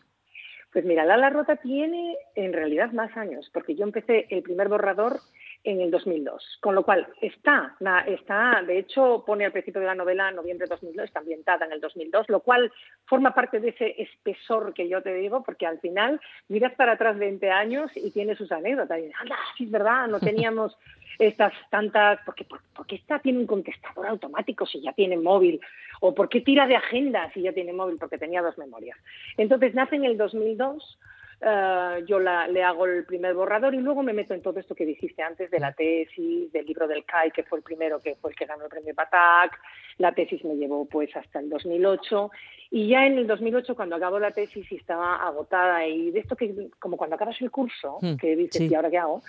Pues 0.73 0.85
mira, 0.85 1.07
Lala 1.07 1.31
Rota 1.31 1.57
tiene 1.57 2.19
en 2.35 2.53
realidad 2.53 2.93
más 2.93 3.17
años, 3.17 3.49
porque 3.55 3.75
yo 3.75 3.85
empecé 3.85 4.27
el 4.29 4.43
primer 4.43 4.69
borrador 4.69 5.21
en 5.67 5.81
el 5.81 5.91
2002, 5.91 6.59
con 6.61 6.77
lo 6.77 6.85
cual 6.85 7.09
está, 7.21 7.75
está, 8.07 8.63
de 8.65 8.79
hecho 8.79 9.25
pone 9.27 9.45
al 9.45 9.51
principio 9.51 9.81
de 9.81 9.89
la 9.89 9.97
novela 9.97 10.31
noviembre 10.31 10.67
de 10.67 10.71
2002, 10.71 11.05
está 11.05 11.19
ambientada 11.19 11.67
en 11.67 11.73
el 11.73 11.81
2002, 11.81 12.29
lo 12.29 12.39
cual 12.39 12.73
forma 13.05 13.35
parte 13.35 13.59
de 13.59 13.71
ese 13.71 14.01
espesor 14.01 14.73
que 14.73 14.89
yo 14.89 15.03
te 15.03 15.13
digo, 15.13 15.43
porque 15.43 15.67
al 15.67 15.81
final 15.81 16.21
miras 16.47 16.73
para 16.75 16.93
atrás 16.93 17.19
20 17.19 17.51
años 17.51 17.91
y 17.97 18.13
tiene 18.13 18.37
sus 18.37 18.53
anécdotas, 18.53 18.97
y 19.01 19.03
dices, 19.03 19.17
anda, 19.21 19.37
sí 19.59 19.65
es 19.65 19.71
verdad, 19.73 20.07
no 20.07 20.21
teníamos 20.21 20.79
estas 21.19 21.53
tantas, 21.69 22.21
porque 22.25 22.45
por, 22.45 22.61
por 22.73 22.87
qué 22.87 22.95
esta 22.95 23.19
tiene 23.19 23.41
un 23.41 23.47
contestador 23.47 24.07
automático 24.07 24.67
si 24.67 24.81
ya 24.81 24.93
tiene 24.93 25.17
móvil? 25.17 25.61
¿O 26.01 26.15
por 26.15 26.29
qué 26.29 26.43
tira 26.43 26.69
de 26.69 26.77
agenda 26.77 27.29
si 27.33 27.43
ya 27.43 27.53
tiene 27.53 27.73
móvil? 27.73 27.97
Porque 27.99 28.19
tenía 28.19 28.43
dos 28.43 28.57
memorias. 28.59 28.97
Entonces 29.37 29.75
nace 29.75 29.97
en 29.97 30.05
el 30.05 30.17
2002, 30.17 30.99
eh, 31.41 32.05
yo 32.07 32.19
la- 32.19 32.49
le 32.49 32.63
hago 32.63 32.87
el 32.87 33.05
primer 33.05 33.35
borrador 33.35 33.75
y 33.75 33.79
luego 33.79 34.03
me 34.03 34.13
meto 34.13 34.33
en 34.35 34.43
todo 34.43 34.59
esto 34.61 34.75
que 34.75 34.87
dijiste 34.87 35.23
antes 35.23 35.51
de 35.51 35.61
la 35.61 35.73
tesis, 35.73 36.51
del 36.53 36.65
libro 36.67 36.87
del 36.89 37.05
CAI, 37.05 37.31
que 37.31 37.43
fue 37.43 37.59
el 37.59 37.65
primero, 37.65 38.01
que 38.01 38.15
fue 38.17 38.31
el 38.31 38.37
que 38.37 38.47
ganó 38.47 38.65
el 38.65 38.71
premio 38.71 38.95
Patac. 38.95 39.59
La 39.99 40.13
tesis 40.13 40.45
me 40.45 40.57
llevó 40.57 40.87
pues 40.87 41.15
hasta 41.17 41.39
el 41.41 41.49
2008 41.51 42.31
y 42.71 42.89
ya 42.89 43.07
en 43.07 43.19
el 43.19 43.27
2008 43.27 43.75
cuando 43.77 43.97
acabo 43.97 44.19
la 44.19 44.31
tesis 44.31 44.71
y 44.73 44.77
estaba 44.77 45.17
agotada 45.17 45.87
y 45.87 46.11
de 46.11 46.21
esto 46.21 46.37
que 46.37 46.69
como 46.79 46.97
cuando 46.97 47.17
acabas 47.17 47.41
el 47.41 47.51
curso, 47.51 47.99
Mm, 48.01 48.17
que 48.17 48.37
dices, 48.37 48.63
sí. 48.63 48.69
¿y 48.71 48.75
ahora 48.75 48.91
qué 48.91 48.99
hago? 48.99 49.23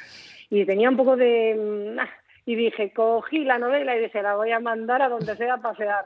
Y 0.50 0.66
tenía 0.66 0.90
un 0.90 0.98
poco 0.98 1.16
de... 1.18 1.56
mm, 1.96 2.00
ah, 2.00 2.10
y 2.46 2.56
dije, 2.56 2.92
cogí 2.94 3.44
la 3.44 3.60
novela 3.60 3.96
y 3.98 4.00
dije, 4.00 4.22
la 4.22 4.36
voy 4.38 4.52
a 4.52 4.60
mandar 4.62 5.02
a 5.02 5.10
donde 5.10 5.36
sea 5.36 5.56
a 5.56 5.62
pasear. 5.62 6.06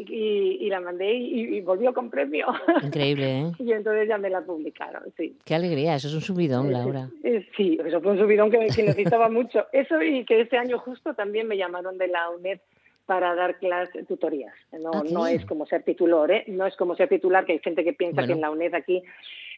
Y, 0.00 0.58
y- 0.60 0.68
la 0.70 0.80
mandé 0.80 1.12
y, 1.12 1.56
y 1.56 1.60
volvió 1.60 1.92
con 1.92 2.08
premio. 2.08 2.46
Increíble, 2.84 3.40
¿eh? 3.40 3.52
y 3.58 3.72
entonces 3.72 4.06
ya 4.06 4.16
me 4.16 4.30
la 4.30 4.42
publicaron, 4.42 5.02
sí. 5.16 5.36
Qué 5.44 5.56
alegría, 5.56 5.96
eso 5.96 6.06
es 6.06 6.14
un 6.14 6.20
subidón, 6.20 6.72
Laura. 6.72 7.10
Eh, 7.24 7.44
Sí, 7.56 7.76
eso 7.84 8.00
fue 8.00 8.12
un 8.12 8.18
subidón 8.18 8.48
que, 8.50 8.58
que 8.68 8.82
necesitaba 8.84 9.28
mucho. 9.38 9.66
Eso 9.72 10.00
y 10.00 10.24
que 10.24 10.40
este 10.42 10.56
año 10.56 10.78
justo 10.78 11.14
también 11.14 11.48
me 11.48 11.56
llamaron 11.56 11.98
de 11.98 12.06
la 12.06 12.30
UNED 12.30 12.60
para 13.06 13.34
dar 13.34 13.58
clases, 13.58 14.06
tutorías. 14.06 14.54
No, 14.70 14.90
Ah, 14.94 15.02
no 15.10 15.26
es 15.26 15.44
como 15.46 15.66
ser 15.66 15.82
titular, 15.82 16.30
¿eh? 16.30 16.44
No 16.46 16.64
es 16.66 16.76
como 16.76 16.94
ser 16.94 17.08
titular, 17.08 17.44
que 17.44 17.52
hay 17.54 17.58
gente 17.58 17.82
que 17.82 17.92
piensa 17.94 18.20
Bueno. 18.20 18.26
que 18.28 18.32
en 18.34 18.40
la 18.42 18.50
UNED 18.52 18.74
aquí 18.74 19.02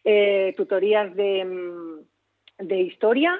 eh, 0.04 0.54
tutorías 0.56 1.14
de, 1.16 1.44
mm, 1.44 2.64
de 2.66 2.80
historia, 2.80 3.38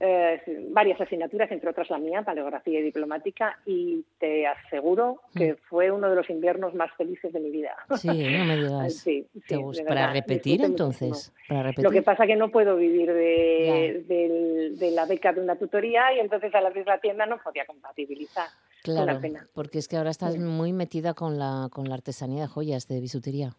eh, 0.00 0.42
varias 0.70 1.00
asignaturas, 1.00 1.50
entre 1.50 1.70
otras 1.70 1.88
la 1.90 1.98
mía, 1.98 2.22
paleografía 2.22 2.80
y 2.80 2.82
diplomática, 2.82 3.58
y 3.64 4.04
te 4.18 4.46
aseguro 4.46 5.20
que 5.34 5.54
Mm. 5.54 5.56
fue 5.68 5.90
uno 5.90 6.10
de 6.10 6.16
los 6.16 6.28
inviernos 6.28 6.74
más 6.74 6.90
felices 6.96 7.32
de 7.32 7.40
mi 7.40 7.50
vida. 7.50 7.74
Sí, 7.96 8.08
no 8.30 8.44
me 8.44 8.56
digas. 8.56 8.94
Sí, 9.06 9.26
¿Te 9.46 9.56
gusta? 9.56 9.84
¿Para 9.84 10.12
repetir 10.12 10.62
entonces? 10.64 11.32
¿Para 11.48 11.62
repetir? 11.62 11.84
Lo 11.84 11.90
que 11.90 12.02
pasa 12.02 12.26
que 12.26 12.36
no 12.36 12.50
puedo 12.50 12.76
vivir 12.76 13.12
de, 13.12 14.90
la 14.92 15.06
beca 15.06 15.32
de 15.32 15.40
una 15.40 15.56
tutoría 15.56 16.12
y 16.14 16.20
entonces 16.20 16.54
al 16.54 16.66
abrir 16.66 16.86
la 16.86 16.98
tienda 16.98 17.26
no 17.26 17.38
podía 17.42 17.64
compatibilizar. 17.66 18.48
Claro, 18.82 19.20
pena. 19.20 19.48
porque 19.54 19.78
es 19.78 19.88
que 19.88 19.96
ahora 19.96 20.10
estás 20.10 20.34
Sí. 20.34 20.38
muy 20.38 20.72
metida 20.72 21.14
con 21.14 21.38
la, 21.38 21.68
con 21.72 21.88
la 21.88 21.94
artesanía 21.94 22.42
de 22.42 22.48
joyas, 22.48 22.86
de 22.86 23.00
bisutería. 23.00 23.50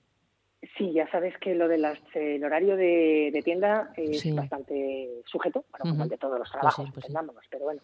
Sí, 0.77 0.91
ya 0.93 1.09
sabes 1.11 1.37
que 1.39 1.55
lo 1.55 1.67
del 1.67 1.85
el 2.13 2.43
horario 2.43 2.75
de, 2.75 3.29
de 3.31 3.41
tienda 3.43 3.91
es 3.95 4.19
Sí. 4.21 4.31
bastante 4.31 5.21
sujeto, 5.25 5.65
bueno, 5.71 5.83
como 5.83 5.93
Ujú. 5.95 6.03
el 6.03 6.09
de 6.09 6.17
todos 6.17 6.39
los 6.39 6.49
Pues 6.49 6.49
sí, 6.49 6.59
trabajos, 6.59 6.89
pues 6.93 7.05
sí. 7.05 7.13
pero 7.49 7.65
bueno. 7.65 7.81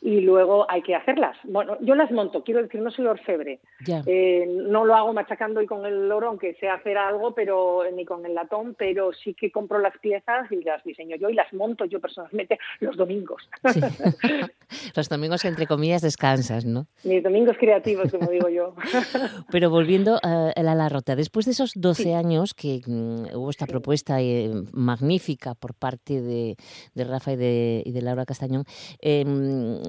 Y 0.00 0.20
luego 0.20 0.66
hay 0.68 0.82
que 0.82 0.94
hacerlas. 0.94 1.36
Bueno, 1.44 1.76
yo 1.80 1.94
las 1.94 2.10
monto, 2.10 2.42
quiero 2.42 2.62
decir, 2.62 2.80
no 2.80 2.90
soy 2.90 3.06
orfebre. 3.06 3.60
Ya. 3.86 4.02
Eh, 4.06 4.46
no 4.48 4.84
lo 4.84 4.94
hago 4.94 5.12
machacando 5.12 5.60
y 5.62 5.66
con 5.66 5.86
el 5.86 6.10
oro, 6.10 6.28
aunque 6.28 6.54
sé 6.54 6.68
hacer 6.68 6.98
algo, 6.98 7.34
pero 7.34 7.82
ni 7.94 8.04
con 8.04 8.24
el 8.26 8.34
latón, 8.34 8.74
pero 8.78 9.12
sí 9.12 9.34
que 9.34 9.50
compro 9.52 9.78
las 9.78 9.96
piezas 9.98 10.50
y 10.50 10.56
las 10.62 10.82
diseño 10.84 11.16
yo 11.16 11.28
y 11.30 11.34
las 11.34 11.52
monto 11.52 11.84
yo 11.84 12.00
personalmente 12.00 12.58
los 12.80 12.96
domingos. 12.96 13.48
Sí. 13.72 13.80
Los 14.96 15.08
domingos, 15.08 15.44
entre 15.44 15.66
comillas, 15.66 16.00
descansas, 16.02 16.64
¿no? 16.64 16.86
Mis 17.04 17.22
domingos 17.22 17.56
creativos, 17.58 18.10
como 18.10 18.30
digo 18.30 18.48
yo. 18.48 18.74
Pero 19.50 19.68
volviendo 19.70 20.18
a 20.22 20.52
la 20.60 20.74
La 20.74 20.88
Rota, 20.88 21.14
después 21.14 21.44
de 21.46 21.52
esos 21.52 21.72
12 21.74 22.14
años 22.22 22.54
que 22.54 22.80
mm, 22.86 23.34
hubo 23.36 23.50
esta 23.50 23.66
propuesta 23.66 24.20
eh, 24.20 24.50
magnífica 24.72 25.54
por 25.54 25.74
parte 25.74 26.20
de, 26.22 26.56
de 26.94 27.04
Rafa 27.04 27.32
y 27.32 27.36
de, 27.36 27.82
y 27.84 27.92
de 27.92 28.02
Laura 28.02 28.24
Castañón, 28.24 28.64
em, 29.00 29.80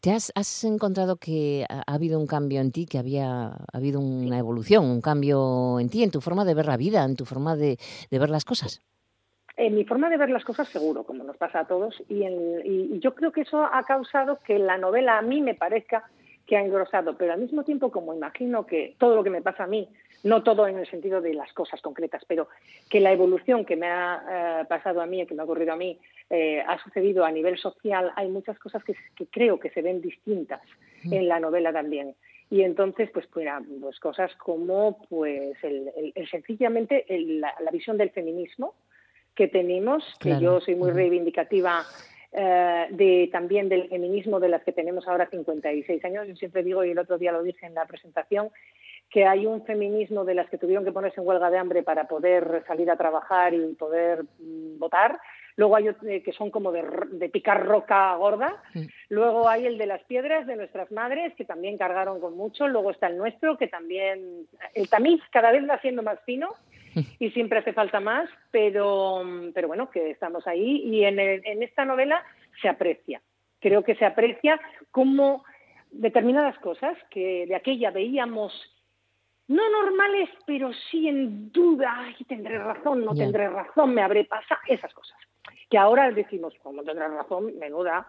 ¿te 0.00 0.10
has, 0.12 0.32
has 0.34 0.64
encontrado 0.64 1.16
que 1.16 1.66
ha, 1.68 1.82
ha 1.86 1.94
habido 1.94 2.18
un 2.18 2.26
cambio 2.26 2.60
en 2.60 2.70
ti, 2.72 2.86
que 2.86 2.98
había 2.98 3.48
ha 3.48 3.76
habido 3.76 4.00
una 4.00 4.38
evolución, 4.38 4.84
un 4.84 5.00
cambio 5.00 5.78
en 5.80 5.88
ti, 5.88 6.02
en 6.02 6.10
tu 6.10 6.20
forma 6.20 6.44
de 6.44 6.54
ver 6.54 6.66
la 6.66 6.76
vida, 6.76 7.04
en 7.04 7.16
tu 7.16 7.24
forma 7.24 7.56
de, 7.56 7.78
de 8.10 8.18
ver 8.18 8.30
las 8.30 8.44
cosas? 8.44 8.80
En 9.56 9.74
mi 9.74 9.84
forma 9.84 10.08
de 10.08 10.16
ver 10.16 10.30
las 10.30 10.44
cosas, 10.44 10.68
seguro, 10.68 11.04
como 11.04 11.24
nos 11.24 11.36
pasa 11.36 11.60
a 11.60 11.66
todos, 11.66 11.94
y, 12.08 12.22
en- 12.22 12.62
y- 12.64 12.96
y 12.96 13.00
yo 13.00 13.14
creo 13.14 13.32
que 13.32 13.42
eso 13.42 13.62
ha 13.64 13.82
causado 13.84 14.38
que 14.46 14.58
la 14.58 14.78
novela 14.78 15.18
a 15.18 15.22
mí 15.22 15.42
me 15.42 15.54
parezca 15.54 16.04
que 16.46 16.56
ha 16.56 16.64
engrosado, 16.64 17.16
pero 17.16 17.32
al 17.34 17.40
mismo 17.40 17.62
tiempo, 17.62 17.90
como 17.92 18.14
imagino 18.14 18.66
que 18.66 18.96
todo 18.98 19.14
lo 19.14 19.22
que 19.22 19.30
me 19.30 19.42
pasa 19.42 19.64
a 19.64 19.66
mí, 19.66 19.88
no 20.24 20.42
todo 20.42 20.66
en 20.68 20.78
el 20.78 20.86
sentido 20.88 21.20
de 21.20 21.34
las 21.34 21.52
cosas 21.52 21.80
concretas, 21.80 22.24
pero 22.26 22.48
que 22.88 23.00
la 23.00 23.12
evolución 23.12 23.64
que 23.64 23.76
me 23.76 23.88
ha 23.88 24.60
eh, 24.62 24.64
pasado 24.68 25.00
a 25.00 25.06
mí, 25.06 25.24
que 25.26 25.34
me 25.34 25.42
ha 25.42 25.44
ocurrido 25.44 25.72
a 25.72 25.76
mí, 25.76 25.98
eh, 26.30 26.62
ha 26.66 26.78
sucedido 26.82 27.24
a 27.24 27.30
nivel 27.30 27.58
social, 27.58 28.12
hay 28.16 28.28
muchas 28.28 28.58
cosas 28.58 28.82
que, 28.84 28.94
que 29.16 29.26
creo 29.26 29.58
que 29.58 29.70
se 29.70 29.82
ven 29.82 30.00
distintas 30.00 30.60
en 31.04 31.26
la 31.26 31.40
novela 31.40 31.72
también. 31.72 32.14
Y 32.50 32.62
entonces, 32.62 33.10
pues, 33.12 33.26
pues, 33.26 33.44
mira, 33.44 33.60
pues 33.80 33.98
cosas 33.98 34.34
como 34.36 35.02
pues 35.08 35.56
el, 35.64 35.90
el- 35.96 36.12
el- 36.14 36.28
sencillamente 36.30 37.04
el- 37.08 37.40
la, 37.40 37.54
la 37.60 37.70
visión 37.70 37.96
del 37.98 38.10
feminismo 38.10 38.74
que 39.34 39.48
tenemos, 39.48 40.04
Claro. 40.20 40.38
que 40.38 40.44
yo 40.44 40.60
soy 40.60 40.74
muy 40.76 40.90
reivindicativa 40.92 41.82
eh, 42.34 42.86
de 42.90 43.28
también 43.32 43.68
del 43.68 43.88
feminismo 43.88 44.38
de 44.40 44.48
las 44.50 44.62
que 44.64 44.72
tenemos 44.72 45.08
ahora 45.08 45.28
56 45.30 46.04
años. 46.04 46.28
Yo 46.28 46.36
siempre 46.36 46.62
digo, 46.62 46.84
y 46.84 46.90
el 46.90 46.98
otro 46.98 47.18
día 47.18 47.32
lo 47.32 47.42
dije 47.42 47.66
en 47.66 47.74
la 47.74 47.86
presentación, 47.86 48.50
que 49.12 49.26
hay 49.26 49.44
un 49.44 49.62
feminismo 49.66 50.24
de 50.24 50.34
las 50.34 50.48
que 50.48 50.56
tuvieron 50.56 50.84
que 50.86 50.90
ponerse 50.92 51.20
en 51.20 51.26
huelga 51.26 51.50
de 51.50 51.58
hambre 51.58 51.82
para 51.82 52.04
poder 52.04 52.64
salir 52.66 52.90
a 52.90 52.96
trabajar 52.96 53.52
y 53.52 53.74
poder 53.74 54.24
mm, 54.38 54.78
votar. 54.78 55.20
Luego 55.56 55.76
hay 55.76 55.88
otro, 55.88 56.08
eh, 56.08 56.22
que 56.22 56.32
son 56.32 56.50
como 56.50 56.72
de, 56.72 57.28
picar 57.28 57.66
roca 57.66 58.14
gorda. 58.16 58.56
Mm. 58.72 58.86
Luego 59.10 59.50
hay 59.50 59.66
el 59.66 59.76
de 59.76 59.84
las 59.84 60.02
piedras 60.04 60.46
de 60.46 60.56
nuestras 60.56 60.90
madres, 60.90 61.34
que 61.34 61.44
también 61.44 61.76
cargaron 61.76 62.20
con 62.20 62.34
mucho. 62.34 62.66
Luego 62.68 62.90
está 62.90 63.08
el 63.08 63.18
nuestro, 63.18 63.58
que 63.58 63.68
también. 63.68 64.46
El 64.72 64.88
tamiz 64.88 65.20
cada 65.30 65.52
vez 65.52 65.68
va 65.68 65.78
siendo 65.80 66.02
más 66.02 66.18
fino 66.24 66.48
y 67.18 67.30
siempre 67.32 67.58
hace 67.58 67.74
falta 67.74 68.00
más, 68.00 68.30
pero, 68.50 69.22
pero 69.54 69.68
bueno, 69.68 69.90
que 69.90 70.10
estamos 70.10 70.46
ahí. 70.46 70.82
Y 70.86 71.04
en, 71.04 71.18
el- 71.18 71.42
en 71.44 71.62
esta 71.62 71.84
novela 71.84 72.24
se 72.62 72.68
aprecia. 72.70 73.20
Creo 73.60 73.84
que 73.84 73.94
se 73.94 74.06
aprecia 74.06 74.58
cómo 74.90 75.44
determinadas 75.90 76.58
cosas 76.60 76.96
que 77.10 77.46
de 77.46 77.54
aquella 77.54 77.90
veíamos 77.90 78.52
no 79.54 79.70
normales, 79.70 80.28
pero 80.46 80.70
sí 80.90 81.08
en 81.08 81.50
duda, 81.52 81.94
ay, 81.98 82.14
tendré 82.26 82.58
razón, 82.58 83.04
no 83.04 83.14
tendré 83.14 83.48
razón, 83.48 83.94
me 83.94 84.02
habré 84.02 84.24
pasado, 84.24 84.60
esas 84.66 84.92
cosas. 84.94 85.18
Que 85.70 85.78
ahora 85.78 86.10
decimos, 86.10 86.54
como 86.62 86.82
tendrás 86.82 87.10
razón, 87.12 87.58
menuda, 87.58 88.06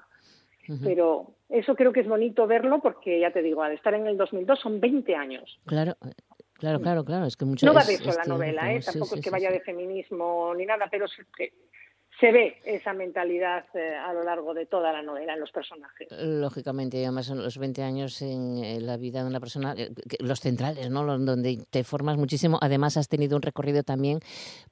pero 0.84 1.28
eso 1.50 1.76
creo 1.76 1.92
que 1.92 2.00
es 2.02 2.08
bonito 2.08 2.48
verlo 2.48 2.80
porque, 2.82 3.20
ya 3.20 3.32
te 3.32 3.42
digo, 3.42 3.62
al 3.64 3.74
estar 3.74 3.94
en 3.94 4.08
el 4.08 4.18
2002 4.18 4.60
son 4.60 4.80
20 4.80 5.16
años. 5.16 5.60
Claro, 5.66 5.92
eh, 6.06 6.12
claro, 6.54 6.80
claro, 6.80 7.04
claro. 7.04 7.26
Es 7.26 7.36
que 7.36 7.44
mucho 7.46 7.66
No 7.66 7.74
va 7.74 7.82
es- 7.82 7.88
de 7.88 7.94
eso 7.96 8.10
es 8.12 8.16
la 8.16 8.24
novela, 8.24 8.62
tiempo, 8.62 8.80
¿eh? 8.80 8.84
tampoco 8.86 9.06
sí, 9.08 9.16
es 9.16 9.22
que 9.24 9.30
sí, 9.30 9.34
vaya 9.34 9.50
sí. 9.50 9.54
de 9.56 9.60
feminismo 9.62 10.54
ni 10.56 10.66
nada, 10.66 10.88
pero 10.90 11.08
sí 11.08 11.22
que 11.36 11.52
se 12.24 12.32
ve 12.32 12.56
esa 12.64 12.94
mentalidad 12.94 13.66
eh, 13.74 13.96
a 13.98 14.14
lo 14.14 14.24
largo 14.24 14.54
de 14.54 14.66
toda 14.66 14.94
la 14.94 15.02
novela 15.02 15.34
en 15.34 15.42
los 15.42 15.52
personajes. 15.52 16.08
Lógicamente, 16.10 17.04
además 17.04 17.26
son 17.26 17.44
los 17.44 17.58
20 17.58 17.84
años 17.84 18.22
en 18.22 18.86
la 18.86 18.96
vida 18.96 19.24
de 19.24 19.28
una 19.28 19.42
persona, 19.42 19.76
eh, 19.78 19.90
los 20.20 20.40
centrales, 20.40 20.90
¿no? 20.90 21.04
Donde 21.18 21.58
te 21.70 21.84
formas 21.84 22.16
muchísimo. 22.16 22.60
Además, 22.62 22.96
has 22.96 23.10
tenido 23.10 23.36
un 23.36 23.42
recorrido 23.42 23.84
también 23.84 24.22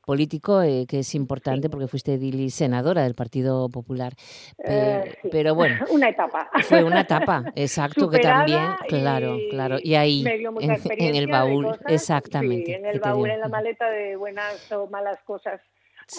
político 0.06 0.62
eh, 0.62 0.86
que 0.88 1.00
es 1.00 1.14
importante 1.14 1.70
porque 1.70 1.90
fuiste 1.90 2.18
Dili 2.18 2.52
senadora 2.52 3.04
del 3.04 3.16
Partido 3.16 3.68
Popular. 3.68 4.14
Pero, 5.30 5.54
bueno. 5.54 5.84
Una 5.92 6.08
etapa. 6.08 6.50
Fue 6.70 6.86
una 6.86 7.02
etapa, 7.02 7.44
exacto, 7.56 8.10
que 8.10 8.20
también, 8.20 8.62
claro, 8.88 9.36
claro. 9.50 9.76
Y 9.84 9.96
ahí, 9.96 10.24
en, 10.26 11.16
el 11.16 11.28
baúl, 11.28 11.68
exactamente. 11.90 12.76
en 12.76 12.86
el 12.86 13.02
baúl, 13.02 13.30
en 13.30 13.42
la 13.42 13.50
maleta 13.50 13.90
de 13.90 14.16
buenas 14.16 14.72
o 14.72 14.88
malas 14.88 15.22
cosas 15.24 15.60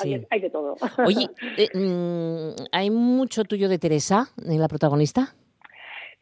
hay, 0.00 0.40
de 0.40 0.50
todo. 0.50 0.76
Oye, 1.06 1.28
eh, 1.56 1.68
mm, 1.74 2.64
¿hay 2.72 2.90
mucho 2.90 3.44
tuyo 3.44 3.68
de 3.68 3.78
Teresa 3.78 4.28
en 4.46 4.60
la 4.60 4.68
protagonista? 4.68 5.34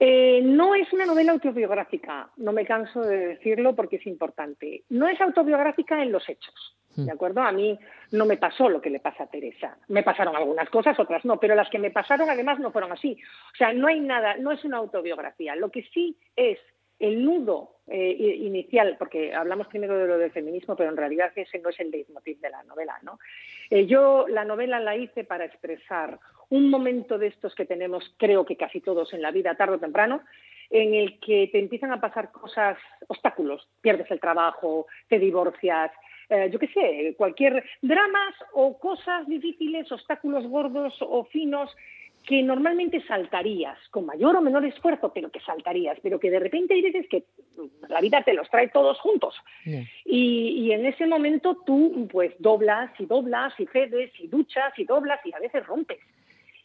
Eh, 0.02 0.40
no 0.42 0.74
es 0.74 0.90
una 0.94 1.04
novela 1.04 1.32
autobiográfica, 1.32 2.30
no 2.38 2.52
me 2.52 2.64
canso 2.64 3.02
de 3.02 3.18
decirlo 3.18 3.76
porque 3.76 3.96
es 3.96 4.06
importante. 4.06 4.84
No 4.88 5.06
es 5.06 5.20
autobiográfica 5.20 6.02
en 6.02 6.10
los 6.10 6.26
hechos, 6.26 6.74
¿de 6.96 7.04
hmm. 7.04 7.10
acuerdo? 7.10 7.42
A 7.42 7.52
mí 7.52 7.78
no 8.12 8.24
me 8.24 8.38
pasó 8.38 8.70
lo 8.70 8.80
que 8.80 8.88
le 8.88 9.00
pasa 9.00 9.24
a 9.24 9.26
Teresa. 9.26 9.76
Me 9.88 10.02
pasaron 10.02 10.34
algunas 10.34 10.70
cosas, 10.70 10.98
otras 10.98 11.22
no, 11.26 11.38
pero 11.38 11.54
las 11.54 11.68
que 11.68 11.78
me 11.78 11.90
pasaron 11.90 12.30
además 12.30 12.58
no 12.58 12.72
fueron 12.72 12.92
así. 12.92 13.18
O 13.52 13.56
sea, 13.58 13.74
no 13.74 13.88
hay 13.88 14.00
nada, 14.00 14.38
no 14.38 14.52
es 14.52 14.64
una 14.64 14.78
autobiografía. 14.78 15.54
Lo 15.54 15.70
que 15.70 15.82
sí 15.92 16.16
es 16.34 16.58
el 17.00 17.24
nudo 17.24 17.80
eh, 17.88 18.36
inicial, 18.42 18.96
porque 18.98 19.34
hablamos 19.34 19.66
primero 19.66 19.98
de 19.98 20.06
lo 20.06 20.18
del 20.18 20.30
feminismo, 20.30 20.76
pero 20.76 20.90
en 20.90 20.96
realidad 20.96 21.32
ese 21.34 21.58
no 21.58 21.70
es 21.70 21.80
el 21.80 21.90
leitmotiv 21.90 22.38
de 22.38 22.50
la 22.50 22.62
novela, 22.62 22.98
¿no? 23.02 23.18
Eh, 23.70 23.86
yo 23.86 24.28
la 24.28 24.44
novela 24.44 24.78
la 24.78 24.96
hice 24.96 25.24
para 25.24 25.46
expresar 25.46 26.20
un 26.50 26.70
momento 26.70 27.18
de 27.18 27.28
estos 27.28 27.54
que 27.54 27.64
tenemos, 27.64 28.14
creo 28.18 28.44
que 28.44 28.56
casi 28.56 28.80
todos 28.80 29.12
en 29.12 29.22
la 29.22 29.32
vida, 29.32 29.56
tarde 29.56 29.76
o 29.76 29.80
temprano, 29.80 30.22
en 30.68 30.94
el 30.94 31.18
que 31.18 31.48
te 31.50 31.58
empiezan 31.58 31.90
a 31.90 32.00
pasar 32.00 32.30
cosas, 32.30 32.78
obstáculos, 33.08 33.68
pierdes 33.80 34.10
el 34.10 34.20
trabajo, 34.20 34.86
te 35.08 35.18
divorcias, 35.18 35.90
eh, 36.28 36.48
yo 36.52 36.60
qué 36.60 36.68
sé, 36.68 37.14
cualquier 37.16 37.64
dramas 37.82 38.34
o 38.52 38.78
cosas 38.78 39.26
difíciles, 39.26 39.90
obstáculos 39.90 40.46
gordos 40.46 40.94
o 41.00 41.24
finos 41.24 41.74
que 42.26 42.42
normalmente 42.42 43.02
saltarías, 43.06 43.78
con 43.90 44.06
mayor 44.06 44.36
o 44.36 44.40
menor 44.40 44.64
esfuerzo, 44.64 45.12
pero 45.12 45.30
que 45.30 45.40
saltarías, 45.40 45.98
pero 46.02 46.20
que 46.20 46.30
de 46.30 46.38
repente 46.38 46.74
hay 46.74 46.82
veces 46.82 47.06
que 47.08 47.24
la 47.88 48.00
vida 48.00 48.22
te 48.22 48.34
los 48.34 48.48
trae 48.50 48.68
todos 48.68 48.98
juntos. 49.00 49.34
Y, 50.04 50.70
en 50.72 50.86
ese 50.86 51.06
momento 51.06 51.56
tú 51.66 52.08
pues 52.10 52.32
doblas 52.38 52.90
y 52.98 53.06
doblas 53.06 53.52
y 53.58 53.66
cedes 53.66 54.12
y 54.20 54.28
duchas 54.28 54.78
y 54.78 54.84
doblas 54.84 55.20
y 55.24 55.34
a 55.34 55.40
veces 55.40 55.66
rompes. 55.66 55.98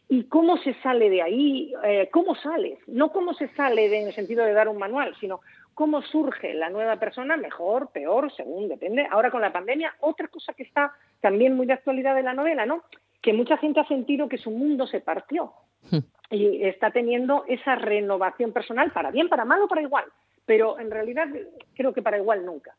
¿Y 0.08 0.24
cómo 0.24 0.56
se 0.58 0.74
sale 0.74 1.10
de 1.10 1.22
ahí? 1.22 1.74
Eh, 1.82 2.08
¿Cómo 2.12 2.36
sales? 2.36 2.78
No 2.86 3.10
cómo 3.10 3.34
se 3.34 3.48
sale 3.54 3.86
en 3.86 4.06
el 4.06 4.14
sentido 4.14 4.44
de 4.44 4.52
dar 4.52 4.68
un 4.68 4.78
manual, 4.78 5.16
sino 5.18 5.40
cómo 5.74 6.00
surge 6.00 6.54
la 6.54 6.70
nueva 6.70 6.96
persona, 7.00 7.36
mejor, 7.36 7.90
peor, 7.90 8.32
según 8.32 8.68
depende. 8.68 9.06
Ahora 9.10 9.32
con 9.32 9.40
la 9.40 9.52
pandemia, 9.52 9.96
otra 10.00 10.28
cosa 10.28 10.52
que 10.54 10.62
está 10.62 10.92
también 11.20 11.56
muy 11.56 11.66
de 11.66 11.72
actualidad 11.72 12.14
de 12.14 12.22
la 12.22 12.34
novela, 12.34 12.64
¿no? 12.64 12.84
Que 13.26 13.32
mucha 13.32 13.56
gente 13.56 13.80
ha 13.80 13.88
sentido 13.88 14.28
que 14.28 14.38
su 14.38 14.52
mundo 14.52 14.86
se 14.86 15.00
partió 15.00 15.52
hmm. 15.90 15.98
y 16.30 16.62
está 16.62 16.92
teniendo 16.92 17.44
esa 17.48 17.74
renovación 17.74 18.52
personal, 18.52 18.92
para 18.92 19.10
bien, 19.10 19.28
para 19.28 19.44
mal 19.44 19.60
o 19.62 19.66
para 19.66 19.82
igual, 19.82 20.04
pero 20.44 20.78
en 20.78 20.92
realidad 20.92 21.26
creo 21.74 21.92
que 21.92 22.02
para 22.02 22.18
igual 22.18 22.46
nunca. 22.46 22.76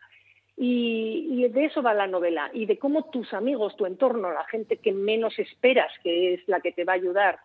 Y, 0.55 1.45
de 1.49 1.65
eso 1.65 1.83
va 1.83 1.93
la 1.93 2.07
novela 2.07 2.49
y 2.53 2.65
de 2.65 2.79
cómo 2.79 3.09
tus 3.09 3.33
amigos, 3.33 3.75
tu 3.75 3.85
entorno, 3.85 4.31
la 4.31 4.45
gente 4.45 4.77
que 4.77 4.93
menos 4.93 5.37
esperas, 5.37 5.91
que 6.01 6.35
es 6.35 6.47
la 6.47 6.61
que 6.61 6.71
te 6.71 6.85
va 6.85 6.93
a 6.93 6.95
ayudar, 6.95 7.39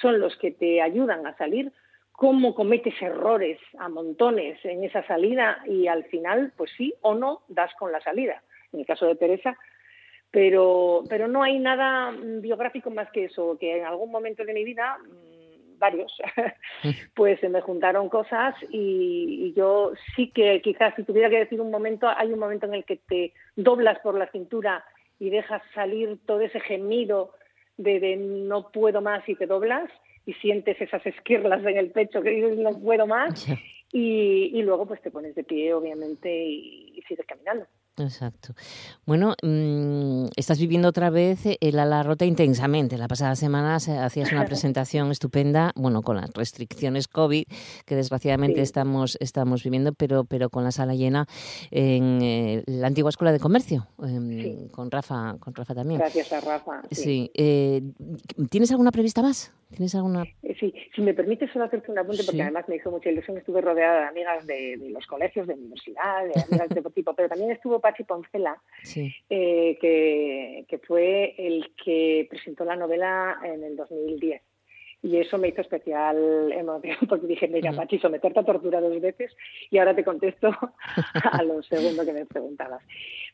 son 0.00 0.18
los 0.18 0.34
que 0.38 0.50
te 0.50 0.80
ayudan 0.80 1.26
a 1.26 1.36
salir, 1.36 1.70
cómo 2.12 2.54
cometes 2.54 2.94
errores 3.02 3.60
a 3.78 3.90
montones 3.90 4.64
en 4.64 4.82
esa 4.82 5.06
salida 5.06 5.58
y 5.66 5.88
al 5.88 6.04
final, 6.04 6.54
pues 6.56 6.70
sí 6.78 6.94
o 7.02 7.14
no, 7.14 7.42
das 7.48 7.74
con 7.78 7.92
la 7.92 8.00
salida. 8.00 8.42
En 8.72 8.80
el 8.80 8.86
caso 8.86 9.04
de 9.04 9.16
Teresa, 9.16 9.58
pero, 10.36 11.02
pero 11.08 11.28
no 11.28 11.42
hay 11.42 11.58
nada 11.58 12.12
mm, 12.12 12.42
biográfico 12.42 12.90
más 12.90 13.10
que 13.10 13.24
eso, 13.24 13.56
que 13.58 13.78
en 13.78 13.86
algún 13.86 14.10
momento 14.10 14.44
de 14.44 14.52
mi 14.52 14.64
vida, 14.64 14.98
mm, 14.98 15.78
varios, 15.78 16.12
pues 17.14 17.40
se 17.40 17.48
me 17.48 17.62
juntaron 17.62 18.10
cosas 18.10 18.54
y, 18.68 19.54
yo 19.56 19.92
sí 20.14 20.30
que 20.32 20.60
quizás 20.60 20.94
si 20.94 21.04
tuviera 21.04 21.30
que 21.30 21.38
decir 21.38 21.58
un 21.58 21.70
momento, 21.70 22.06
hay 22.14 22.34
un 22.34 22.38
momento 22.38 22.66
en 22.66 22.74
el 22.74 22.84
que 22.84 22.98
te 22.98 23.32
doblas 23.56 23.98
por 24.00 24.18
la 24.18 24.30
cintura 24.30 24.84
y 25.18 25.30
dejas 25.30 25.62
salir 25.74 26.18
todo 26.26 26.42
ese 26.42 26.60
gemido 26.60 27.32
de, 27.78 27.98
de 27.98 28.16
no 28.16 28.70
puedo 28.70 29.00
más 29.00 29.26
y 29.26 29.36
te 29.36 29.46
doblas 29.46 29.88
y 30.26 30.34
sientes 30.34 30.78
esas 30.78 31.06
esquirlas 31.06 31.64
en 31.64 31.78
el 31.78 31.92
pecho 31.92 32.20
que 32.20 32.28
dices 32.28 32.58
no 32.58 32.78
puedo 32.78 33.06
más 33.06 33.48
y, 33.90 34.50
y 34.52 34.60
luego 34.60 34.84
pues 34.84 35.00
te 35.00 35.10
pones 35.10 35.34
de 35.34 35.44
pie 35.44 35.72
obviamente 35.72 36.30
y 36.30 37.02
sigues 37.08 37.24
caminando. 37.24 37.66
Exacto. 37.98 38.54
Bueno, 39.06 39.34
mm, 39.42 40.26
estás 40.36 40.60
viviendo 40.60 40.88
otra 40.88 41.10
vez 41.10 41.40
el 41.60 41.78
ala 41.78 42.02
rota 42.02 42.24
intensamente. 42.24 42.98
La 42.98 43.08
pasada 43.08 43.36
semana 43.36 43.76
hacías 43.76 44.32
una 44.32 44.44
presentación 44.46 45.10
estupenda, 45.10 45.72
bueno, 45.76 46.02
con 46.02 46.16
las 46.16 46.30
restricciones 46.32 47.08
COVID 47.08 47.44
que 47.84 47.96
desgraciadamente 47.96 48.60
estamos, 48.60 49.16
estamos 49.20 49.62
viviendo, 49.64 49.92
pero, 49.92 50.24
pero 50.24 50.50
con 50.50 50.64
la 50.64 50.72
sala 50.72 50.94
llena 50.94 51.26
en 51.70 52.20
eh, 52.22 52.62
la 52.66 52.88
antigua 52.88 53.10
Escuela 53.10 53.32
de 53.32 53.40
Comercio, 53.40 53.86
em, 54.02 54.68
con 54.68 54.90
Rafa, 54.90 55.36
con 55.38 55.54
Rafa 55.54 55.74
también. 55.74 56.00
Gracias 56.00 56.32
a 56.32 56.40
Rafa. 56.40 56.82
Sí. 56.90 57.30
Eh, 57.34 57.82
¿Tienes 58.50 58.70
alguna 58.70 58.90
prevista 58.92 59.22
más? 59.22 59.52
¿Tienes 59.70 59.94
alguna? 59.96 60.22
Eh, 60.42 60.54
sí, 60.60 60.72
si 60.94 61.02
me 61.02 61.12
permite 61.12 61.50
solo 61.52 61.64
hacerte 61.64 61.90
un 61.90 61.98
apunte, 61.98 62.22
porque 62.24 62.42
además 62.42 62.68
me 62.68 62.76
hizo 62.76 62.90
mucha 62.90 63.10
ilusión, 63.10 63.36
estuve 63.36 63.60
rodeada 63.60 64.02
de 64.02 64.06
amigas 64.06 64.46
de, 64.46 64.78
los 64.90 65.04
colegios, 65.06 65.46
de 65.46 65.54
universidad, 65.54 66.24
de 66.24 66.40
amigas 66.40 66.68
de 66.68 66.82
todo 66.82 66.90
tipo, 66.90 67.14
pero 67.14 67.28
también 67.28 67.50
estuvo 67.50 67.80
Pachi 67.86 68.02
Poncela, 68.02 68.60
eh, 69.30 69.78
que, 69.80 70.64
que 70.68 70.78
fue 70.78 71.36
el 71.38 71.72
que 71.76 72.26
presentó 72.28 72.64
la 72.64 72.74
novela 72.74 73.38
en 73.44 73.62
el 73.62 73.76
2010 73.76 74.42
y 75.02 75.18
eso 75.18 75.38
me 75.38 75.48
hizo 75.48 75.60
especial 75.60 76.50
emoción 76.50 76.96
porque 77.08 77.28
dije, 77.28 77.46
mira, 77.46 77.72
Pachi, 77.72 78.00
someterte 78.00 78.40
a 78.40 78.44
tortura 78.44 78.80
dos 78.80 79.00
veces 79.00 79.36
y 79.70 79.78
ahora 79.78 79.94
te 79.94 80.02
contesto 80.02 80.50
a 81.30 81.42
lo 81.44 81.62
segundo 81.62 82.04
que 82.04 82.12
me 82.12 82.26
preguntabas. 82.26 82.82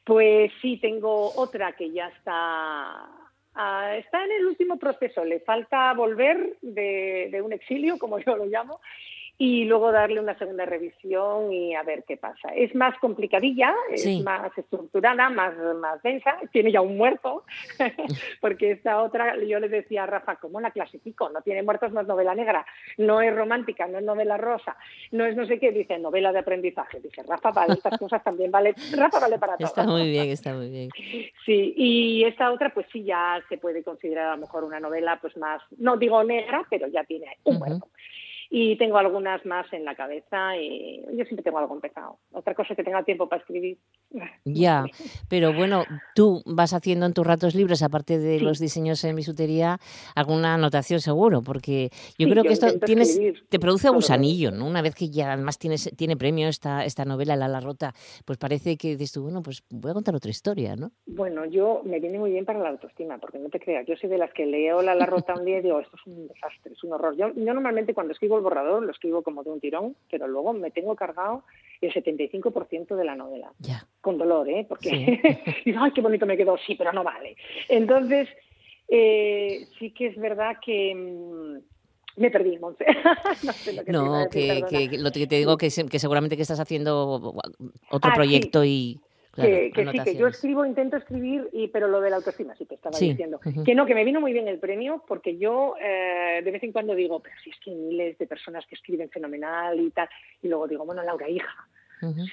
Pues 0.04 0.52
sí, 0.60 0.76
tengo 0.76 1.32
otra 1.34 1.72
que 1.72 1.90
ya 1.90 2.08
está 2.08 3.08
Ah, 3.54 3.96
está 3.98 4.24
en 4.24 4.32
el 4.32 4.46
último 4.46 4.78
proceso, 4.78 5.26
le 5.26 5.40
falta 5.40 5.92
volver 5.92 6.56
de, 6.62 7.28
de, 7.30 7.42
un 7.42 7.52
exilio, 7.52 7.98
como 7.98 8.18
yo 8.18 8.34
lo 8.34 8.46
llamo, 8.46 8.80
y 9.44 9.64
luego 9.64 9.90
darle 9.90 10.20
una 10.20 10.38
segunda 10.38 10.64
revisión 10.64 11.52
y 11.52 11.74
a 11.74 11.82
ver 11.82 12.04
qué 12.06 12.16
pasa. 12.16 12.50
Es 12.54 12.76
más 12.76 12.96
complicadilla, 13.00 13.74
es 13.90 14.22
más 14.22 14.56
estructurada, 14.56 15.30
más, 15.30 15.52
más 15.80 16.00
densa, 16.00 16.36
tiene 16.52 16.70
ya 16.70 16.80
un 16.80 16.96
muerto, 16.96 17.42
porque 18.40 18.70
esta 18.70 19.02
otra, 19.02 19.36
yo 19.42 19.58
le 19.58 19.68
decía 19.68 20.04
a 20.04 20.06
Rafa, 20.06 20.36
¿cómo 20.36 20.60
la 20.60 20.70
clasifico? 20.70 21.28
No 21.30 21.42
tiene 21.42 21.64
muertos, 21.64 21.90
no 21.90 22.02
es 22.02 22.06
novela 22.06 22.36
negra, 22.36 22.64
no 22.98 23.20
es 23.20 23.34
romántica, 23.34 23.88
no 23.88 23.98
es 23.98 24.04
novela 24.04 24.36
rosa, 24.36 24.76
no 25.10 25.26
es 25.26 25.34
no 25.34 25.44
sé 25.44 25.58
qué, 25.58 25.72
dice 25.72 25.98
novela 25.98 26.30
de 26.30 26.38
aprendizaje. 26.38 27.00
Dice, 27.00 27.24
Rafa, 27.24 27.50
para 27.50 27.72
estas 27.72 27.98
cosas 27.98 28.22
también 28.22 28.52
vale, 28.52 28.76
Rafa 28.96 29.18
vale 29.18 29.40
para 29.40 29.56
todo. 29.56 29.66
Está 29.66 29.82
muy 29.82 30.08
bien, 30.08 30.28
está 30.28 30.54
muy 30.54 30.70
bien. 30.70 30.90
Sí, 31.44 31.74
y 31.76 32.24
esta 32.24 32.52
otra, 32.52 32.72
pues 32.72 32.86
sí, 32.92 33.02
ya 33.02 33.42
se 33.48 33.58
puede 33.58 33.82
considerar 33.82 34.28
a 34.28 34.36
lo 34.36 34.42
mejor 34.42 34.62
una 34.62 34.78
novela 34.78 35.18
pues 35.20 35.36
más, 35.36 35.60
no 35.78 35.96
digo 35.96 36.22
negra, 36.22 36.64
pero 36.70 36.86
ya 36.86 37.02
tiene 37.02 37.26
un 37.42 37.58
muerto 37.58 37.88
y 38.54 38.76
tengo 38.76 38.98
algunas 38.98 39.44
más 39.46 39.72
en 39.72 39.82
la 39.86 39.94
cabeza 39.94 40.58
y 40.58 41.00
yo 41.16 41.24
siempre 41.24 41.42
tengo 41.42 41.56
algo 41.56 41.74
empezado. 41.74 42.18
Otra 42.32 42.54
cosa 42.54 42.74
es 42.74 42.76
que 42.76 42.84
tenga 42.84 43.02
tiempo 43.02 43.26
para 43.26 43.40
escribir. 43.40 43.78
Ya, 44.44 44.84
pero 45.28 45.54
bueno, 45.54 45.84
tú 46.14 46.42
vas 46.44 46.74
haciendo 46.74 47.06
en 47.06 47.14
tus 47.14 47.26
ratos 47.26 47.54
libres, 47.54 47.82
aparte 47.82 48.18
de 48.18 48.40
los 48.40 48.58
diseños 48.58 49.02
en 49.04 49.16
bisutería, 49.16 49.78
alguna 50.14 50.54
anotación 50.54 51.00
seguro, 51.00 51.42
porque 51.42 51.88
yo 52.18 52.28
creo 52.28 52.42
que 52.42 52.52
esto 52.52 52.78
tienes, 52.80 53.18
te 53.48 53.58
produce 53.58 53.88
gusanillo, 53.88 54.50
¿no? 54.50 54.66
Una 54.66 54.82
vez 54.82 54.94
que 54.94 55.08
ya 55.08 55.32
además 55.32 55.58
tienes, 55.58 55.90
tiene 55.96 56.16
premio 56.16 56.48
esta, 56.48 56.84
esta 56.84 57.04
novela, 57.06 57.36
La 57.36 57.48
La 57.48 57.60
Rota, 57.60 57.94
pues 58.26 58.36
parece 58.36 58.76
que 58.76 58.88
dices 58.96 59.12
tú, 59.12 59.22
bueno, 59.22 59.42
pues 59.42 59.62
voy 59.70 59.92
a 59.92 59.94
contar 59.94 60.14
otra 60.14 60.30
historia, 60.30 60.76
¿no? 60.76 60.90
Bueno, 61.06 61.46
yo 61.46 61.80
me 61.84 62.00
viene 62.00 62.18
muy 62.18 62.32
bien 62.32 62.44
para 62.44 62.58
la 62.58 62.70
autoestima, 62.70 63.16
porque 63.18 63.38
no 63.38 63.48
te 63.48 63.60
creas, 63.60 63.86
yo 63.86 63.96
soy 63.96 64.10
de 64.10 64.18
las 64.18 64.32
que 64.34 64.44
leo 64.44 64.82
La 64.82 64.94
La 64.94 65.06
Rota 65.06 65.34
un 65.34 65.46
día 65.46 65.60
y 65.60 65.62
digo, 65.62 65.80
esto 65.80 65.96
es 65.96 66.06
un 66.06 66.28
desastre, 66.28 66.72
es 66.72 66.84
un 66.84 66.92
horror. 66.92 67.16
Yo, 67.16 67.32
yo 67.34 67.54
normalmente 67.54 67.94
cuando 67.94 68.12
escribo 68.12 68.41
borrador, 68.42 68.82
lo 68.82 68.90
escribo 68.90 69.22
como 69.22 69.42
de 69.42 69.50
un 69.50 69.60
tirón, 69.60 69.96
pero 70.10 70.26
luego 70.28 70.52
me 70.52 70.70
tengo 70.70 70.94
cargado 70.96 71.44
el 71.80 71.92
75% 71.92 72.94
de 72.96 73.04
la 73.04 73.16
novela. 73.16 73.52
Con 74.00 74.18
dolor, 74.18 74.48
¿eh? 74.48 74.66
Porque 74.68 75.42
digo, 75.64 75.80
ay, 75.80 75.92
qué 75.92 76.00
bonito 76.00 76.26
me 76.26 76.36
quedó, 76.36 76.56
sí, 76.58 76.74
pero 76.76 76.92
no 76.92 77.02
vale. 77.02 77.36
Entonces, 77.68 78.28
eh, 78.88 79.66
sí 79.78 79.90
que 79.92 80.08
es 80.08 80.16
verdad 80.16 80.56
que... 80.64 80.94
Mm, 80.94 81.72
me 82.16 82.30
perdí, 82.30 82.58
Monse. 82.58 82.84
no, 83.88 84.28
que, 84.30 84.98
lo 84.98 85.10
que 85.10 85.26
te 85.26 85.36
digo 85.36 85.56
que, 85.56 85.68
que 85.68 85.98
seguramente 85.98 86.36
que 86.36 86.42
estás 86.42 86.60
haciendo 86.60 87.34
otro 87.90 88.10
ah, 88.10 88.14
proyecto 88.14 88.64
y 88.64 89.00
que, 89.34 89.72
sí, 89.74 89.98
que 90.04 90.16
yo 90.16 90.26
escribo, 90.26 90.66
intento 90.66 90.96
escribir, 90.96 91.48
y, 91.52 91.68
pero 91.68 91.88
lo 91.88 92.00
de 92.00 92.10
la 92.10 92.16
autoestima, 92.16 92.54
sí 92.54 92.66
te 92.66 92.74
estaba 92.74 92.98
diciendo. 92.98 93.40
Que 93.64 93.74
no, 93.74 93.86
que 93.86 93.94
me 93.94 94.04
vino 94.04 94.20
muy 94.20 94.32
bien 94.32 94.48
el 94.48 94.58
premio, 94.58 95.02
porque 95.08 95.38
yo 95.38 95.74
eh, 95.80 96.42
de 96.44 96.50
vez 96.50 96.62
en 96.62 96.72
cuando 96.72 96.94
digo, 96.94 97.20
pero 97.20 97.34
si 97.42 97.50
es 97.50 97.56
que 97.60 97.70
hay 97.70 97.76
miles 97.76 98.18
de 98.18 98.26
personas 98.26 98.66
que 98.66 98.74
escriben 98.74 99.08
fenomenal 99.08 99.80
y 99.80 99.90
tal, 99.90 100.08
y 100.42 100.48
luego 100.48 100.68
digo, 100.68 100.84
bueno, 100.84 101.02
Laura, 101.02 101.28
hija, 101.28 101.66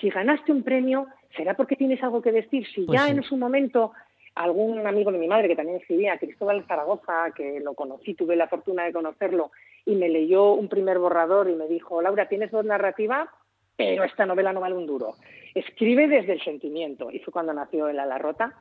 si 0.01 0.09
ganaste 0.09 0.51
un 0.51 0.63
premio, 0.63 1.07
será 1.35 1.55
porque 1.55 1.75
tienes 1.75 2.01
algo 2.03 2.21
que 2.21 2.31
decir. 2.31 2.65
Si 2.73 2.81
pues 2.81 2.99
ya 2.99 3.07
en 3.07 3.21
su 3.23 3.37
momento 3.37 3.93
algún 4.35 4.85
amigo 4.87 5.11
de 5.11 5.19
mi 5.19 5.27
madre 5.27 5.47
que 5.47 5.55
también 5.55 5.77
escribía, 5.77 6.17
Cristóbal 6.17 6.65
Zaragoza, 6.65 7.31
que 7.35 7.59
lo 7.59 7.73
conocí, 7.73 8.13
tuve 8.13 8.35
la 8.35 8.47
fortuna 8.47 8.85
de 8.85 8.93
conocerlo, 8.93 9.51
y 9.85 9.95
me 9.95 10.09
leyó 10.09 10.53
un 10.53 10.69
primer 10.69 10.97
borrador 10.99 11.49
y 11.49 11.55
me 11.55 11.67
dijo, 11.67 12.01
Laura, 12.01 12.27
tienes 12.27 12.51
voz 12.51 12.65
narrativa, 12.65 13.31
pero 13.79 14.03
esta 14.03 14.25
novela 14.25 14.51
no 14.51 14.59
vale 14.59 14.75
un 14.75 14.85
duro. 14.85 15.15
Escribe 15.55 16.09
desde 16.09 16.33
el 16.33 16.43
sentimiento. 16.43 17.09
Y 17.11 17.19
fue 17.19 17.31
cuando 17.31 17.53
nació 17.53 17.87
El 17.87 17.97
ala 17.97 18.17
rota. 18.17 18.53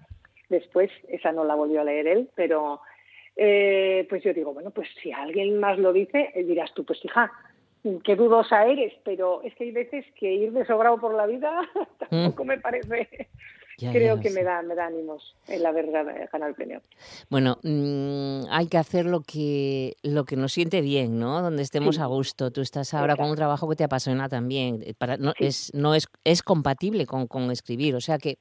Después, 0.48 0.92
esa 1.09 1.33
no 1.33 1.42
la 1.42 1.57
volvió 1.57 1.81
a 1.81 1.85
leer 1.85 2.07
él, 2.07 2.31
pero 2.37 2.81
eh, 3.35 4.07
pues 4.09 4.22
yo 4.22 4.33
digo, 4.33 4.54
bueno, 4.54 4.70
pues 4.70 4.88
si 5.02 5.11
alguien 5.11 5.59
más 5.59 5.76
lo 5.76 5.92
dice, 5.92 6.31
eh, 6.37 6.44
dirás 6.44 6.72
tú, 6.72 6.85
pues 6.85 7.04
hija, 7.04 7.33
qué 8.04 8.14
dudosa 8.14 8.64
eres, 8.64 8.94
pero 9.04 9.42
es 9.42 9.52
que 9.57 9.64
hay 9.64 9.72
veces 9.72 10.04
que 10.14 10.33
ir 10.33 10.52
de 10.52 10.64
sobrado 10.64 10.98
por 11.00 11.12
la 11.14 11.26
vida 11.26 11.68
tampoco 11.98 12.44
mm. 12.44 12.46
me 12.46 12.61
parece 12.61 13.28
creo 13.78 14.20
que 14.20 14.30
me 14.30 14.42
da, 14.42 14.62
me 14.62 14.74
da 14.74 14.86
ánimos 14.86 15.36
el 15.46 15.64
haber 15.64 15.90
ganado 15.90 16.48
el 16.48 16.54
premio. 16.54 16.82
Bueno, 17.30 17.58
mm, 17.62 18.46
hay 18.50 18.66
que 18.66 18.78
hacer 18.78 19.06
lo 19.06 19.20
que, 19.20 19.96
lo 20.02 20.24
que 20.24 20.36
nos 20.36 20.52
siente 20.52 20.80
bien, 20.80 21.18
¿no? 21.18 21.40
Donde 21.42 21.62
estemos 21.62 21.98
a 21.98 22.06
gusto. 22.06 22.50
Tú 22.50 22.60
estás 22.60 22.92
ahora 22.94 23.16
con 23.16 23.30
un 23.30 23.36
trabajo 23.36 23.68
que 23.68 23.76
te 23.76 23.84
apasiona 23.84 24.28
también. 24.28 24.82
Eh, 24.84 24.94
para, 24.94 25.16
no, 25.16 25.32
es, 25.38 25.70
no 25.74 25.94
es, 25.94 26.06
es 26.24 26.42
compatible 26.42 27.06
con, 27.06 27.26
con, 27.26 27.50
escribir. 27.50 27.94
O 27.94 28.00
sea 28.00 28.18
que 28.18 28.38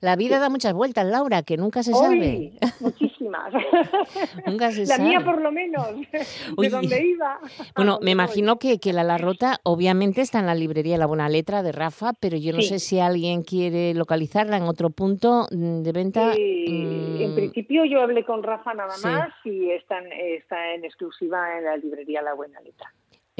la 0.00 0.16
vida 0.16 0.38
da 0.38 0.48
muchas 0.48 0.72
vueltas, 0.72 1.06
Laura, 1.06 1.42
que 1.42 1.56
nunca 1.56 1.82
se 1.82 1.92
sabe. 1.92 2.58
Muchísimas. 2.80 3.52
nunca 4.46 4.72
se 4.72 4.86
la 4.86 4.98
mía 4.98 5.20
por 5.24 5.40
lo 5.40 5.52
menos, 5.52 5.86
de 6.58 6.68
donde 6.68 7.06
iba. 7.06 7.38
Bueno, 7.76 7.98
me 8.02 8.10
imagino 8.10 8.58
que, 8.58 8.78
que 8.78 8.92
la 8.92 9.04
La 9.04 9.18
Rota 9.18 9.58
obviamente 9.62 10.20
está 10.20 10.40
en 10.40 10.46
la 10.46 10.54
librería 10.54 10.98
La 10.98 11.06
Buena 11.06 11.28
Letra 11.28 11.62
de 11.62 11.72
Rafa, 11.72 12.12
pero 12.18 12.36
yo 12.36 12.52
no 12.52 12.62
sé 12.62 12.78
si 12.78 12.98
alguien 12.98 13.42
quiere 13.42 13.94
localizarla 13.94 14.56
en 14.56 14.66
otro 14.70 14.90
punto 14.90 15.46
mm, 15.50 15.82
de 15.82 15.92
venta. 15.92 16.32
En 16.34 17.32
mm, 17.32 17.34
principio 17.34 17.84
yo 17.84 18.00
hablé 18.00 18.24
con 18.24 18.42
Rafa 18.42 18.74
nada 18.74 18.94
más 19.02 19.30
y 19.44 19.70
está 19.70 19.98
en 19.98 20.84
exclusiva 20.84 21.58
en 21.58 21.64
la 21.64 21.76
librería 21.76 22.22
La 22.22 22.34
Buena 22.34 22.60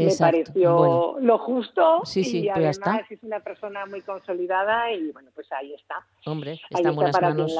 Me 0.06 0.16
pareció 0.16 1.16
lo 1.20 1.38
justo 1.38 2.00
sí, 2.04 2.24
sí, 2.24 2.38
y 2.38 2.50
pues 2.50 2.80
además 2.82 3.10
es 3.10 3.22
una 3.22 3.40
persona 3.40 3.86
muy 3.86 4.00
consolidada 4.02 4.92
y 4.92 5.10
bueno 5.12 5.30
pues 5.34 5.50
ahí 5.52 5.74
está. 5.74 5.96
Hombre 6.26 6.60
está 6.70 6.88
en 6.88 6.94
buenas 6.94 7.20
manos. 7.20 7.52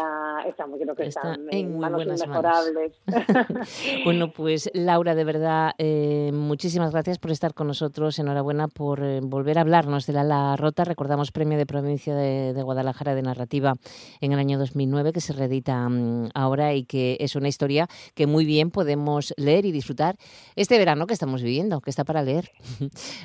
está, 0.47 0.65
creo 0.65 0.95
que 0.95 1.07
está 1.07 1.35
en, 1.51 1.73
muy 1.73 1.81
manos 1.81 2.05
buenas 2.05 2.23
inmejorables. 2.23 2.93
Bueno 4.05 4.31
pues 4.31 4.71
Laura 4.75 5.15
de 5.15 5.25
verdad 5.25 5.73
eh, 5.79 6.31
muchísimas 6.33 6.93
gracias 6.93 7.19
por 7.19 7.31
estar 7.31 7.55
con 7.55 7.67
nosotros. 7.67 8.19
Enhorabuena 8.19 8.69
por 8.69 9.03
eh, 9.03 9.21
volver 9.23 9.59
a 9.59 9.63
hablarnos 9.63 10.07
de 10.07 10.13
la, 10.13 10.25
la 10.25 10.57
Rota. 10.57 10.85
Recordamos 10.85 11.33
premio 11.33 11.59
de 11.59 11.67
provincia 11.67 12.15
de, 12.15 12.61
Guadalajara 12.63 13.15
de 13.15 13.23
narrativa 13.23 13.75
en 14.21 14.33
el 14.33 14.39
año 14.39 14.59
2009 14.59 15.13
que 15.13 15.21
se 15.21 15.33
reedita 15.33 15.89
mm, 15.89 16.31
ahora 16.35 16.75
y 16.75 16.85
que 16.85 17.17
es 17.21 17.37
una 17.37 17.49
historia 17.49 17.89
que 18.15 18.27
muy 18.27 18.45
bien 18.45 18.71
podemos 18.71 19.35
leer 19.37 19.65
y 19.67 19.73
disfrutar 19.73 20.17
este 20.57 20.79
verano 20.79 21.07
que 21.07 21.15
estamos 21.15 21.43
viviendo 21.43 21.81
que 21.81 21.91
está 21.91 22.05
para 22.05 22.23
leer 22.23 22.30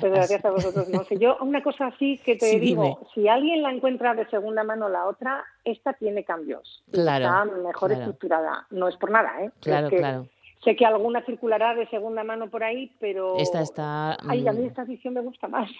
gracias 0.12 0.44
a 0.44 0.50
vosotros. 0.50 0.88
No. 0.88 1.04
Si 1.04 1.18
yo, 1.18 1.36
una 1.40 1.62
cosa 1.62 1.88
así 1.88 2.18
que 2.18 2.36
te 2.36 2.58
digo, 2.60 3.06
si 3.14 3.28
alguien 3.28 3.62
la 3.62 3.70
encuentra 3.70 4.14
de 4.14 4.28
segunda 4.28 4.64
mano 4.64 4.88
la 4.88 5.06
otra, 5.06 5.44
esta 5.64 5.92
tiene 5.92 6.24
cambios. 6.24 6.84
Claro. 6.90 7.24
Está 7.24 7.44
mejor 7.44 7.92
estructurada. 7.92 8.66
No 8.70 8.88
es 8.88 8.96
por 8.96 9.10
nada, 9.10 9.42
¿eh? 9.42 9.50
Claro, 9.60 9.88
claro. 9.88 10.28
Sé 10.64 10.74
que 10.74 10.84
alguna 10.84 11.24
circulará 11.24 11.74
de 11.74 11.86
segunda 11.88 12.24
mano 12.24 12.50
por 12.50 12.64
ahí, 12.64 12.90
pero 12.98 13.36
esta 13.38 13.60
está. 13.60 14.16
Ay, 14.28 14.46
a 14.48 14.52
mí 14.52 14.66
esta 14.66 14.82
edición 14.82 15.14
me 15.14 15.20
gusta 15.20 15.48
más. 15.48 15.70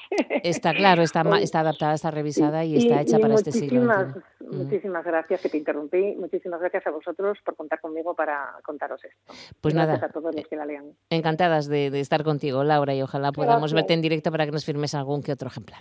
Está 0.43 0.75
claro, 0.75 1.03
está, 1.03 1.23
está 1.41 1.61
adaptada, 1.61 1.95
está 1.95 2.11
revisada 2.11 2.65
y, 2.65 2.77
está 2.77 3.01
hecha 3.01 3.19
para 3.19 3.35
este 3.35 3.53
siglo. 3.53 3.83
Mm. 3.83 4.57
Muchísimas 4.57 5.05
gracias 5.05 5.41
que 5.41 5.49
te 5.49 5.59
interrumpí. 5.59 6.15
Muchísimas 6.19 6.61
gracias 6.61 6.87
a 6.87 6.91
vosotros 6.91 7.39
por 7.45 7.57
contar 7.57 7.81
conmigo 7.81 8.15
para 8.15 8.55
contaros 8.65 9.03
esto. 9.05 9.35
Pues 9.61 9.75
gracias 9.75 10.01
nada. 10.01 10.07
a 10.07 10.13
todos 10.13 10.35
los 10.35 10.47
que 10.47 10.57
la 10.57 10.67
lean. 10.67 10.93
Encantadas 11.11 11.67
de, 11.69 11.87
estar 11.99 12.23
contigo, 12.23 12.63
Laura, 12.63 12.95
y 12.95 13.03
ojalá 13.03 13.33
podamos 13.33 13.73
verte 13.73 13.95
en 13.95 14.03
directo 14.03 14.31
para 14.31 14.45
que 14.45 14.53
nos 14.53 14.65
firmes 14.65 14.95
algún 14.95 15.23
que 15.23 15.33
otro 15.33 15.49
ejemplar. 15.49 15.81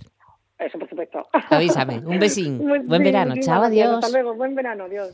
Eso, 0.58 0.80
por 0.80 0.90
supuesto. 0.90 1.28
Avísame. 1.50 2.00
Un 2.06 2.20
besín. 2.20 2.58
Buen 2.88 3.04
verano. 3.04 3.36
Chao, 3.42 3.64
adiós. 3.64 3.96
Hasta 3.96 4.10
luego. 4.10 4.36
Buen 4.36 4.56
verano. 4.56 4.86
Adiós. 4.86 5.14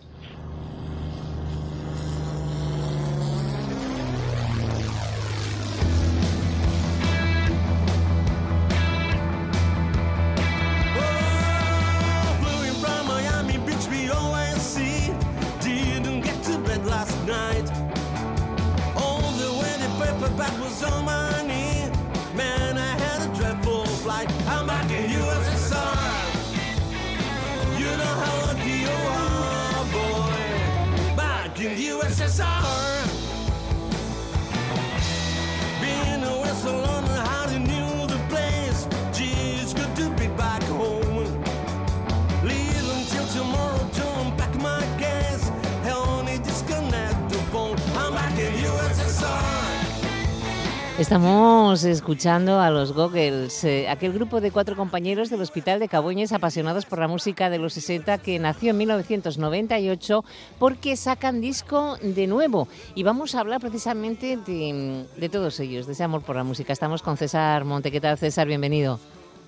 Estamos 51.72 51.98
escuchando 51.98 52.60
a 52.60 52.70
los 52.70 52.92
Goggles, 52.92 53.64
eh, 53.64 53.88
aquel 53.88 54.12
grupo 54.12 54.42
de 54.42 54.52
cuatro 54.52 54.76
compañeros 54.76 55.30
del 55.30 55.40
Hospital 55.40 55.80
de 55.80 55.88
Caboñes 55.88 56.34
apasionados 56.34 56.86
por 56.86 57.00
la 57.00 57.08
música 57.08 57.50
de 57.50 57.60
los 57.60 57.72
60 57.72 58.18
que 58.18 58.40
nació 58.40 58.72
en 58.72 58.80
1998 58.80 60.26
porque 60.60 60.98
sacan 60.98 61.40
disco 61.40 61.96
de 62.02 62.28
nuevo. 62.28 62.68
Y 62.94 63.04
vamos 63.04 63.36
a 63.36 63.40
hablar 63.40 63.62
precisamente 63.62 64.36
de, 64.36 65.30
todos 65.30 65.62
ellos, 65.62 65.88
de 65.88 65.94
ese 65.94 66.04
amor 66.04 66.24
por 66.24 66.36
la 66.36 66.44
música. 66.44 66.74
Estamos 66.74 67.02
con 67.02 67.16
César 67.16 67.64
Monte. 67.64 67.90
¿Qué 67.90 68.02
tal, 68.02 68.18
César? 68.18 68.48
Bienvenido. 68.48 69.00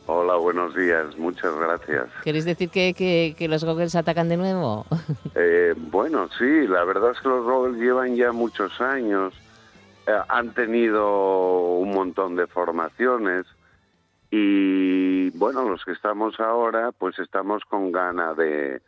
Hola, 0.06 0.38
buenos 0.38 0.74
días, 0.76 1.18
muchas 1.18 1.54
gracias. 1.58 2.08
¿Queréis 2.24 2.46
decir 2.46 2.70
que, 2.70 3.48
los 3.50 3.66
Goggles 3.66 3.96
atacan 3.96 4.30
de 4.30 4.38
nuevo? 4.38 4.86
Eh, 5.36 5.74
bueno, 5.76 6.30
sí, 6.38 6.68
la 6.68 6.86
verdad 6.86 7.12
es 7.12 7.20
que 7.20 7.28
los 7.28 7.44
Goggles 7.44 7.82
llevan 7.82 8.16
ya 8.16 8.32
muchos 8.32 8.80
años 8.80 9.34
han 10.06 10.54
tenido 10.54 11.78
un 11.78 11.92
montón 11.92 12.36
de 12.36 12.48
formaciones 12.48 13.46
y 14.30 15.30
bueno, 15.38 15.70
los 15.70 15.86
que 15.86 15.92
estamos 15.92 16.40
ahora 16.40 16.92
pues 16.92 17.20
estamos 17.20 17.64
con 17.66 17.92
ganas 17.92 18.36
de, 18.36 18.82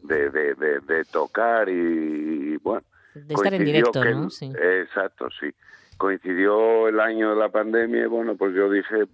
de, 0.00 0.30
de, 0.30 1.04
tocar 1.04 1.68
y, 1.68 2.56
bueno. 2.58 2.82
De 3.14 3.34
estar 3.34 3.54
en 3.54 3.64
directo, 3.64 4.04
¿no? 4.04 4.30
Sí. 4.30 4.50
Exacto, 4.58 5.28
sí. 5.38 5.50
Coincidió 5.96 6.88
el 6.88 7.00
año 7.00 7.30
de 7.30 7.36
la 7.36 7.48
pandemia 7.48 8.04
y 8.04 8.06
bueno, 8.06 8.36
pues 8.36 8.54
yo 8.54 8.70
dije, 8.70 9.06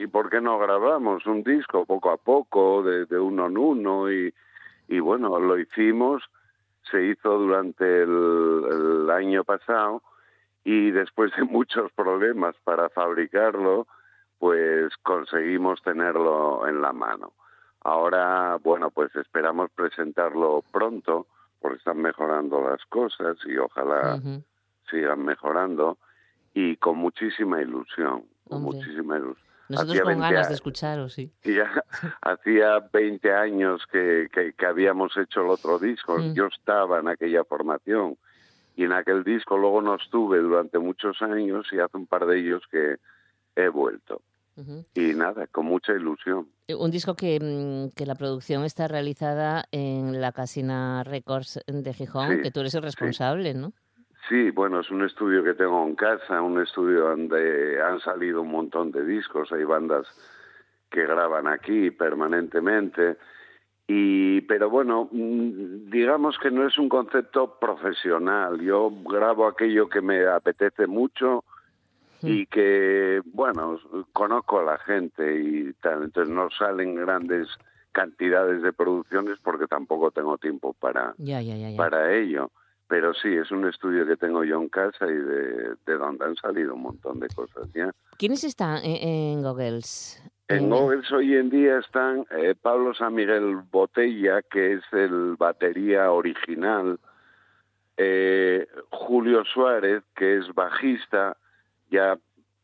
¿y 0.00 0.06
por 0.06 0.30
qué 0.30 0.40
no 0.40 0.58
grabamos 0.58 1.26
un 1.26 1.42
disco 1.42 1.84
poco 1.86 2.10
a 2.10 2.16
poco, 2.16 2.82
de, 2.82 3.18
uno 3.18 3.46
en 3.46 3.58
uno? 3.58 4.12
Y, 4.12 4.32
y 4.88 5.00
bueno, 5.00 5.38
lo 5.40 5.58
hicimos, 5.58 6.22
se 6.90 7.04
hizo 7.06 7.38
durante 7.38 8.02
el 8.02 9.08
año 9.10 9.44
pasado 9.44 10.02
y 10.64 10.90
después 10.90 11.32
de 11.36 11.44
muchos 11.44 11.90
problemas 11.92 12.54
para 12.64 12.88
fabricarlo, 12.90 13.86
pues 14.38 14.90
conseguimos 15.02 15.82
tenerlo 15.82 16.66
en 16.66 16.80
la 16.80 16.92
mano. 16.92 17.32
Ahora, 17.82 18.56
bueno, 18.62 18.90
pues 18.90 19.14
esperamos 19.16 19.70
presentarlo 19.70 20.62
pronto, 20.70 21.26
porque 21.60 21.78
están 21.78 21.98
mejorando 21.98 22.62
las 22.68 22.84
cosas 22.86 23.36
y 23.46 23.56
ojalá 23.56 24.20
sigan 24.90 25.24
mejorando 25.24 25.98
y 26.54 26.76
con 26.76 26.98
muchísima 26.98 27.60
ilusión, 27.60 28.24
con 28.48 28.62
muchísima 28.62 29.18
ilusión. 29.18 29.50
Nosotros 29.68 30.00
con 30.00 30.18
ganas 30.18 30.48
de 30.48 30.54
escuchar, 30.54 31.10
sí. 31.10 31.30
Ya 31.44 31.84
hacía 32.22 32.80
20 32.92 33.32
años 33.32 33.86
que, 33.90 34.28
que, 34.32 34.66
habíamos 34.66 35.16
hecho 35.16 35.42
el 35.42 35.50
otro 35.50 35.78
disco. 35.78 36.18
Mm. 36.18 36.34
Yo 36.34 36.46
estaba 36.46 36.98
en 36.98 37.08
aquella 37.08 37.44
formación 37.44 38.16
y 38.80 38.84
en 38.84 38.92
aquel 38.92 39.24
disco 39.24 39.58
luego 39.58 39.82
no 39.82 39.96
estuve 39.96 40.38
durante 40.38 40.78
muchos 40.78 41.20
años 41.20 41.66
y 41.70 41.78
hace 41.78 41.98
un 41.98 42.06
par 42.06 42.24
de 42.24 42.40
ellos 42.40 42.62
que 42.70 42.96
he 43.54 43.68
vuelto. 43.68 44.22
Y 44.94 45.14
nada, 45.14 45.46
con 45.46 45.66
mucha 45.66 45.92
ilusión. 45.92 46.48
Eh, 46.66 46.74
un 46.74 46.90
disco 46.90 47.14
que, 47.14 47.38
mm, 47.40 47.94
que, 47.94 48.06
la 48.06 48.14
producción 48.14 48.64
está 48.64 48.88
realizada 48.88 49.64
en 49.70 50.20
la 50.20 50.32
Casina 50.32 51.02
Records 51.04 51.60
de 51.66 51.94
Gijón, 51.94 52.42
que 52.42 52.50
tú 52.50 52.60
eres 52.60 52.74
el 52.74 52.82
responsable, 52.82 53.54
¿no? 53.54 53.72
Sí, 54.28 54.50
bueno, 54.50 54.80
es 54.80 54.90
un 54.90 55.04
estudio 55.04 55.44
que 55.44 55.54
tengo 55.54 55.86
en 55.86 55.94
casa, 55.94 56.42
un 56.42 56.60
estudio 56.60 57.08
donde 57.08 57.82
han 57.82 58.00
salido 58.00 58.42
un 58.42 58.50
montón 58.50 58.92
de 58.92 59.04
discos, 59.04 59.50
hay 59.52 59.64
bandas 59.64 60.06
que 60.90 61.06
graban 61.06 61.46
aquí 61.46 61.90
permanentemente. 61.90 63.16
Y, 63.92 64.42
pero 64.42 64.70
bueno, 64.70 65.08
mm, 65.10 65.90
digamos 65.90 66.38
que 66.38 66.52
no 66.52 66.64
es 66.64 66.78
un 66.78 66.88
concepto 66.88 67.58
profesional. 67.58 68.60
Yo 68.60 68.88
grabo 69.04 69.48
aquello 69.48 69.88
que 69.88 70.00
me 70.00 70.28
apetece 70.28 70.86
mucho 70.86 71.42
y 72.22 72.46
que, 72.46 73.20
bueno, 73.32 73.80
conozco 74.12 74.60
a 74.60 74.62
la 74.62 74.78
gente 74.78 75.40
y 75.40 75.72
tal. 75.82 76.04
Entonces 76.04 76.32
no 76.32 76.50
salen 76.56 76.94
grandes 76.94 77.48
cantidades 77.90 78.62
de 78.62 78.72
producciones 78.72 79.40
porque 79.42 79.66
tampoco 79.66 80.12
tengo 80.12 80.38
tiempo 80.38 80.72
para, 80.74 81.16
para 81.76 82.14
ello. 82.14 82.52
Pero 82.86 83.12
sí, 83.12 83.34
es 83.34 83.50
un 83.50 83.66
estudio 83.68 84.06
que 84.06 84.16
tengo 84.16 84.44
yo 84.44 84.60
en 84.62 84.68
casa 84.68 85.04
y 85.04 85.14
de, 85.14 85.74
de 85.84 85.98
donde 85.98 86.26
han 86.26 86.36
salido 86.36 86.74
un 86.74 86.82
montón 86.82 87.18
de 87.18 87.26
cosas 87.34 87.68
ya. 87.74 87.92
¿Quiénes 88.18 88.44
están 88.44 88.84
en, 88.84 89.08
en 89.08 89.42
Goggles? 89.42 90.22
En 90.50 90.68
Goggles 90.68 91.08
hoy 91.12 91.36
en 91.36 91.48
día 91.48 91.78
están 91.78 92.26
eh, 92.32 92.56
Pablo 92.60 92.92
San 92.92 93.14
Miguel 93.14 93.58
Botella, 93.70 94.42
que 94.42 94.72
es 94.72 94.82
el 94.90 95.36
batería 95.36 96.10
original, 96.10 96.98
eh, 97.96 98.66
Julio 98.90 99.44
Suárez, 99.44 100.02
que 100.16 100.38
es 100.38 100.52
bajista, 100.52 101.36
ya 101.88 102.18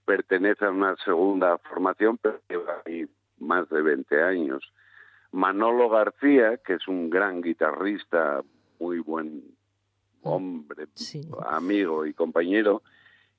pertenece 0.04 0.64
a 0.64 0.70
una 0.70 0.96
segunda 0.96 1.58
formación, 1.58 2.18
pero 2.18 2.40
lleva 2.48 2.82
ahí 2.84 3.06
más 3.38 3.68
de 3.68 3.80
20 3.80 4.20
años. 4.20 4.64
Manolo 5.30 5.88
García, 5.88 6.56
que 6.56 6.74
es 6.74 6.88
un 6.88 7.08
gran 7.08 7.40
guitarrista, 7.40 8.42
muy 8.80 8.98
buen 8.98 9.44
hombre, 10.22 10.88
amigo 11.48 12.04
y 12.04 12.14
compañero, 12.14 12.82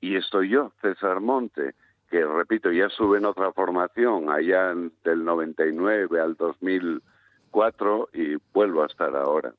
y 0.00 0.16
estoy 0.16 0.48
yo, 0.48 0.72
César 0.80 1.20
Monte, 1.20 1.74
que 2.10 2.24
repito, 2.24 2.70
ya 2.72 2.86
estuve 2.86 3.18
en 3.18 3.26
otra 3.26 3.52
formación 3.52 4.30
allá 4.30 4.74
del 5.04 5.24
99 5.24 6.20
al 6.20 6.34
2004 6.36 8.08
y 8.14 8.36
vuelvo 8.52 8.82
a 8.82 8.86
estar 8.86 9.14
ahora. 9.14 9.54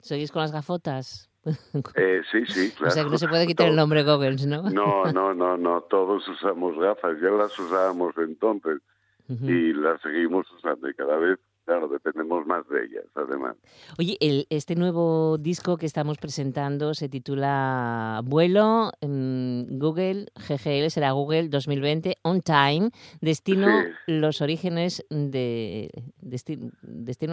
¿Seguís 0.00 0.32
con 0.32 0.42
las 0.42 0.52
gafotas? 0.52 1.30
Eh, 1.94 2.22
sí, 2.32 2.44
sí, 2.46 2.72
claro. 2.72 2.88
O 2.90 2.90
sea 2.90 3.04
que 3.04 3.10
no 3.10 3.18
se 3.18 3.28
puede 3.28 3.46
quitar 3.46 3.68
el 3.68 3.76
nombre 3.76 4.02
Goggles, 4.02 4.46
¿no? 4.46 4.68
No, 4.68 5.04
no, 5.12 5.32
no, 5.32 5.56
no, 5.56 5.82
todos 5.82 6.26
usamos 6.28 6.76
gafas, 6.76 7.20
ya 7.20 7.30
las 7.30 7.56
usábamos 7.56 8.14
entonces 8.18 8.80
y 9.28 9.72
las 9.72 10.00
seguimos 10.02 10.50
usando 10.52 10.88
y 10.88 10.94
cada 10.94 11.16
vez 11.16 11.38
Claro, 11.66 11.88
dependemos 11.88 12.46
más 12.46 12.66
de 12.68 12.84
ellas, 12.84 13.04
además. 13.16 13.56
Oye, 13.98 14.16
el, 14.20 14.46
este 14.50 14.76
nuevo 14.76 15.36
disco 15.36 15.76
que 15.76 15.86
estamos 15.86 16.16
presentando 16.16 16.94
se 16.94 17.08
titula 17.08 18.20
Vuelo, 18.24 18.92
en 19.00 19.66
Google, 19.70 20.26
GGL, 20.36 20.90
será 20.90 21.10
Google 21.10 21.48
2020, 21.48 22.18
On 22.22 22.40
Time, 22.40 22.90
Destino, 23.20 23.66
los 24.06 24.40
orígenes 24.40 25.04
de... 25.10 25.90
Destino, 26.20 26.70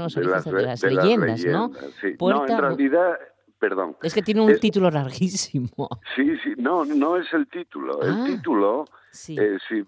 los 0.03 0.17
orígenes 0.17 0.45
de, 0.45 0.61
las, 0.63 0.81
leyendas, 0.83 1.45
¿no? 1.45 1.71
no, 2.19 2.47
en 2.47 2.57
realidad... 2.57 3.19
Perdón. 3.59 3.95
Es 4.01 4.13
que 4.13 4.21
tiene 4.21 4.41
un 4.41 4.59
título 4.59 4.91
larguísimo. 4.91 5.87
Sí, 6.17 6.35
sí, 6.43 6.53
no, 6.57 6.83
no 6.83 7.15
es 7.15 7.31
el 7.33 7.47
título. 7.47 8.01
el 8.01 8.11
ah, 8.11 8.23
título, 8.25 8.85
sí. 9.09 9.37
Eh, 9.39 9.57
sí, 9.69 9.85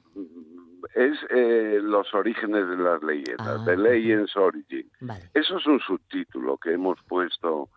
es 0.94 1.18
eh, 1.30 1.80
los 1.82 2.14
orígenes 2.14 2.68
de 2.68 2.78
las 2.78 3.02
leyendas, 3.02 3.66
The 3.66 3.72
ah, 3.72 3.76
Legends 3.76 4.36
Origin. 4.36 4.90
Eso 5.34 5.58
es 5.58 5.66
un 5.66 5.80
subtítulo 5.80 6.58
que 6.58 6.74
hemos 6.74 7.02
puesto 7.04 7.70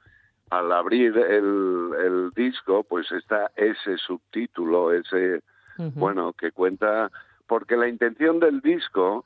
al 0.51 0.73
abrir 0.73 1.17
el, 1.17 2.31
disco, 2.35 2.85
pues 2.85 3.11
está 3.13 3.51
ese 3.57 3.99
subtítulo, 3.99 4.93
ese, 4.93 5.43
bueno, 5.77 6.33
que 6.33 6.53
cuenta, 6.53 7.11
porque 7.47 7.77
la 7.77 7.89
intención 7.89 8.39
del 8.41 8.61
disco 8.61 9.25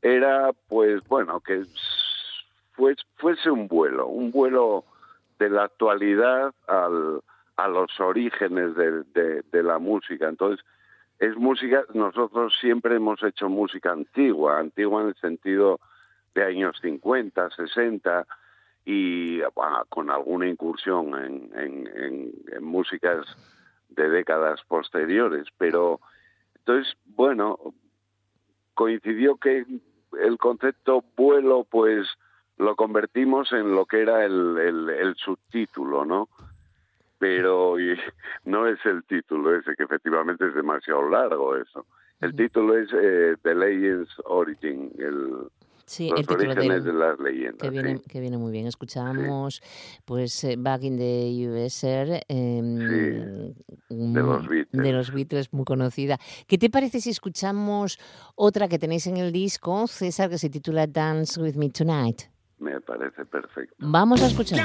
era, 0.00 0.52
pues, 0.68 1.02
bueno, 1.08 1.40
que 1.40 1.64
fuese 3.16 3.50
un 3.50 3.68
vuelo, 3.68 4.06
un 4.06 4.30
vuelo 4.30 4.84
de 5.38 5.50
la 5.50 5.64
actualidad 5.64 6.54
al, 6.68 7.20
a 7.56 7.68
los 7.68 8.00
orígenes 8.00 8.74
de, 8.74 9.42
de 9.42 9.62
la 9.62 9.78
música. 9.78 10.28
Entonces, 10.28 10.64
es 11.22 11.36
música, 11.36 11.84
nosotros 11.94 12.52
siempre 12.60 12.96
hemos 12.96 13.22
hecho 13.22 13.48
música 13.48 13.92
antigua, 13.92 14.58
antigua 14.58 15.02
en 15.02 15.08
el 15.10 15.14
sentido 15.14 15.78
de 16.34 16.42
años 16.42 16.76
50, 16.82 17.48
60 17.50 18.26
y 18.84 19.40
con 19.88 20.10
alguna 20.10 20.48
incursión 20.48 21.14
en, 21.54 22.32
músicas 22.60 23.24
de 23.90 24.10
décadas 24.10 24.62
posteriores, 24.66 25.46
pero 25.58 26.00
entonces, 26.56 26.92
bueno, 27.04 27.56
coincidió 28.74 29.36
que 29.36 29.64
el 30.18 30.38
concepto 30.38 31.04
vuelo, 31.16 31.64
pues 31.70 32.08
lo 32.56 32.74
convertimos 32.74 33.52
en 33.52 33.76
lo 33.76 33.86
que 33.86 34.00
era 34.00 34.24
el 34.24 35.14
subtítulo, 35.18 36.04
¿no? 36.04 36.28
Pero 37.22 37.76
no 38.46 38.66
es 38.66 38.84
el 38.84 39.04
título 39.04 39.56
ese, 39.56 39.76
que 39.76 39.84
efectivamente 39.84 40.44
es 40.44 40.54
demasiado 40.56 41.08
largo 41.08 41.56
eso. 41.56 41.86
El 42.20 42.34
título 42.34 42.76
es 42.76 42.88
eh, 42.92 43.36
The 43.42 43.54
Legends 43.54 44.10
Origin, 44.24 44.90
el, 44.98 45.14
los 45.14 46.28
orígenes 46.28 46.84
de 46.84 46.92
las 46.92 47.20
leyendas. 47.20 47.60
Que 47.60 47.70
viene, 47.70 48.00
que 48.00 48.20
viene 48.20 48.38
muy 48.38 48.50
bien. 48.50 48.66
Escuchamos, 48.66 49.62
pues, 50.04 50.42
eh, 50.42 50.56
Back 50.58 50.82
in 50.82 50.96
the 50.96 51.48
USR, 51.48 52.24
em, 52.26 52.78
de 53.88 54.22
los 54.22 54.48
Beatles. 54.48 54.82
De 54.82 54.92
los 54.92 55.12
Beatles, 55.12 55.52
muy 55.52 55.64
conocida. 55.64 56.18
¿Qué 56.48 56.58
te 56.58 56.70
parece 56.70 57.00
si 57.00 57.10
escuchamos 57.10 57.98
otra 58.34 58.66
que 58.66 58.80
tenéis 58.80 59.06
en 59.06 59.16
el 59.16 59.30
disco, 59.30 59.86
César, 59.86 60.28
que 60.28 60.38
se 60.38 60.50
titula 60.50 60.88
Dance 60.88 61.40
With 61.40 61.54
Me 61.54 61.70
Tonight? 61.70 62.22
Me 62.58 62.80
parece 62.80 63.24
perfecto. 63.26 63.76
Vamos 63.78 64.22
a 64.22 64.26
escuchar. 64.26 64.58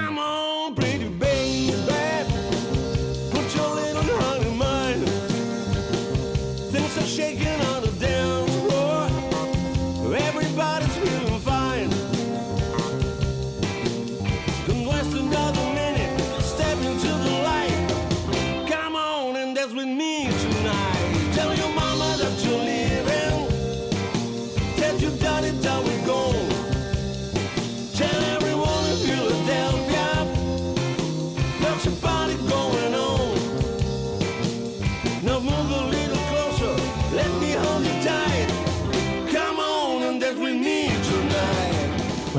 chegando. 7.07 7.56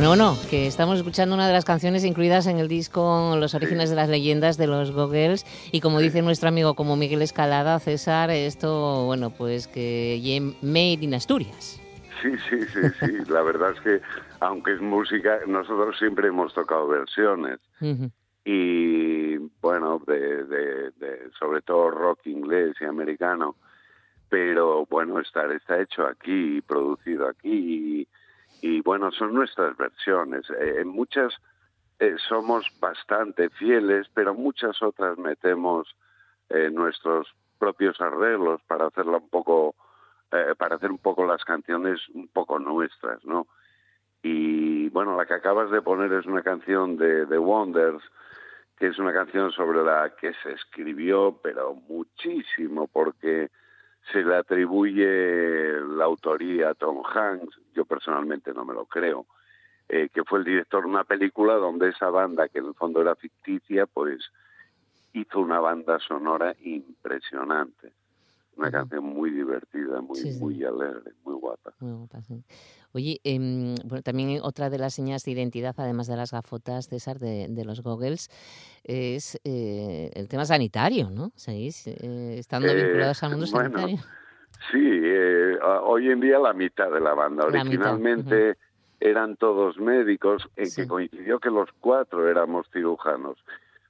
Bueno, 0.09 0.33
bueno, 0.33 0.49
que 0.49 0.67
estamos 0.67 0.97
escuchando 0.97 1.35
una 1.35 1.47
de 1.47 1.53
las 1.53 1.67
canciones 1.67 2.03
incluidas 2.03 2.47
en 2.47 2.57
el 2.57 2.67
disco 2.67 3.37
Los 3.39 3.55
orígenes 3.55 3.91
de 3.91 3.97
las 3.97 4.09
leyendas 4.09 4.57
de 4.57 4.67
los 4.67 4.91
Goggles 4.91 5.45
y 5.71 5.83
como 5.83 6.01
dice 6.01 6.23
nuestro 6.23 6.49
amigo 6.49 6.73
como 6.73 6.97
Miguel 6.97 7.21
Escalada, 7.21 7.79
César, 7.79 8.31
esto, 8.31 9.05
bueno, 9.05 9.29
pues 9.29 9.69
que 9.69 10.19
made 10.63 11.05
in 11.05 11.13
Asturias. 11.13 11.79
Sí, 12.23 12.31
sí, 12.49 12.57
sí, 12.73 12.81
sí. 12.99 13.13
La 13.31 13.43
verdad 13.43 13.73
es 13.73 13.81
que, 13.83 14.01
aunque 14.41 14.73
es 14.73 14.81
música, 14.81 15.41
nosotros 15.47 15.99
siempre 15.99 16.29
hemos 16.29 16.55
tocado 16.55 16.89
versiones. 16.89 17.59
Y, 18.47 19.37
bueno, 19.61 20.01
de, 20.07 20.45
de, 20.45 21.31
sobre 21.39 21.61
todo 21.61 21.91
rock 21.91 22.21
inglés 22.29 22.77
y 22.81 22.87
americano. 22.87 23.57
Pero, 24.31 24.87
bueno, 24.87 25.21
estar 25.21 25.53
está 25.53 25.79
hecho 25.79 26.07
aquí, 26.07 26.63
producido 26.63 27.29
aquí. 27.29 27.51
Y, 28.01 28.09
y 28.61 28.81
bueno, 28.81 29.11
son 29.13 29.35
nuestras 29.35 29.77
versiones. 29.77 30.49
Eh, 30.51 30.81
en 30.81 30.89
muchas 30.89 31.35
eh, 31.99 32.17
somos 32.29 32.67
bastante 32.81 33.51
fieles, 33.51 34.09
pero 34.15 34.35
muchas 34.35 34.83
otras 34.83 35.19
metemos 35.19 35.95
eh, 36.49 36.71
nuestros 36.71 37.29
propios 37.59 38.01
arreglos 38.01 38.61
para 38.67 38.87
hacerla 38.87 39.19
un 39.19 39.29
poco, 39.29 39.75
para 40.59 40.77
hacer 40.77 40.91
un 40.91 40.99
poco 40.99 41.27
las 41.27 41.43
canciones 41.45 42.01
un 42.11 42.29
poco 42.29 42.59
nuestras, 42.59 43.25
¿no? 43.25 43.47
Y 44.23 44.89
bueno, 44.91 45.17
la 45.17 45.27
que 45.27 45.35
acabas 45.35 45.71
de 45.71 45.83
poner 45.83 46.13
es 46.13 46.27
una 46.27 46.43
canción 46.43 46.97
de 46.97 47.27
The 47.27 47.39
Wonders, 47.39 48.03
que 48.79 48.89
es 48.89 48.99
una 48.99 49.13
canción 49.13 49.51
sobre 49.53 49.83
la 49.83 50.15
que 50.21 50.33
se 50.43 50.53
escribió, 50.53 51.41
pero 51.43 51.75
muchísimo, 51.75 52.87
porque 52.87 53.51
se 54.13 54.23
le 54.23 54.37
atribuye 54.37 55.81
la 55.81 56.05
autoría 56.05 56.71
a 56.71 56.75
Tom 56.75 57.03
Hanks, 57.05 57.61
yo 57.75 57.85
personalmente 57.85 58.53
no 58.53 58.65
me 58.65 58.75
lo 58.75 58.87
creo, 58.87 59.27
eh, 59.89 60.09
que 60.13 60.25
fue 60.25 60.41
el 60.41 60.45
director 60.45 60.83
de 60.83 60.91
una 60.91 61.05
película 61.05 61.55
donde 61.55 61.91
esa 61.91 62.11
banda, 62.11 62.49
que 62.49 62.59
en 62.59 62.67
el 62.67 62.75
fondo 62.75 63.01
era 63.01 63.15
ficticia, 63.17 63.87
pues 63.87 64.31
hizo 65.13 65.41
una 65.41 65.61
banda 65.61 65.99
sonora 65.99 66.55
impresionante. 66.61 67.93
Una 68.59 68.73
canción 68.73 69.05
muy 69.05 69.31
divertida, 69.31 70.01
muy, 70.01 70.21
muy 70.41 70.65
alegre, 70.65 71.13
muy 71.25 71.35
guapa. 71.35 71.73
Oye, 72.93 73.21
em, 73.23 73.77
bueno, 73.85 74.03
también 74.03 74.41
otra 74.43 74.69
de 74.69 74.79
las 74.79 74.95
señas 74.95 75.25
de 75.25 75.31
identidad, 75.31 75.77
además 75.79 76.09
de 76.09 76.17
las 76.17 76.33
gafotas, 76.33 76.89
César, 76.89 77.21
de, 77.21 77.47
de 77.49 77.65
los 77.65 77.83
goggles, 77.83 78.29
es 78.83 79.41
eh, 79.45 80.11
el 80.15 80.29
tema 80.29 80.45
sanitario, 80.45 81.09
¿no? 81.09 81.31
¿Seguís 81.37 81.87
eh, 81.87 82.39
estando 82.39 82.75
vinculados 82.75 83.23
al 83.23 83.31
mundo 83.31 83.47
sanitario? 83.47 83.99
Sí, 84.73 85.01
hoy 85.85 86.11
en 86.11 86.19
día 86.19 86.41
la 86.41 86.53
mitad 86.53 86.91
de 86.91 87.01
la 87.01 87.15
banda. 87.15 87.45
Originalmente 87.45 88.57
eran 88.99 89.37
todos 89.37 89.79
médicos, 89.79 90.49
en 90.57 90.69
que 90.75 90.89
coincidió 90.89 91.39
que 91.39 91.51
los 91.51 91.71
cuatro 91.79 92.29
éramos 92.29 92.69
cirujanos. 92.73 93.39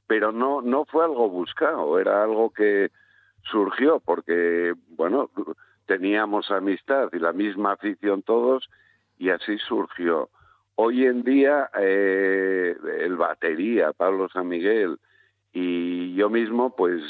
Pero 0.06 0.30
no, 0.30 0.60
no 0.60 0.84
fue 0.84 1.06
algo 1.06 1.30
buscado, 1.30 1.98
era 1.98 2.22
algo 2.22 2.50
que 2.50 2.90
surgió 3.42 4.00
porque, 4.00 4.74
bueno, 4.90 5.30
teníamos 5.86 6.50
amistad 6.50 7.08
y 7.12 7.18
la 7.18 7.32
misma 7.32 7.72
afición 7.72 8.22
todos 8.22 8.68
y 9.18 9.30
así 9.30 9.58
surgió. 9.58 10.30
Hoy 10.74 11.06
en 11.06 11.22
día 11.22 11.70
eh, 11.78 12.76
el 13.00 13.16
batería, 13.16 13.92
Pablo 13.92 14.28
San 14.28 14.48
Miguel 14.48 14.98
y 15.52 16.14
yo 16.14 16.30
mismo, 16.30 16.76
pues 16.76 17.02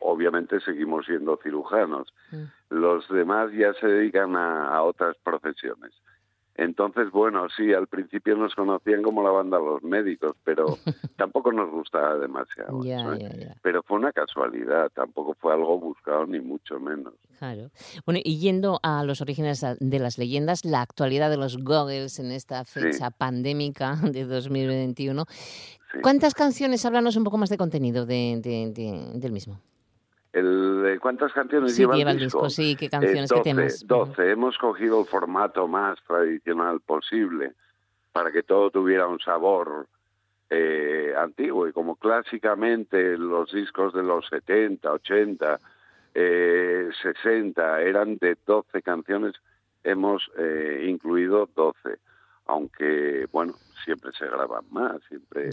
obviamente 0.00 0.60
seguimos 0.60 1.06
siendo 1.06 1.38
cirujanos. 1.42 2.12
Mm. 2.30 2.44
Los 2.70 3.08
demás 3.08 3.50
ya 3.52 3.72
se 3.74 3.86
dedican 3.86 4.36
a 4.36 4.80
otras 4.82 5.16
profesiones. 5.24 5.92
Entonces, 6.56 7.10
bueno, 7.10 7.48
sí, 7.56 7.72
al 7.72 7.88
principio 7.88 8.36
nos 8.36 8.54
conocían 8.54 9.02
como 9.02 9.24
la 9.24 9.30
banda 9.30 9.58
Los 9.58 9.82
Médicos, 9.82 10.36
pero 10.44 10.66
tampoco 11.16 11.52
nos 11.52 11.70
gustaba 11.70 12.16
demasiado. 12.16 12.80
Pero 13.62 13.82
fue 13.82 13.98
una 13.98 14.12
casualidad, 14.12 14.90
tampoco 14.94 15.34
fue 15.34 15.52
algo 15.52 15.80
buscado 15.80 16.26
ni 16.26 16.40
mucho 16.40 16.78
menos. 16.78 17.14
Claro. 17.38 17.70
Bueno, 18.06 18.20
y 18.22 18.38
yendo 18.38 18.78
a 18.84 19.02
los 19.02 19.20
orígenes 19.20 19.66
de 19.80 19.98
las 19.98 20.16
leyendas, 20.16 20.64
la 20.64 20.80
actualidad 20.80 21.28
de 21.28 21.38
los 21.38 21.58
Goggles 21.58 22.20
en 22.20 22.30
esta 22.30 22.64
fecha 22.64 23.10
pandémica 23.10 23.96
de 23.96 24.24
2021, 24.24 25.26
¿cuántas 26.02 26.34
canciones? 26.34 26.84
Háblanos 26.86 27.16
un 27.16 27.24
poco 27.24 27.36
más 27.36 27.50
de 27.50 27.58
contenido 27.58 28.06
del 28.06 29.32
mismo. 29.32 29.60
El, 30.34 30.98
¿Cuántas 31.00 31.32
canciones 31.32 31.76
lleva, 31.76 31.96
el 31.96 32.18
disco? 32.18 32.50
Sí, 32.50 32.74
¿qué 32.74 32.90
canciones, 32.90 33.30
12, 33.30 33.34
qué 33.40 33.50
temas? 33.50 33.86
12. 33.86 34.30
Hemos 34.32 34.58
cogido 34.58 35.00
el 35.00 35.06
formato 35.06 35.68
más 35.68 35.96
tradicional 36.08 36.80
posible 36.80 37.52
para 38.10 38.32
que 38.32 38.42
todo 38.42 38.68
tuviera 38.70 39.06
un 39.06 39.20
sabor 39.20 39.86
eh, 40.50 41.14
antiguo. 41.16 41.68
Y 41.68 41.72
como 41.72 41.94
clásicamente 41.94 43.16
los 43.16 43.52
discos 43.52 43.94
de 43.94 44.02
los 44.02 44.26
70, 44.26 44.92
80, 44.92 45.60
eh, 46.14 46.90
60 47.00 47.82
eran 47.82 48.16
de 48.18 48.36
12 48.44 48.82
canciones, 48.82 49.34
hemos 49.84 50.28
eh, 50.36 50.86
incluido 50.88 51.48
12. 51.54 51.98
Aunque, 52.46 53.28
bueno, 53.30 53.54
siempre 53.84 54.10
se 54.18 54.26
graban 54.26 54.64
más, 54.70 55.00
siempre 55.08 55.50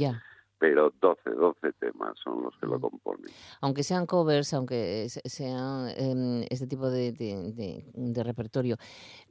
pero 0.62 0.94
12, 1.02 1.32
12 1.32 1.74
temas 1.80 2.14
son 2.24 2.44
los 2.44 2.56
que 2.58 2.68
lo 2.68 2.80
componen. 2.80 3.26
Aunque 3.62 3.82
sean 3.82 4.06
covers, 4.06 4.54
aunque 4.54 5.08
sean 5.10 5.90
em, 5.98 6.46
este 6.52 6.68
tipo 6.68 6.92
de, 6.92 7.12
de, 7.14 8.24
repertorio, 8.24 8.78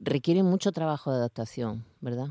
requiere 0.01 0.43
mucho 0.43 0.73
trabajo 0.73 1.09
de 1.09 1.19
adaptación, 1.19 1.85
¿verdad? 2.01 2.27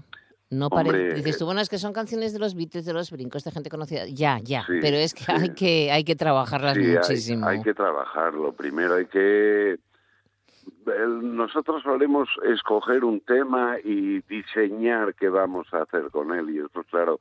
No 0.50 0.68
parece, 0.68 1.14
dices 1.14 1.38
tú, 1.38 1.46
bueno, 1.46 1.62
es 1.62 1.70
que 1.70 1.78
son 1.78 1.94
canciones 1.94 2.34
de 2.34 2.40
los 2.40 2.54
Beatles, 2.54 2.84
de 2.84 2.92
los 2.92 3.10
brincos, 3.10 3.42
de 3.42 3.52
gente 3.52 3.70
conocida. 3.70 4.04
Ya, 4.06 4.38
ya, 4.38 4.66
pero 4.68 4.98
es 4.98 5.14
que 5.14 5.24
hay 5.32 5.54
que 5.54 5.90
hay 5.90 6.04
que 6.04 6.14
trabajarlas 6.14 6.76
muchísimo. 6.76 7.46
Hay, 7.46 7.56
hay, 7.56 7.62
que 7.62 7.72
trabajarlo. 7.72 8.52
Primero 8.52 8.96
hay 8.96 9.06
que 9.06 9.78
nosotros 11.22 11.82
solemos 11.82 12.28
escoger 12.42 13.04
un 13.04 13.20
tema 13.20 13.78
y 13.82 14.20
diseñar 14.28 15.14
qué 15.14 15.30
vamos 15.30 15.72
a 15.72 15.84
hacer 15.84 16.10
con 16.10 16.34
él 16.34 16.50
y 16.50 16.58
eso 16.58 16.84
claro 16.90 17.20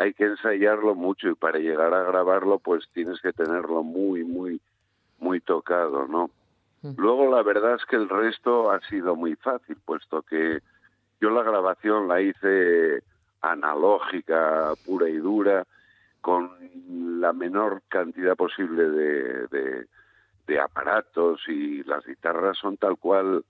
hay 0.00 0.14
que 0.14 0.24
ensayarlo 0.24 0.94
mucho 0.94 1.28
y 1.28 1.34
para 1.34 1.58
llegar 1.58 1.92
a 1.92 2.04
grabarlo 2.04 2.58
pues 2.58 2.88
tienes 2.94 3.20
que 3.20 3.34
tenerlo 3.34 3.82
muy, 3.82 4.24
muy, 4.24 4.58
muy 5.18 5.40
tocado, 5.42 6.08
¿no? 6.08 6.30
Mm. 6.80 6.94
Luego 6.96 7.30
la 7.30 7.42
verdad 7.42 7.74
es 7.74 7.84
que 7.84 7.96
el 7.96 8.08
resto 8.08 8.70
ha 8.70 8.80
sido 8.88 9.14
muy 9.14 9.36
fácil, 9.36 9.76
puesto 9.84 10.22
que 10.22 10.60
yo 11.20 11.28
la 11.28 11.42
grabación 11.42 12.08
la 12.08 12.22
hice 12.22 13.02
analógica, 13.42 14.72
pura 14.86 15.06
y 15.06 15.18
dura, 15.18 15.66
con 16.22 16.50
la 17.20 17.34
menor 17.34 17.82
cantidad 17.88 18.36
posible 18.36 18.88
de, 18.88 19.46
de, 19.48 19.86
de 20.46 20.60
aparatos 20.60 21.42
y 21.46 21.82
las 21.84 22.06
guitarras 22.06 22.56
son 22.56 22.78
tal 22.78 22.96
cual 22.96 23.44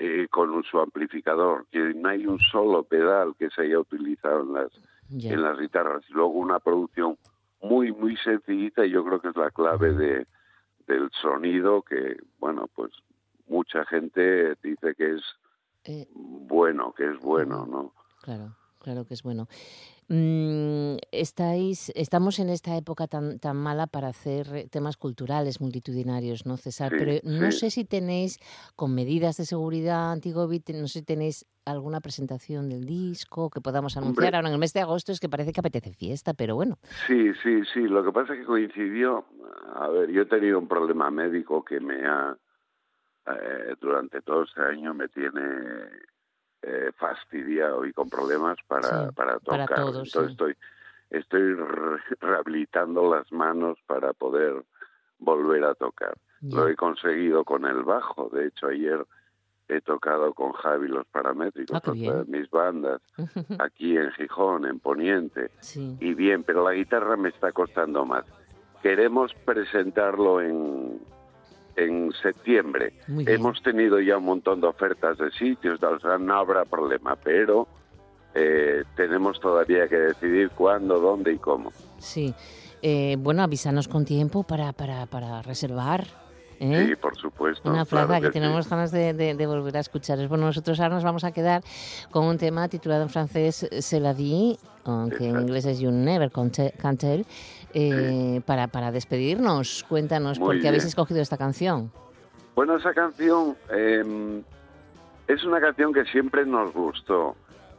eh, 0.00 0.26
con 0.32 0.64
su 0.64 0.80
amplificador, 0.80 1.64
que 1.70 1.78
no 1.94 2.08
hay 2.08 2.26
un 2.26 2.40
solo 2.40 2.82
pedal 2.82 3.36
que 3.38 3.50
se 3.50 3.62
haya 3.62 3.78
utilizado 3.78 4.40
en 4.40 4.52
las 4.54 4.72
en 5.12 5.42
las 5.42 5.58
guitarras. 5.58 6.02
Y 6.08 6.12
luego 6.12 6.30
una 6.30 6.60
producción 6.60 7.18
muy, 7.60 7.92
muy 7.92 8.16
sencillita 8.18 8.84
y 8.84 8.90
yo 8.90 9.04
creo 9.04 9.20
que 9.20 9.28
es 9.28 9.36
la 9.36 9.50
clave 9.50 9.92
de, 9.92 10.26
del 10.86 11.10
sonido 11.20 11.82
que, 11.82 12.16
bueno, 12.38 12.68
pues 12.74 12.90
mucha 13.46 13.84
gente 13.84 14.56
dice 14.62 14.94
que 14.94 15.14
es 15.14 15.22
eh, 15.84 16.08
bueno, 16.14 16.92
que 16.92 17.10
es 17.10 17.18
bueno, 17.20 17.66
¿no? 17.66 17.92
Claro, 18.22 18.54
claro 18.82 19.04
que 19.06 19.14
es 19.14 19.22
bueno. 19.22 19.48
Mm, 20.08 20.96
estáis, 21.10 21.90
estamos 21.94 22.38
en 22.38 22.50
esta 22.50 22.76
época 22.76 23.06
tan, 23.06 23.38
tan 23.38 23.56
mala 23.56 23.86
para 23.86 24.08
hacer 24.08 24.68
temas 24.70 24.96
culturales 24.96 25.60
multitudinarios, 25.60 26.44
¿no, 26.44 26.56
César? 26.58 26.92
Pero 26.98 27.12
no 27.22 27.50
sé 27.52 27.70
si 27.70 27.84
tenéis, 27.84 28.38
con 28.76 28.94
medidas 28.94 29.38
de 29.38 29.46
seguridad 29.46 30.12
anti-COVID, 30.12 30.62
no 30.74 30.88
sé 30.88 30.98
si 30.98 31.04
tenéis 31.04 31.46
alguna 31.64 32.00
presentación 32.00 32.68
del 32.68 32.84
disco 32.84 33.48
que 33.48 33.60
podamos 33.60 33.96
anunciar 33.96 34.34
ahora 34.34 34.48
en 34.48 34.54
el 34.54 34.60
mes 34.60 34.72
de 34.72 34.80
agosto, 34.80 35.12
es 35.12 35.20
que 35.20 35.28
parece 35.28 35.52
que 35.52 35.60
apetece 35.60 35.92
fiesta, 35.92 36.34
pero 36.34 36.56
bueno. 36.56 36.78
Sí, 37.06 37.32
sí, 37.42 37.62
sí, 37.72 37.80
lo 37.80 38.04
que 38.04 38.12
pasa 38.12 38.34
es 38.34 38.40
que 38.40 38.46
coincidió, 38.46 39.24
a 39.74 39.88
ver, 39.88 40.10
yo 40.10 40.22
he 40.22 40.26
tenido 40.26 40.58
un 40.58 40.68
problema 40.68 41.10
médico 41.10 41.64
que 41.64 41.80
me 41.80 42.04
ha, 42.04 42.36
eh, 43.28 43.76
durante 43.80 44.20
todo 44.20 44.42
este 44.42 44.60
año 44.60 44.92
me 44.92 45.08
tiene 45.08 45.40
eh, 46.62 46.92
fastidiado 46.96 47.84
y 47.84 47.92
con 47.92 48.08
problemas 48.08 48.56
para, 48.66 49.10
para 49.12 49.38
tocar. 49.40 49.68
Entonces 49.70 50.30
estoy, 50.30 50.56
estoy 51.10 51.54
rehabilitando 52.20 53.12
las 53.12 53.30
manos 53.32 53.78
para 53.86 54.12
poder 54.12 54.62
volver 55.18 55.64
a 55.64 55.74
tocar. 55.74 56.14
Lo 56.40 56.68
he 56.68 56.74
conseguido 56.74 57.44
con 57.44 57.64
el 57.64 57.82
bajo. 57.82 58.28
De 58.32 58.46
hecho, 58.46 58.66
ayer 58.66 59.04
he 59.68 59.80
tocado 59.80 60.34
con 60.34 60.52
Javi 60.52 60.88
los 60.88 61.06
paramétricos, 61.06 61.80
ah, 61.84 62.24
mis 62.26 62.50
bandas, 62.50 63.00
aquí 63.58 63.96
en 63.96 64.10
Gijón, 64.12 64.66
en 64.66 64.80
Poniente. 64.80 65.50
Y 66.00 66.14
bien, 66.14 66.42
pero 66.44 66.64
la 66.64 66.74
guitarra 66.74 67.16
me 67.16 67.28
está 67.28 67.52
costando 67.52 68.04
más. 68.04 68.24
Queremos 68.82 69.32
presentarlo 69.44 70.40
en, 70.40 71.00
en 71.76 72.12
septiembre. 72.22 72.92
Hemos 73.26 73.62
tenido 73.62 74.00
ya 74.00 74.18
un 74.18 74.24
montón 74.24 74.60
de 74.60 74.66
ofertas 74.66 75.18
de 75.18 75.30
sitios, 75.32 75.82
o 75.82 75.98
sea, 76.00 76.18
no 76.18 76.34
habrá 76.34 76.64
problema, 76.64 77.16
pero 77.16 77.66
eh, 78.34 78.84
tenemos 78.96 79.40
todavía 79.40 79.88
que 79.88 79.96
decidir 79.96 80.50
cuándo, 80.50 81.00
dónde 81.00 81.32
y 81.32 81.38
cómo. 81.38 81.72
Sí. 81.98 82.34
Eh, 82.82 83.16
bueno, 83.18 83.42
avísanos 83.42 83.88
con 83.88 84.04
tiempo 84.04 84.42
para, 84.42 84.72
para, 84.72 85.06
para 85.06 85.42
reservar. 85.42 86.21
¿Eh? 86.62 86.86
Sí, 86.88 86.96
por 86.96 87.16
supuesto. 87.16 87.68
Una 87.68 87.84
plaza 87.84 88.20
que, 88.20 88.30
tenemos 88.30 88.68
ganas 88.68 88.92
de, 88.92 89.14
de, 89.14 89.46
volver 89.46 89.76
a 89.76 89.80
escuchar. 89.80 90.18
Bueno, 90.28 90.46
nosotros 90.46 90.78
ahora 90.80 90.94
nos 90.94 91.04
vamos 91.04 91.24
a 91.24 91.32
quedar 91.32 91.62
con 92.10 92.24
un 92.24 92.38
tema 92.38 92.68
titulado 92.68 93.02
en 93.02 93.08
francés 93.08 93.66
C'est 93.80 94.00
la 94.00 94.12
vie, 94.12 94.58
aunque 94.84 95.28
en 95.28 95.40
inglés 95.40 95.64
es 95.66 95.80
You 95.80 95.90
Never 95.90 96.30
Can 96.30 96.50
Tell. 96.50 97.26
Eh, 97.74 98.42
para, 98.44 98.68
para 98.68 98.92
despedirnos, 98.92 99.84
cuéntanos 99.88 100.38
por 100.38 100.60
qué 100.60 100.68
habéis 100.68 100.84
escogido 100.84 101.20
esta 101.20 101.38
canción. 101.38 101.90
Bueno, 102.54 102.76
esa 102.76 102.92
canción 102.92 103.56
em, 103.70 104.42
es 105.26 105.42
una 105.44 105.60
canción 105.60 105.92
que 105.92 106.04
siempre 106.04 106.44
nos 106.44 106.72
gustó. 106.74 107.34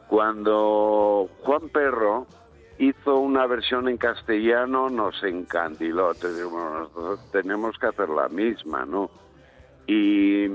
Cuando 0.08 1.30
Juan 1.44 1.70
Perro 1.70 2.26
hizo 2.78 3.20
una 3.20 3.46
versión 3.48 3.88
en 3.88 3.98
castellano, 3.98 4.90
nos 4.90 5.22
encandiló. 5.24 6.14
tenemos 7.32 7.78
que 7.78 7.88
hacer 7.88 8.10
la 8.10 8.30
misma, 8.30 8.86
¿no? 8.86 9.10
Y, 9.88 10.46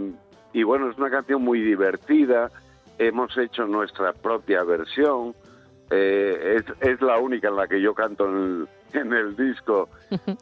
y 0.52 0.62
bueno, 0.62 0.90
es 0.90 0.98
una 0.98 1.10
canción 1.10 1.42
muy 1.42 1.60
divertida. 1.60 2.50
Hemos 2.98 3.36
hecho 3.38 3.66
nuestra 3.66 4.12
propia 4.12 4.64
versión. 4.64 5.34
Eh, 5.90 6.56
es, 6.58 6.88
es, 6.88 7.00
la 7.00 7.18
única 7.18 7.48
en 7.48 7.56
la 7.56 7.66
que 7.66 7.80
yo 7.80 7.94
canto 7.94 8.28
en 8.28 8.36
el, 8.36 9.00
en 9.00 9.12
el 9.12 9.36
disco, 9.36 9.88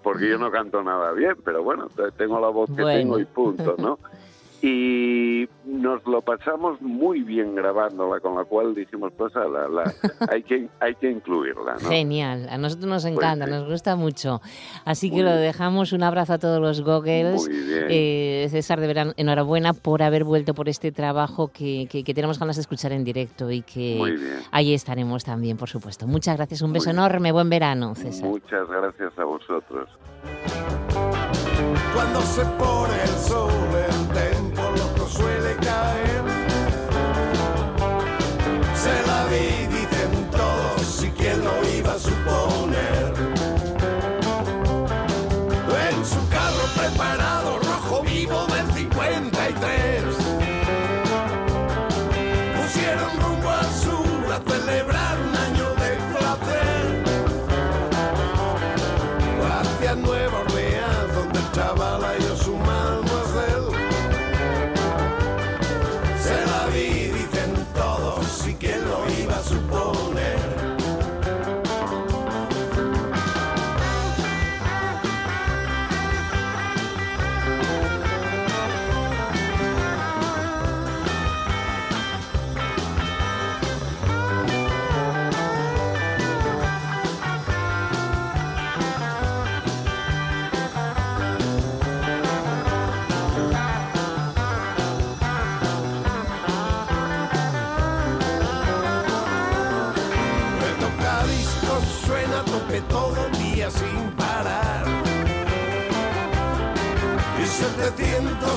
porque 0.02 0.28
yo 0.28 0.38
no 0.38 0.50
canto 0.50 0.82
nada 0.82 1.12
bien, 1.12 1.36
pero 1.44 1.62
bueno, 1.62 1.88
tengo 2.16 2.40
la 2.40 2.48
voz 2.48 2.68
que 2.74 2.82
tengo 2.82 3.18
y 3.18 3.24
punto, 3.24 3.76
¿no? 3.78 3.98
y 4.68 5.48
nos 5.64 6.04
lo 6.06 6.22
pasamos 6.22 6.80
muy 6.82 7.22
bien 7.22 7.54
grabándola, 7.54 8.18
con 8.20 8.34
la 8.34 8.44
cual 8.44 8.74
dijimos, 8.74 9.12
pues 9.16 9.32
la, 9.34 9.68
la, 9.68 9.94
hay, 10.32 10.42
que, 10.42 10.68
hay 10.80 10.94
que 10.96 11.10
incluirla. 11.10 11.74
¿no? 11.74 11.88
Genial, 11.88 12.48
a 12.50 12.58
nosotros 12.58 12.86
nos 12.88 13.02
Pues 13.04 13.14
encanta, 13.14 13.44
sí. 13.44 13.50
nos 13.52 13.68
gusta 13.68 13.94
mucho. 13.94 14.40
Así 14.84 15.10
que 15.10 15.22
lo 15.22 15.30
dejamos, 15.30 15.92
un 15.92 16.02
abrazo 16.02 16.32
a 16.32 16.38
todos 16.38 16.60
los 16.60 16.80
Goggles. 16.82 17.46
Muy 17.48 17.56
bien. 17.56 17.86
Eh, 17.88 18.46
César, 18.50 18.80
de 18.80 18.86
verano, 18.88 19.12
enhorabuena 19.16 19.72
por 19.72 20.02
haber 20.02 20.24
vuelto 20.24 20.52
por 20.54 20.68
este 20.68 20.90
trabajo 20.90 21.48
que, 21.52 21.86
que- 21.90 22.02
que 22.02 22.14
tenemos 22.14 22.38
ganas 22.38 22.56
de 22.56 22.62
escuchar 22.62 22.90
en 22.92 23.04
directo 23.04 23.50
y 23.50 23.62
que 23.62 24.16
ahí 24.50 24.74
estaremos 24.74 25.24
también, 25.24 25.56
por 25.56 25.68
supuesto. 25.68 26.06
Muchas 26.06 26.36
gracias, 26.36 26.62
un 26.62 26.72
beso 26.72 26.90
enorme, 26.90 27.30
buen 27.30 27.48
verano, 27.50 27.94
César. 27.94 28.28
Muchas 28.28 28.68
gracias 28.68 29.16
a 29.18 29.24
vosotros. 29.24 29.88
Cuando 31.94 32.20
se 32.22 32.44
pone 32.58 33.02
el 33.02 33.18
sol, 33.28 33.50
el 33.88 34.08
tempo 34.08 34.62
loco 34.76 35.08
suele 35.08 35.56
caer. 35.56 36.35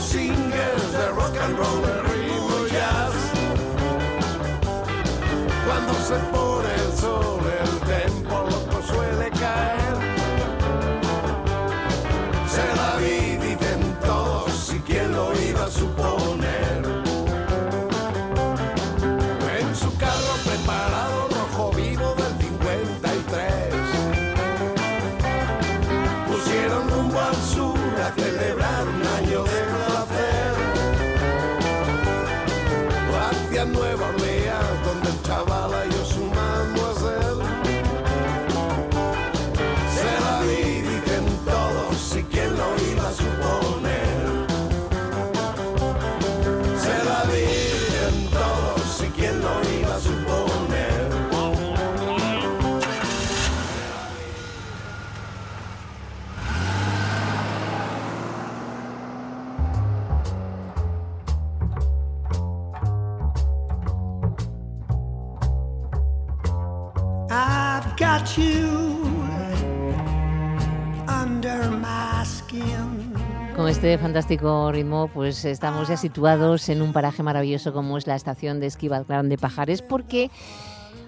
700 0.09 0.11
singles 0.11 0.91
de 0.91 1.11
rock 1.11 1.37
and 1.37 1.59
roll, 1.59 1.98
Este 73.89 74.03
fantástico 74.03 74.71
ritmo, 74.71 75.09
pues 75.11 75.43
estamos 75.45 75.87
ya 75.87 75.97
situados 75.97 76.69
en 76.69 76.83
un 76.83 76.93
paraje 76.93 77.23
maravilloso 77.23 77.73
como 77.73 77.97
es 77.97 78.05
la 78.05 78.15
estación 78.15 78.59
de 78.59 78.67
esquí 78.67 78.87
Valgrán 78.87 79.29
de 79.29 79.39
Pajares, 79.39 79.81
porque 79.81 80.29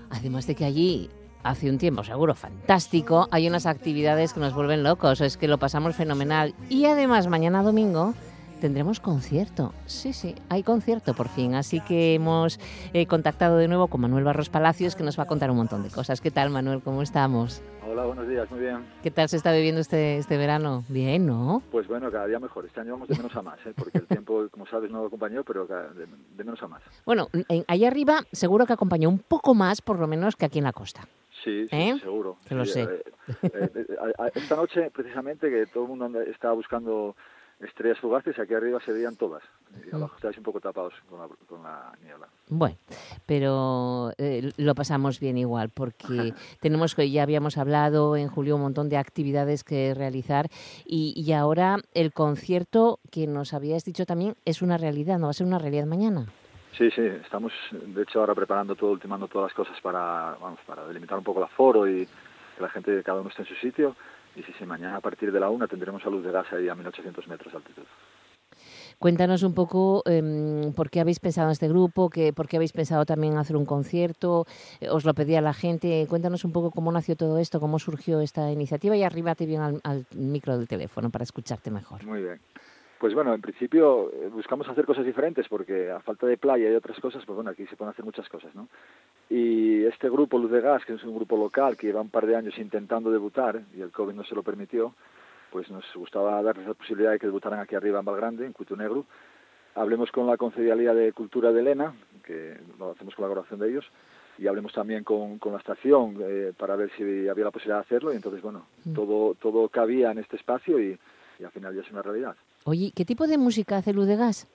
además 0.10 0.48
de 0.48 0.56
que 0.56 0.66
allí 0.66 1.08
hace 1.44 1.70
un 1.70 1.78
tiempo 1.78 2.04
seguro 2.04 2.34
fantástico, 2.34 3.28
hay 3.30 3.48
unas 3.48 3.68
actividades 3.68 4.34
que 4.34 4.40
nos 4.40 4.56
vuelven 4.56 4.82
locos, 4.82 5.22
es 5.22 5.38
que 5.38 5.48
lo 5.48 5.60
pasamos 5.60 5.96
fenomenal. 5.96 6.56
Y 6.70 6.86
además 6.86 7.28
mañana 7.28 7.62
domingo 7.62 8.16
tendremos 8.62 9.02
concierto. 9.02 9.74
Sí, 9.86 10.14
sí, 10.14 10.36
hay 10.48 10.64
concierto 10.64 11.14
por 11.14 11.28
fin. 11.28 11.56
Así 11.56 11.82
que 11.82 12.14
hemos 12.16 12.60
eh, 12.94 13.06
contactado 13.08 13.58
de 13.58 13.68
nuevo 13.68 13.88
con 13.88 14.00
Manuel 14.00 14.24
Barros 14.24 14.48
Palacios, 14.50 14.96
que 14.96 15.04
nos 15.04 15.20
va 15.20 15.24
a 15.24 15.28
contar 15.28 15.52
un 15.52 15.58
montón 15.58 15.84
de 15.84 15.90
cosas. 15.90 16.22
¿Qué 16.22 16.32
tal, 16.32 16.50
Manuel? 16.52 16.82
¿Cómo 16.82 17.02
estamos? 17.02 17.62
Hola, 17.86 18.06
buenos 18.06 18.28
días, 18.30 18.50
muy 18.50 18.62
bien. 18.62 18.86
¿Qué 19.04 19.12
tal 19.12 19.28
se 19.28 19.36
está 19.36 19.52
viviendo 19.52 19.82
este, 19.82 20.18
este 20.18 20.38
verano? 20.38 20.86
Bien, 20.88 21.26
¿no? 21.26 21.62
Pues 21.72 21.88
bueno, 21.88 22.10
cada 22.12 22.28
día 22.28 22.40
mejor. 22.40 22.66
Este 22.66 22.80
año 22.80 22.94
vamos 22.94 23.10
de 23.10 23.18
menos 23.18 23.36
a 23.36 23.42
más, 23.42 23.60
¿eh? 23.66 23.74
porque 23.76 23.98
el 23.98 24.08
tiempo, 24.08 24.48
como 24.52 24.66
sabes, 24.68 24.90
no 24.92 25.06
acompañó, 25.06 25.44
pero 25.44 25.66
de, 25.68 26.06
de 26.38 26.44
menos 26.44 26.62
a 26.64 26.68
más. 26.68 26.82
Bueno, 27.06 27.28
en- 27.50 27.66
allá 27.68 27.88
arriba 27.90 28.20
seguro 28.32 28.66
que 28.66 28.74
acompañó 28.74 29.10
un 29.10 29.20
poco 29.20 29.54
más, 29.56 29.82
por 29.82 30.00
lo 30.00 30.08
menos, 30.08 30.36
que 30.38 30.46
aquí 30.46 30.60
en 30.60 30.64
la 30.66 30.72
costa. 30.74 31.02
Sí, 31.44 31.68
sí, 31.68 31.76
¿Eh? 31.76 31.96
seguro. 32.02 32.38
Que 32.48 32.54
lo 32.56 32.66
Sí, 32.66 32.74
sé. 32.74 32.84
eh, 33.42 33.72
esta 34.36 34.56
noche, 34.56 34.92
precisamente, 34.92 35.50
que 35.50 35.66
todo 35.66 35.84
el 35.86 35.90
mundo 35.90 36.22
estaba 36.22 36.54
buscando 36.54 37.16
estrellas 37.64 38.00
fugaces, 38.00 38.38
aquí 38.40 38.54
arriba 38.54 38.80
se 38.86 38.92
veían 38.92 39.16
todas. 39.16 39.44
Y 39.86 39.90
Mm. 39.92 39.96
abajo 39.96 40.16
estáis 40.16 40.38
un 40.38 40.44
poco 40.44 40.60
tapados 40.60 40.94
con 41.10 41.20
la, 41.20 41.28
con 41.48 41.64
la 41.64 41.92
niebla. 42.04 42.28
Bueno, 42.50 42.76
pero 43.26 44.12
eh, 44.18 44.52
lo 44.58 44.76
pasamos 44.76 45.20
bien 45.20 45.38
igual, 45.38 45.70
porque 45.70 46.34
tenemos 46.60 46.96
que 46.96 47.10
ya 47.10 47.24
habíamos 47.24 47.58
hablado 47.58 48.16
en 48.16 48.28
julio 48.28 48.56
un 48.56 48.62
montón 48.64 48.90
de 48.90 48.98
actividades 48.98 49.64
que 49.64 49.94
realizar 49.94 50.48
y, 50.86 51.14
y 51.16 51.32
ahora 51.34 51.78
el 51.94 52.12
concierto 52.14 53.00
que 53.12 53.28
nos 53.28 53.54
habías 53.54 53.86
dicho 53.86 54.06
también 54.06 54.36
es 54.46 54.62
una 54.62 54.78
realidad, 54.78 55.18
no 55.20 55.28
va 55.28 55.32
a 55.32 55.34
ser 55.34 55.48
una 55.48 55.60
realidad 55.60 55.86
mañana. 55.86 56.26
Sí, 56.78 56.90
sí, 56.92 57.02
estamos 57.02 57.52
de 57.72 58.02
hecho 58.04 58.20
ahora 58.22 58.34
preparando 58.34 58.76
todo, 58.76 58.92
ultimando 58.92 59.28
todas 59.28 59.50
las 59.52 59.56
cosas 59.56 59.80
para, 59.82 60.36
vamos, 60.42 60.60
para 60.66 60.88
delimitar 60.88 61.18
un 61.18 61.24
poco 61.24 61.40
el 61.40 61.46
aforo 61.46 61.88
y 61.88 62.06
que 62.56 62.62
la 62.62 62.70
gente, 62.70 63.04
cada 63.04 63.20
uno 63.22 63.30
esté 63.30 63.44
en 63.44 63.48
su 63.48 63.56
sitio. 63.56 63.96
Y 64.36 64.44
sí, 64.44 64.54
sí, 64.58 64.66
mañana 64.66 64.98
a 64.98 65.02
partir 65.02 65.32
de 65.32 65.40
la 65.40 65.50
una 65.50 65.68
tendremos 65.68 66.06
a 66.06 66.10
luz 66.10 66.24
de 66.24 66.32
gas 66.32 66.52
ahí 66.54 66.70
a 66.70 66.76
1800 66.76 67.28
metros 67.28 67.52
de 67.52 67.58
altitud. 67.58 67.84
Cuéntanos 69.00 69.42
un 69.42 69.56
poco 69.56 70.04
em, 70.06 70.74
por 70.74 70.92
qué 70.92 71.00
habéis 71.00 71.20
pensado 71.20 71.48
en 71.48 71.54
este 71.54 71.68
grupo, 71.68 72.10
que, 72.10 72.34
por 72.34 72.48
qué 72.48 72.58
habéis 72.58 72.72
pensado 72.72 73.04
también 73.04 73.36
hacer 73.38 73.56
un 73.56 73.66
concierto, 73.66 74.46
eh, 74.80 74.90
os 74.90 75.06
lo 75.06 75.16
pedía 75.16 75.42
la 75.42 75.54
gente. 75.54 76.06
Cuéntanos 76.08 76.46
un 76.46 76.52
poco 76.52 76.70
cómo 76.70 76.92
nació 76.92 77.16
todo 77.16 77.40
esto, 77.40 77.60
cómo 77.60 77.80
surgió 77.80 78.22
esta 78.22 78.52
iniciativa 78.52 78.96
y 78.96 79.04
arríbate 79.04 79.48
bien 79.48 79.62
al, 79.62 79.82
al 79.84 80.06
micro 80.16 80.56
del 80.56 80.68
teléfono 80.68 81.10
para 81.10 81.24
escucharte 81.24 81.72
mejor. 81.72 82.06
Muy 82.06 82.22
bien. 82.22 82.40
Pues 83.02 83.16
bueno, 83.16 83.34
en 83.34 83.42
principio 83.42 84.12
eh, 84.14 84.30
buscamos 84.32 84.70
hacer 84.70 84.86
cosas 84.86 85.04
diferentes 85.04 85.48
porque 85.48 85.90
a 85.90 86.02
falta 86.02 86.28
de 86.28 86.38
playa 86.38 86.70
y 86.70 86.76
otras 86.76 87.00
cosas, 87.00 87.26
pues 87.26 87.34
bueno, 87.36 87.50
aquí 87.50 87.66
se 87.66 87.76
pueden 87.76 87.90
hacer 87.90 88.06
muchas 88.06 88.30
cosas, 88.30 88.54
¿no? 88.54 88.68
Y 89.28 89.84
este 89.86 90.08
grupo 90.08 90.38
Luz 90.38 90.52
de 90.52 90.62
Gas, 90.62 90.86
que 90.86 90.94
es 90.94 91.04
un 91.04 91.16
grupo 91.16 91.36
local 91.36 91.76
que 91.78 91.88
lleva 91.88 92.00
un 92.00 92.12
par 92.12 92.28
de 92.28 92.36
años 92.36 92.56
intentando 92.60 93.10
debutar 93.10 93.60
y 93.76 93.82
el 93.82 93.90
COVID 93.90 94.14
no 94.14 94.24
se 94.24 94.36
lo 94.36 94.44
permitió, 94.44 94.94
pues 95.52 95.68
nos 95.72 95.84
gustaba 95.96 96.44
darles 96.44 96.68
la 96.68 96.76
posibilidad 96.76 97.10
de 97.12 97.18
que 97.18 97.26
debutaran 97.26 97.60
aquí 97.60 97.74
arriba 97.74 97.98
en 97.98 98.06
Valgrande, 98.06 98.46
en 98.46 98.54
Cuito 98.54 98.76
Negro. 98.76 99.06
Hablemos 99.74 100.12
con 100.12 100.28
la 100.28 100.38
Concejalía 100.38 100.94
de 100.94 101.12
Cultura 101.12 101.52
de 101.52 101.62
Elena, 101.62 101.96
que 102.24 102.56
lo 102.78 102.92
hacemos 102.92 103.16
colaboración 103.16 103.60
de 103.62 103.70
ellos, 103.70 103.86
y 104.38 104.46
hablemos 104.46 104.74
también 104.74 105.04
con, 105.04 105.40
con 105.40 105.54
la 105.54 105.58
estación 105.58 106.18
eh, 106.22 106.54
para 106.56 106.76
ver 106.76 106.92
si 106.96 107.28
había 107.28 107.46
la 107.46 107.52
posibilidad 107.52 107.78
de 107.80 107.86
hacerlo. 107.86 108.14
Y 108.14 108.18
entonces, 108.18 108.44
bueno, 108.44 108.68
Mm. 108.86 108.94
todo, 108.94 109.34
todo 109.42 109.70
cabía 109.70 110.12
en 110.12 110.20
este 110.20 110.36
espacio 110.36 110.80
y, 110.80 111.00
y 111.40 111.44
al 111.44 111.52
final 111.52 111.74
ya 111.74 111.82
es 111.82 111.92
una 111.92 112.04
realidad. 112.04 112.36
Oye, 112.66 112.92
¿qué 112.96 113.06
tipo 113.06 113.28
de 113.28 113.38
música 113.38 113.78
hace 113.78 113.94
Luz 113.94 114.08
de 114.08 114.16
Gas? 114.16 114.48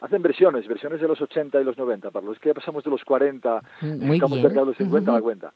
Hacen 0.00 0.22
versiones, 0.22 0.66
versiones 0.66 1.00
de 1.00 1.08
los 1.08 1.20
80 1.20 1.60
y 1.60 1.64
los 1.64 1.76
90. 1.76 2.10
Para 2.10 2.24
los 2.26 2.38
que 2.38 2.48
ya 2.50 2.54
pasamos 2.54 2.84
de 2.84 2.90
los 2.90 3.04
40, 3.04 3.62
Muy 3.82 4.16
estamos 4.16 4.38
bien. 4.38 4.42
cerca 4.48 4.60
de 4.60 4.66
los 4.66 4.76
50, 4.76 5.12
la 5.12 5.20
cuenta. 5.20 5.52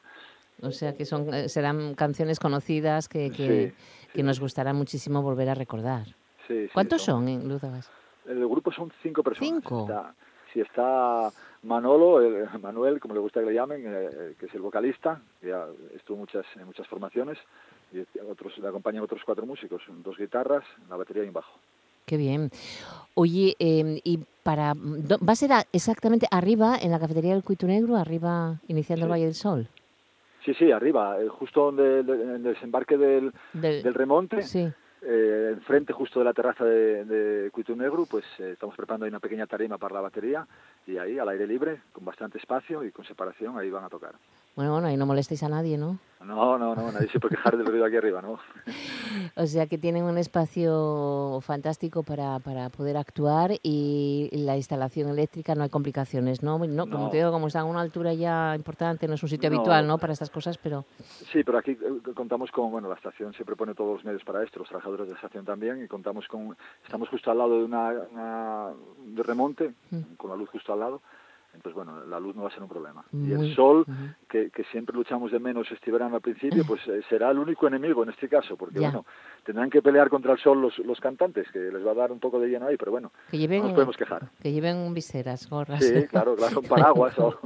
O 0.63 0.71
sea 0.71 0.95
que 0.95 1.05
son 1.05 1.33
eh, 1.35 1.49
serán 1.49 1.95
canciones 1.95 2.39
conocidas 2.39 3.09
que, 3.09 3.31
que, 3.31 3.75
que 4.13 4.23
nos 4.23 4.41
gustará 4.41 4.73
muchísimo 4.73 5.21
volver 5.23 5.49
a 5.49 5.55
recordar. 5.55 6.07
Sí, 6.47 6.69
¿Cuántos 6.73 7.03
son 7.03 7.29
en 7.29 7.49
Lúzagas? 7.49 7.91
El 8.27 8.47
grupo 8.47 8.71
son 8.73 8.93
cinco 9.03 9.23
personas. 9.23 9.49
¿Cinco? 9.63 9.81
Está, 9.83 10.15
sí, 10.53 10.61
está 10.61 11.31
Manolo, 11.63 12.21
el- 12.21 12.47
Manuel, 12.63 13.01
como 13.01 13.15
le 13.15 13.21
gusta 13.21 13.41
que 13.41 13.47
le 13.47 13.55
llamen, 13.55 13.83
eh, 13.87 14.35
que 14.39 14.47
es 14.47 14.55
el 14.55 14.61
vocalista, 14.61 15.21
que 15.41 15.49
ya 15.49 15.67
estuvo 15.97 16.19
muchas, 16.19 16.45
en 16.57 16.67
muchas 16.67 16.87
formaciones, 16.87 17.39
y 17.93 18.01
otros, 18.21 18.57
le 18.59 18.69
acompañan 18.69 19.03
otros 19.03 19.23
cuatro 19.25 19.47
músicos, 19.47 19.83
dos 19.89 20.17
guitarras, 20.19 20.65
una 20.87 20.97
batería 20.97 21.25
y 21.25 21.29
un 21.29 21.35
bajo. 21.35 21.59
Qué 22.07 22.17
bien. 22.17 22.51
Oye, 23.15 23.55
eh, 23.59 24.01
y 24.05 24.19
para 24.43 24.75
do- 24.75 25.19
¿va 25.27 25.33
a 25.33 25.37
ser 25.37 25.51
exactamente 25.73 26.27
arriba 26.31 26.77
en 26.81 26.91
la 26.91 26.99
cafetería 26.99 27.33
del 27.33 27.45
Cuito 27.45 27.67
Negro, 27.67 27.97
arriba 27.97 28.61
iniciando 28.69 29.07
el 29.07 29.13
Valle 29.13 29.25
del 29.25 29.35
Sol? 29.35 29.69
Sí, 30.45 30.53
sí, 30.55 30.71
arriba, 30.71 31.17
eh, 31.23 31.29
justo 31.29 31.65
donde 31.73 32.01
el, 32.01 32.11
el 32.11 32.43
desembarque 32.43 32.99
del, 32.99 33.33
Del- 33.55 33.83
del 33.83 33.95
remonte, 33.95 34.43
Sí. 34.43 34.69
Eh, 35.07 35.51
enfrente 35.55 35.93
justo 35.93 36.19
de 36.19 36.25
la 36.25 36.33
terraza 36.33 36.65
de, 36.65 37.05
de 37.05 37.51
Negro, 37.77 38.07
pues 38.07 38.25
eh, 38.39 38.51
estamos 38.53 38.77
preparando 38.77 39.05
ahí 39.05 39.11
una 39.11 39.21
pequeña 39.21 39.47
tarima 39.47 39.79
para 39.79 39.95
la 39.95 40.01
batería 40.01 40.47
y 40.87 40.97
ahí 40.99 41.19
al 41.19 41.29
aire 41.29 41.47
libre, 41.47 41.81
con 41.93 42.05
bastante 42.05 42.39
espacio 42.39 42.85
y 42.85 42.91
con 42.91 43.05
separación, 43.05 43.59
ahí 43.59 43.71
van 43.71 43.85
a 43.85 43.89
tocar. 43.89 44.15
Bueno, 44.57 44.73
bueno, 44.73 44.87
ahí 44.87 44.97
no 44.97 45.07
molestéis 45.07 45.43
a 45.43 45.49
nadie, 45.49 45.77
¿no? 45.77 45.99
No, 46.25 46.57
no, 46.59 46.75
no, 46.75 46.91
nadie 46.93 47.09
se 47.11 47.21
puede 47.21 47.37
quejar 47.37 47.57
del 47.59 47.67
ruido 47.67 47.85
aquí 47.85 47.97
arriba, 47.97 48.23
¿no? 48.23 48.39
O 49.37 49.47
sea 49.47 49.67
que 49.67 49.79
tienen 49.79 50.05
un 50.05 50.17
espacio 50.19 51.41
fantástico 51.43 52.03
para, 52.03 52.39
para 52.41 52.69
poder 52.69 52.97
actuar 52.97 53.53
y 53.63 54.29
la 54.33 54.57
instalación 54.57 55.09
eléctrica 55.09 55.55
no 55.55 55.63
hay 55.65 55.71
complicaciones, 55.71 56.43
¿no? 56.43 56.59
no 56.59 56.87
como 56.89 57.05
No. 57.05 57.11
te 57.11 57.17
digo, 57.19 57.31
como 57.33 57.47
está 57.49 57.61
a 57.61 57.65
una 57.65 57.81
altura 57.81 58.13
ya 58.15 58.55
importante, 58.55 59.09
no 59.09 59.15
es 59.15 59.23
un 59.23 59.29
sitio 59.29 59.51
No. 59.51 59.57
habitual, 59.57 59.87
¿no? 59.87 59.99
Para 59.99 60.13
estas 60.13 60.31
cosas, 60.31 60.59
pero 60.59 60.85
Sí, 61.33 61.43
pero 61.45 61.59
aquí 61.59 61.73
eh, 61.73 62.13
contamos 62.15 62.51
con, 62.51 62.71
bueno, 62.71 62.89
la 62.89 62.95
estación 62.95 63.33
siempre 63.35 63.57
pone 63.57 63.75
todos 63.75 63.95
los 63.97 64.05
medios 64.05 64.25
para 64.25 64.43
esto, 64.43 64.59
los 64.61 64.69
trabajadores 64.69 64.94
de 65.03 65.11
la 65.11 65.15
estación 65.17 65.45
también, 65.45 65.83
y 65.83 65.89
contamos 65.89 66.29
con, 66.29 66.57
estamos 66.85 67.09
justo 67.09 67.31
al 67.31 67.39
lado 67.39 67.59
de 67.59 67.65
una, 67.65 67.89
una- 68.13 68.73
de 68.99 69.23
remonte, 69.23 69.75
Mm. 69.91 70.15
con 70.17 70.31
la 70.31 70.37
luz 70.37 70.49
justo 70.51 70.73
al 70.73 70.81
lado, 70.81 71.03
entonces 71.55 71.75
bueno, 71.75 72.05
la 72.05 72.19
luz 72.21 72.35
no 72.37 72.43
va 72.43 72.49
a 72.49 72.53
ser 72.53 72.63
un 72.63 72.69
problema. 72.69 73.05
y 73.13 73.33
el 73.33 73.55
sol, 73.55 73.87
que, 74.29 74.51
que 74.51 74.65
siempre 74.65 74.95
luchamos 74.97 75.31
de 75.33 75.39
menos 75.39 75.71
este 75.71 75.91
verano 75.91 76.17
al 76.17 76.21
principio, 76.23 76.65
pues 76.67 76.81
eh, 76.89 77.01
será 77.09 77.31
el 77.31 77.39
único 77.39 77.67
enemigo 77.67 78.03
en 78.03 78.11
este 78.11 78.29
caso, 78.29 78.57
porque 78.57 78.81
Ya. 78.81 78.89
bueno, 78.91 79.07
tendrán 79.45 79.71
que 79.71 79.81
pelear 79.83 80.09
contra 80.11 80.33
el 80.33 80.39
sol 80.39 80.61
los, 80.61 80.79
los 80.81 81.01
cantantes, 81.01 81.47
que 81.53 81.59
les 81.59 81.87
va 81.87 81.93
a 81.93 81.95
dar 81.95 82.13
un 82.13 82.21
poco 82.21 82.39
de 82.41 82.49
lleno 82.49 82.67
ahí, 82.67 82.77
pero 82.77 82.91
bueno, 82.93 83.13
que 83.31 83.39
lleven, 83.39 83.61
no 83.61 83.65
nos 83.67 83.75
podemos 83.75 83.97
quejar. 83.97 84.29
que 84.43 84.53
lleven 84.53 84.93
viseras, 84.95 85.49
gorras. 85.49 85.85
Sí, 85.85 86.07
claro, 86.09 86.35
claro, 86.37 86.63
paraguas 86.69 87.19
o... 87.19 87.39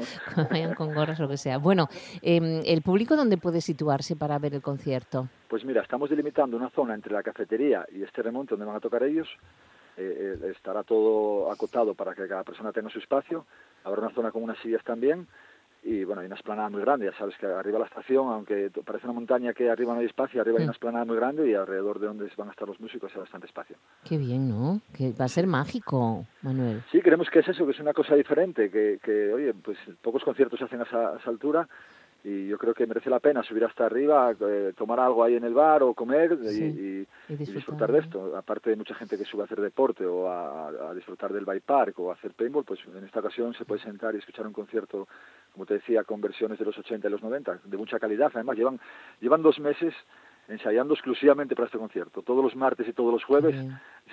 Vayan 0.50 0.74
con 0.74 0.94
gorras 0.94 1.18
o 1.20 1.24
lo 1.24 1.28
que 1.28 1.36
sea. 1.36 1.58
Bueno, 1.58 1.88
em, 2.22 2.62
¿el 2.64 2.82
público 2.82 3.16
dónde 3.16 3.36
puede 3.36 3.60
situarse 3.60 4.16
para 4.16 4.38
ver 4.38 4.54
el 4.54 4.62
concierto? 4.62 5.28
Pues 5.48 5.64
mira, 5.64 5.82
estamos 5.82 6.10
delimitando 6.10 6.56
una 6.56 6.70
zona 6.70 6.94
entre 6.94 7.12
la 7.12 7.22
cafetería 7.22 7.86
y 7.92 8.02
este 8.02 8.22
remonte 8.22 8.50
donde 8.50 8.66
van 8.66 8.76
a 8.76 8.80
tocar 8.80 9.02
ellos. 9.02 9.28
Eh, 9.98 10.38
eh, 10.40 10.52
estará 10.56 10.84
todo 10.84 11.50
acotado 11.50 11.94
para 11.94 12.14
que 12.14 12.28
cada 12.28 12.44
persona 12.44 12.72
tenga 12.72 12.88
su 12.88 13.00
espacio. 13.00 13.44
Habrá 13.82 14.02
una 14.02 14.14
zona 14.14 14.30
con 14.30 14.44
unas 14.44 14.58
sillas 14.58 14.84
también. 14.84 15.26
Y 15.82 16.04
bueno, 16.04 16.20
hay 16.20 16.26
una 16.26 16.36
esplanada 16.36 16.68
muy 16.70 16.80
grande. 16.82 17.06
Ya 17.06 17.16
sabes 17.18 17.36
que 17.38 17.46
arriba 17.46 17.78
la 17.78 17.86
estación, 17.86 18.28
aunque 18.32 18.70
parece 18.84 19.06
una 19.06 19.14
montaña 19.14 19.52
que 19.52 19.70
arriba 19.70 19.94
no 19.94 20.00
hay 20.00 20.06
espacio, 20.06 20.40
arriba 20.40 20.58
hay 20.58 20.64
una 20.64 20.72
esplanada 20.72 21.04
muy 21.04 21.16
grande 21.16 21.48
y 21.48 21.54
alrededor 21.54 21.98
de 21.98 22.06
donde 22.06 22.30
van 22.36 22.48
a 22.48 22.50
estar 22.50 22.68
los 22.68 22.80
músicos 22.80 23.12
hay 23.14 23.20
bastante 23.20 23.46
espacio. 23.46 23.76
Qué 24.04 24.18
bien, 24.18 24.48
¿no? 24.48 24.80
Que 24.92 25.12
va 25.12 25.24
a 25.24 25.28
ser 25.28 25.46
mágico, 25.46 26.26
Manuel. 26.42 26.82
Sí, 26.90 27.00
creemos 27.00 27.30
que 27.30 27.40
es 27.40 27.48
eso, 27.48 27.64
que 27.64 27.72
es 27.72 27.80
una 27.80 27.92
cosa 27.92 28.14
diferente, 28.16 28.70
que, 28.70 28.98
que 29.02 29.32
oye, 29.32 29.54
pues 29.54 29.78
pocos 30.02 30.22
conciertos 30.24 30.58
se 30.58 30.64
hacen 30.64 30.80
a 30.80 30.84
esa, 30.84 31.10
a 31.10 31.16
esa 31.18 31.30
altura 31.30 31.68
y 32.28 32.46
yo 32.48 32.58
creo 32.58 32.74
que 32.74 32.86
merece 32.86 33.08
la 33.08 33.20
pena 33.20 33.42
subir 33.42 33.64
hasta 33.64 33.86
arriba, 33.86 34.34
eh, 34.38 34.72
tomar 34.76 35.00
algo 35.00 35.24
ahí 35.24 35.34
en 35.36 35.44
el 35.44 35.54
bar 35.54 35.82
o 35.82 35.94
comer 35.94 36.38
y- 36.42 36.48
Sí, 36.48 36.64
y, 36.64 36.68
y 36.68 37.06
y 37.32 37.36
disfrutar, 37.36 37.54
disfrutar 37.54 37.92
de 37.92 37.98
esto. 38.00 38.36
Aparte 38.36 38.70
de 38.70 38.76
mucha 38.76 38.94
gente 38.94 39.16
que 39.16 39.24
sube 39.24 39.42
a 39.42 39.44
hacer 39.46 39.60
deporte 39.60 40.04
o 40.04 40.28
a, 40.28 40.68
a 40.90 40.94
disfrutar 40.94 41.32
del 41.32 41.44
bike 41.44 41.64
park 41.64 41.98
o 42.00 42.10
a 42.10 42.14
hacer 42.14 42.32
paintball, 42.34 42.64
pues 42.64 42.80
en 42.94 43.04
esta 43.04 43.20
ocasión 43.20 43.54
se 43.54 43.64
puede 43.64 43.80
sentar 43.82 44.14
y 44.14 44.18
escuchar 44.18 44.46
un 44.46 44.52
concierto, 44.52 45.08
como 45.52 45.64
te 45.64 45.74
decía, 45.74 46.04
con 46.04 46.20
versiones 46.20 46.58
de 46.58 46.64
los 46.64 46.76
80 46.76 47.08
y 47.08 47.10
los 47.10 47.22
90, 47.22 47.60
de 47.64 47.76
mucha 47.76 47.98
calidad. 47.98 48.30
Además, 48.34 48.56
llevan, 48.56 48.78
llevan 49.20 49.42
dos 49.42 49.58
meses 49.60 49.94
ensayando 50.48 50.94
exclusivamente 50.94 51.54
para 51.54 51.66
este 51.66 51.78
concierto, 51.78 52.22
todos 52.22 52.42
los 52.42 52.56
martes 52.56 52.88
y 52.88 52.92
todos 52.92 53.12
los 53.12 53.22
jueves, 53.24 53.54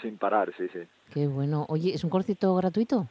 sin 0.01 0.17
parar, 0.17 0.53
sí, 0.57 0.67
sí. 0.69 0.79
Qué 1.13 1.27
bueno. 1.27 1.65
Oye, 1.69 1.93
¿es 1.93 2.03
un 2.03 2.09
concierto 2.09 2.53
gratuito? 2.55 3.07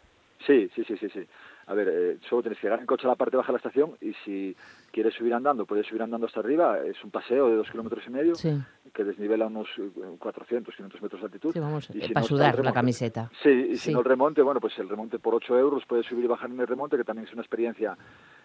Sí, 0.46 0.68
sí, 0.74 0.84
sí, 0.84 0.96
sí, 0.98 1.08
sí. 1.08 1.26
A 1.66 1.72
ver, 1.72 1.88
eh, 1.90 2.18
solo 2.28 2.42
tienes 2.42 2.58
que 2.58 2.66
llegar 2.66 2.80
en 2.80 2.86
coche 2.86 3.06
a 3.06 3.10
la 3.10 3.14
parte 3.16 3.36
baja 3.38 3.46
de 3.46 3.52
la 3.54 3.56
estación 3.58 3.96
y 4.02 4.12
si 4.24 4.54
quieres 4.94 5.12
subir 5.14 5.34
andando, 5.34 5.66
puedes 5.66 5.86
subir 5.86 6.00
andando 6.02 6.26
hasta 6.26 6.38
arriba. 6.40 6.78
Es 6.78 7.02
un 7.02 7.10
paseo 7.10 7.48
de 7.50 7.56
dos 7.56 7.68
kilómetros 7.70 8.04
y 8.06 8.10
medio 8.10 8.34
Sí. 8.36 8.56
que 8.92 9.02
desnivela 9.04 9.46
unos 9.48 9.66
eh, 9.78 9.90
400, 10.18 10.72
500 10.74 11.02
metros 11.02 11.20
de 11.20 11.26
altitud. 11.26 11.52
Sí, 11.52 11.58
vamos, 11.58 11.90
Y 11.92 11.98
eh, 11.98 12.06
si 12.06 12.12
para 12.14 12.22
no, 12.22 12.28
sudar 12.28 12.64
la 12.64 12.72
camiseta. 12.72 13.30
Sí, 13.42 13.50
y 13.50 13.72
si 13.76 13.88
Sí. 13.88 13.92
no 13.92 13.98
el 13.98 14.04
remonte, 14.04 14.40
bueno, 14.40 14.60
pues 14.60 14.78
el 14.78 14.88
remonte 14.88 15.18
por 15.18 15.34
8 15.34 15.58
euros 15.58 15.82
puedes 15.86 16.06
subir 16.06 16.24
y 16.24 16.28
bajar 16.28 16.48
en 16.48 16.60
el 16.60 16.66
remonte, 16.68 16.96
que 16.96 17.04
también 17.04 17.26
es 17.26 17.32
una 17.32 17.42
experiencia 17.42 17.98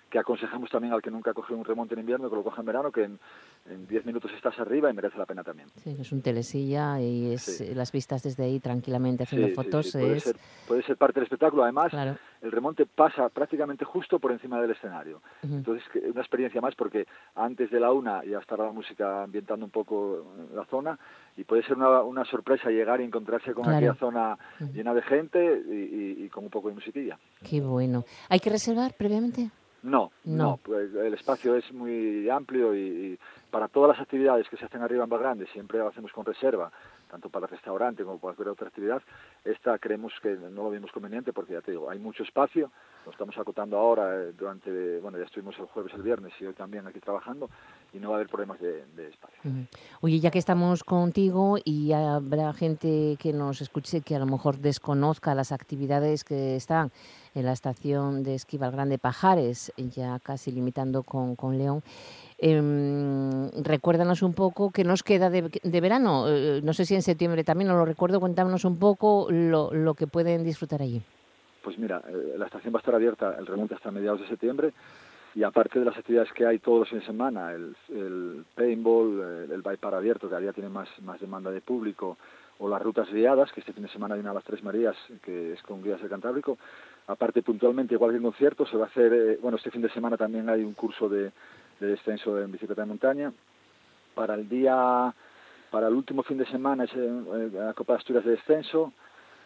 que 0.09 0.17
aconsejamos 0.17 0.71
también 0.71 0.91
al 0.91 1.03
que 1.03 1.11
nunca 1.11 1.29
ha 1.29 1.33
cogido 1.35 1.59
un 1.59 1.65
remonte 1.65 1.93
en 1.93 1.99
invierno, 1.99 2.31
que 2.31 2.35
lo 2.35 2.43
coja 2.43 2.61
en 2.61 2.65
verano, 2.65 2.91
que 2.91 3.03
en, 3.03 3.19
en 3.69 3.85
10 3.87 4.07
minutos 4.07 4.31
estás 4.35 4.57
arriba 4.59 4.89
y 4.89 4.93
merece 4.95 5.19
la 5.19 5.27
pena 5.27 5.43
también. 5.43 5.69
Sí, 5.83 5.95
es 5.99 6.11
un 6.11 6.23
telesilla 6.23 6.99
y 6.99 7.33
es 7.33 7.43
Sí. 7.43 7.65
eh, 7.65 7.75
las 7.75 7.91
vistas 7.91 8.23
desde 8.23 8.43
ahí 8.45 8.59
tranquilamente 8.59 9.21
haciendo 9.21 9.49
fotos 9.49 9.91
puede, 9.91 10.17
es 10.17 10.23
ser, 10.23 10.37
puede 10.67 10.81
ser 10.81 10.97
parte 10.97 11.19
del 11.19 11.25
espectáculo. 11.25 11.61
Además, 11.61 11.91
claro. 11.91 12.17
el 12.41 12.51
remonte 12.51 12.87
pasa 12.87 13.29
prácticamente 13.29 13.85
justo 13.85 14.17
por 14.17 14.31
encima 14.31 14.59
del 14.59 14.71
escenario. 14.71 15.21
Ujú. 15.43 15.53
Entonces, 15.57 15.83
que- 15.93 15.99
una 15.99 16.21
experiencia 16.21 16.38
más 16.61 16.75
porque 16.75 17.05
antes 17.35 17.69
de 17.71 17.79
la 17.79 17.91
una 17.91 18.23
ya 18.23 18.39
estará 18.39 18.65
la 18.65 18.71
música 18.71 19.23
ambientando 19.23 19.65
un 19.65 19.71
poco 19.71 20.25
la 20.53 20.65
zona 20.65 20.97
y 21.37 21.43
puede 21.43 21.63
ser 21.63 21.75
una, 21.77 22.01
una 22.01 22.25
sorpresa 22.25 22.69
llegar 22.69 23.01
y 23.01 23.03
encontrarse 23.03 23.53
con 23.53 23.63
Claro. 23.65 23.77
aquella 23.77 23.95
zona 23.95 24.37
llena 24.73 24.93
de 24.93 25.01
gente 25.03 25.63
y, 25.67 25.71
y- 26.21 26.25
y 26.25 26.29
con 26.29 26.43
un 26.45 26.49
poco 26.49 26.69
de 26.69 26.75
musiquilla. 26.75 27.17
Qué 27.47 27.61
bueno. 27.61 28.03
¿Hay 28.29 28.39
que 28.39 28.49
reservar 28.49 28.93
previamente? 28.97 29.49
No, 29.83 30.11
No. 30.25 30.43
no, 30.43 30.59
pues 30.63 30.93
el 30.93 31.13
espacio 31.13 31.55
es 31.55 31.71
muy 31.71 32.29
amplio 32.29 32.75
y, 32.75 32.79
y 33.13 33.19
para 33.49 33.67
todas 33.69 33.89
las 33.97 34.01
actividades 34.01 34.47
que 34.49 34.57
se 34.57 34.65
hacen 34.65 34.81
arriba 34.81 35.05
en 35.05 35.09
Valgrande 35.09 35.47
siempre 35.53 35.77
lo 35.79 35.87
hacemos 35.87 36.11
con 36.11 36.25
reserva, 36.25 36.69
tanto 37.09 37.29
para 37.29 37.47
restaurante 37.47 38.03
como 38.03 38.17
para 38.17 38.35
cualquier 38.35 38.49
otra 38.49 38.67
actividad. 38.67 39.01
Esta 39.43 39.77
creemos 39.79 40.13
que 40.21 40.35
no 40.35 40.63
lo 40.63 40.69
vimos 40.69 40.91
conveniente 40.91 41.33
porque 41.33 41.53
ya 41.53 41.61
te 41.61 41.71
digo, 41.71 41.89
hay 41.89 41.99
mucho 41.99 42.23
espacio, 42.23 42.71
lo 43.05 43.11
estamos 43.11 43.37
acotando 43.37 43.77
ahora 43.77 44.15
eh, 44.15 44.33
durante, 44.37 44.99
bueno, 44.99 45.17
ya 45.17 45.25
estuvimos 45.25 45.57
el 45.59 45.65
jueves, 45.65 45.93
el 45.95 46.03
viernes 46.03 46.33
y 46.39 46.45
hoy 46.45 46.53
también 46.53 46.85
aquí 46.87 46.99
trabajando 46.99 47.49
y 47.91 47.97
no 47.97 48.09
va 48.09 48.15
a 48.15 48.17
haber 48.19 48.29
problemas 48.29 48.59
de, 48.59 48.85
de 48.95 49.09
espacio. 49.09 49.39
Oye, 50.01 50.19
ya 50.19 50.31
que 50.31 50.39
estamos 50.39 50.83
contigo 50.83 51.57
y 51.63 51.91
habrá 51.91 52.53
gente 52.53 53.17
que 53.19 53.33
nos 53.33 53.61
escuche 53.61 54.01
que 54.01 54.15
a 54.15 54.19
lo 54.19 54.25
mejor 54.25 54.57
desconozca 54.57 55.33
las 55.33 55.51
actividades 55.51 56.23
que 56.23 56.55
están 56.55 56.91
en 57.33 57.45
la 57.45 57.53
estación 57.53 58.23
de 58.23 58.35
esquí 58.35 58.57
Grande 58.57 58.97
Pajares, 58.97 59.71
ya 59.77 60.19
casi 60.19 60.51
limitando 60.51 61.03
con, 61.03 61.35
con 61.35 61.57
León, 61.57 61.81
em, 62.41 63.49
recuérdanos 63.63 64.21
un 64.21 64.33
poco 64.33 64.71
qué 64.71 64.83
nos 64.83 65.03
queda 65.03 65.29
de, 65.29 65.49
de 65.63 65.81
verano. 65.81 66.25
Eh, 66.27 66.61
no 66.63 66.73
sé 66.73 66.85
si 66.85 66.95
en 66.95 67.01
septiembre 67.01 67.43
también, 67.43 67.67
no 67.67 67.77
lo 67.77 67.85
recuerdo. 67.85 68.19
Cuéntanos 68.19 68.65
un 68.65 68.77
poco 68.79 69.27
lo, 69.29 69.73
lo 69.73 69.93
que 69.93 70.07
pueden 70.07 70.43
disfrutar 70.43 70.81
allí. 70.81 71.01
Pues 71.63 71.77
mira, 71.77 72.01
eh, 72.07 72.35
la 72.37 72.45
estación 72.45 72.73
va 72.73 72.79
a 72.79 72.81
estar 72.81 72.95
abierta 72.95 73.35
el 73.37 73.45
remonte 73.45 73.75
hasta 73.75 73.91
mediados 73.91 74.21
de 74.21 74.27
septiembre 74.27 74.73
y 75.35 75.43
aparte 75.43 75.79
de 75.79 75.85
las 75.85 75.97
actividades 75.97 76.31
que 76.33 76.45
hay 76.45 76.59
todos 76.59 76.79
los 76.79 76.89
fines 76.89 77.03
de 77.03 77.07
semana, 77.07 77.51
el, 77.53 77.75
el 77.89 78.45
paintball, 78.55 79.45
el, 79.45 79.51
el 79.51 79.61
bypar 79.61 79.93
abierto, 79.93 80.29
que 80.29 80.37
día 80.37 80.53
tiene 80.53 80.69
más, 80.69 80.89
más 81.03 81.19
demanda 81.19 81.51
de 81.51 81.61
público, 81.61 82.17
o 82.59 82.67
las 82.67 82.81
rutas 82.81 83.09
guiadas, 83.11 83.51
que 83.51 83.61
este 83.61 83.73
fin 83.73 83.83
de 83.83 83.89
semana 83.89 84.15
hay 84.15 84.21
una 84.21 84.31
a 84.31 84.33
las 84.33 84.43
Tres 84.43 84.63
Marías, 84.63 84.95
que 85.23 85.53
es 85.53 85.61
con 85.63 85.81
guías 85.81 86.01
del 86.01 86.09
Cantábrico. 86.09 86.57
Aparte, 87.07 87.41
puntualmente, 87.41 87.93
igual 87.93 88.11
que 88.11 88.17
en 88.17 88.23
concierto, 88.23 88.65
se 88.65 88.75
va 88.75 88.85
a 88.85 88.87
hacer, 88.87 89.13
eh, 89.13 89.39
bueno, 89.41 89.57
este 89.57 89.71
fin 89.71 89.81
de 89.81 89.89
semana 89.89 90.17
también 90.17 90.49
hay 90.49 90.63
un 90.63 90.73
curso 90.73 91.07
de, 91.07 91.31
de 91.79 91.87
descenso 91.87 92.39
en 92.41 92.51
bicicleta 92.51 92.81
de 92.81 92.87
montaña. 92.87 93.31
Para 94.15 94.35
el 94.35 94.47
día, 94.49 95.13
para 95.71 95.87
el 95.87 95.93
último 95.93 96.23
fin 96.23 96.37
de 96.37 96.45
semana 96.47 96.83
es 96.85 96.91
eh, 96.95 97.49
la 97.53 97.73
Copa 97.73 97.93
de 97.93 97.99
Asturias 97.99 98.25
de 98.25 98.31
descenso. 98.31 98.91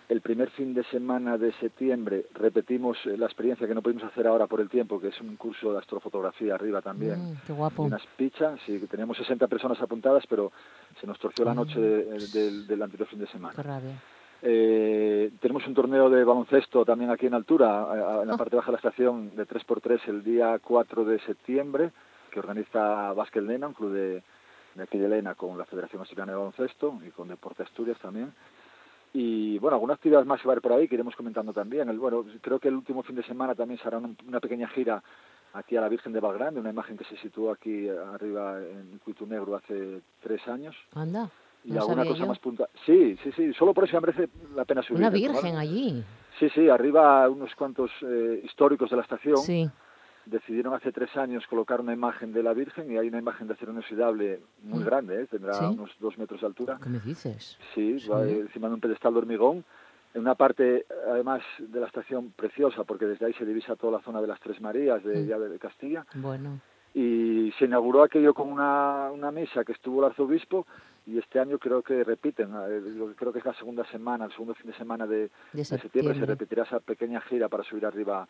El 0.10 0.20
primer 0.22 0.50
fin 0.52 0.74
de 0.74 0.84
semana 0.86 1.38
de 1.38 1.54
septiembre 1.54 2.26
repetimos 2.34 2.98
eh, 3.06 3.18
la 3.18 3.26
experiencia 3.26 3.66
que 3.68 3.74
no 3.74 3.82
pudimos 3.82 4.04
hacer 4.04 4.28
ahora 4.28 4.48
por 4.48 4.60
el 4.60 4.70
tiempo, 4.70 5.00
que 5.00 5.08
es 5.08 5.22
un 5.22 5.36
curso 5.38 5.72
de 5.72 5.80
astrofotografía 5.80 6.56
arriba 6.56 6.82
también. 6.82 7.20
Mm, 7.34 7.38
qué 7.48 7.54
guapo. 7.54 7.84
Unas 7.84 8.06
pizzas, 8.18 8.60
sí, 8.66 8.80
que 8.80 8.88
teníamos 8.88 9.18
60 9.18 9.48
personas 9.48 9.82
apuntadas, 9.82 10.26
pero 10.28 10.52
se 11.00 11.08
nos 11.08 11.18
torció 11.20 11.46
la 11.46 11.54
Mm. 11.54 11.58
noche 11.58 11.80
de- 11.80 12.28
del, 12.34 12.68
del 12.68 12.82
anterior 12.82 13.08
fin 13.08 13.20
de 13.20 13.28
semana. 13.28 13.54
Qué 13.56 13.64
rabia. 13.64 13.94
Eh, 14.46 15.32
tenemos 15.40 15.66
un 15.68 15.74
torneo 15.74 16.10
de 16.10 16.22
baloncesto 16.26 16.84
también 16.84 17.10
aquí 17.10 17.28
en 17.28 17.34
altura, 17.34 18.20
en 18.22 18.28
la 18.28 18.34
Ah. 18.34 18.38
parte 18.38 18.58
baja 18.58 18.68
de 18.68 18.72
la 18.74 18.78
estación, 18.80 19.34
de 19.38 19.46
3x3 19.46 20.02
el 20.10 20.22
día 20.22 20.60
4 20.62 21.06
de 21.06 21.18
septiembre, 21.22 21.92
que 22.34 22.40
organiza 22.40 23.14
Vázquez 23.14 23.44
Lena, 23.44 23.68
un 23.68 23.74
club 23.74 23.92
de, 23.92 24.24
de 24.76 24.84
aquí 24.84 24.98
de 24.98 25.08
Lena, 25.08 25.36
con 25.36 25.58
la 25.58 25.66
Federación 25.66 26.02
Asturiana 26.02 26.32
de 26.32 26.38
Baloncesto 26.40 27.00
y 27.06 27.12
con 27.12 27.28
Deporte 27.28 27.62
Asturias 27.64 28.00
también. 28.00 28.34
Y 29.14 29.60
bueno, 29.60 29.76
alguna 29.76 29.94
actividad 29.94 30.26
más 30.26 30.42
que 30.42 30.48
va 30.48 30.54
a 30.54 30.56
haber 30.56 30.62
por 30.64 30.74
ahí 30.74 30.88
que 30.88 30.96
iremos 30.96 31.16
comentando 31.16 31.54
también. 31.54 31.88
El, 31.88 32.00
bueno, 32.00 32.26
creo 32.42 32.58
que 32.60 32.70
el 32.70 32.76
último 32.76 33.04
fin 33.04 33.16
de 33.16 33.24
semana 33.24 33.54
también 33.54 33.80
se 33.80 33.88
hará 33.88 34.00
una, 34.00 34.10
una 34.28 34.40
pequeña 34.40 34.68
gira 34.70 35.04
aquí 35.54 35.78
a 35.78 35.82
la 35.82 35.90
Virgen 35.90 36.14
de 36.14 36.20
Valgrande, 36.20 36.60
una 36.60 36.72
imagen 36.72 36.98
que 36.98 37.04
se 37.04 37.16
situó 37.18 37.52
aquí 37.52 37.88
arriba 37.88 38.58
en 38.60 39.00
Cuitu 39.04 39.28
Negro 39.28 39.56
hace 39.56 40.02
tres 40.24 40.48
años. 40.48 40.76
Anda. 40.96 41.30
Y 41.64 41.72
no 41.72 41.82
alguna 41.82 41.98
sabía 41.98 42.12
cosa 42.12 42.24
yo. 42.24 42.28
más 42.28 42.40
punta. 42.40 42.68
Sí, 42.88 43.16
sí, 43.24 43.32
sí, 43.34 43.54
solo 43.54 43.74
por 43.76 43.84
eso 43.84 43.94
ya 43.94 44.02
merece 44.02 44.28
la 44.56 44.66
pena 44.66 44.82
subir. 44.82 44.98
Una 45.00 45.12
virgen 45.12 45.52
Tomar- 45.54 45.58
allí. 45.62 46.04
Sí, 46.40 46.50
sí, 46.50 46.68
arriba 46.68 47.30
unos 47.30 47.54
cuantos 47.54 47.92
eh, 48.02 48.42
históricos 48.44 48.90
de 48.90 48.96
la 48.96 49.04
estación 49.04 49.38
Sí. 49.38 49.70
Decidieron 50.26 50.74
hace 50.74 50.92
tres 50.92 51.16
años 51.18 51.46
colocar 51.48 51.82
una 51.82 51.94
imagen 51.94 52.32
de 52.34 52.44
la 52.44 52.54
Virgen 52.54 52.92
y 52.92 52.98
hay 52.98 53.08
una 53.08 53.20
imagen 53.20 53.48
de 53.48 53.54
acero 53.54 53.72
inoxidable 53.72 54.42
muy 54.62 54.80
Mm. 54.80 54.86
grande, 54.86 55.22
¿eh? 55.24 55.28
tendrá 55.28 55.54
Sí. 55.56 55.66
unos 55.66 55.92
dos 56.00 56.18
metros 56.18 56.42
de 56.42 56.48
altura. 56.48 56.80
¿Qué 56.82 56.90
me 56.90 57.00
dices? 57.00 57.58
Sí, 57.76 58.00
Sí. 58.00 58.08
va 58.10 58.24
encima 58.28 58.68
de 58.70 58.74
un 58.76 58.80
pedestal 58.80 59.14
de 59.14 59.20
hormigón. 59.20 59.64
En 60.14 60.22
una 60.22 60.36
parte, 60.36 60.86
además, 61.10 61.42
de 61.58 61.80
la 61.80 61.88
estación 61.88 62.32
preciosa, 62.36 62.84
porque 62.84 63.06
desde 63.06 63.26
ahí 63.26 63.34
se 63.34 63.46
divisa 63.46 63.76
toda 63.76 63.94
la 63.94 64.04
zona 64.04 64.22
de 64.22 64.28
las 64.28 64.40
Tres 64.40 64.62
Marías 64.62 65.04
de, 65.04 65.24
Mm. 65.24 65.50
de 65.52 65.60
Castilla. 65.60 66.06
Bueno. 66.14 66.60
Y 66.94 67.52
se 67.58 67.66
inauguró 67.66 68.04
aquello 68.04 68.34
con 68.36 68.52
una, 68.52 69.10
una 69.12 69.32
misa 69.32 69.64
que 69.66 69.72
estuvo 69.72 70.00
el 70.02 70.12
arzobispo 70.12 70.68
y 71.08 71.18
este 71.18 71.40
año 71.40 71.58
creo 71.58 71.82
que 71.82 72.04
repiten, 72.04 72.50
eh, 72.70 73.14
creo 73.18 73.34
que 73.34 73.40
es 73.40 73.46
la 73.46 73.56
segunda 73.56 73.84
semana, 73.86 74.26
el 74.26 74.32
segundo 74.32 74.54
fin 74.54 74.70
de 74.70 74.78
semana 74.78 75.08
de, 75.08 75.18
De 75.18 75.30
de 75.54 75.66
septiembre, 75.66 75.82
septiembre. 76.14 76.20
se 76.20 76.26
repetirá 76.28 76.64
esa 76.64 76.80
pequeña 76.80 77.20
gira 77.22 77.50
para 77.50 77.64
subir 77.64 77.84
arriba 77.88 78.28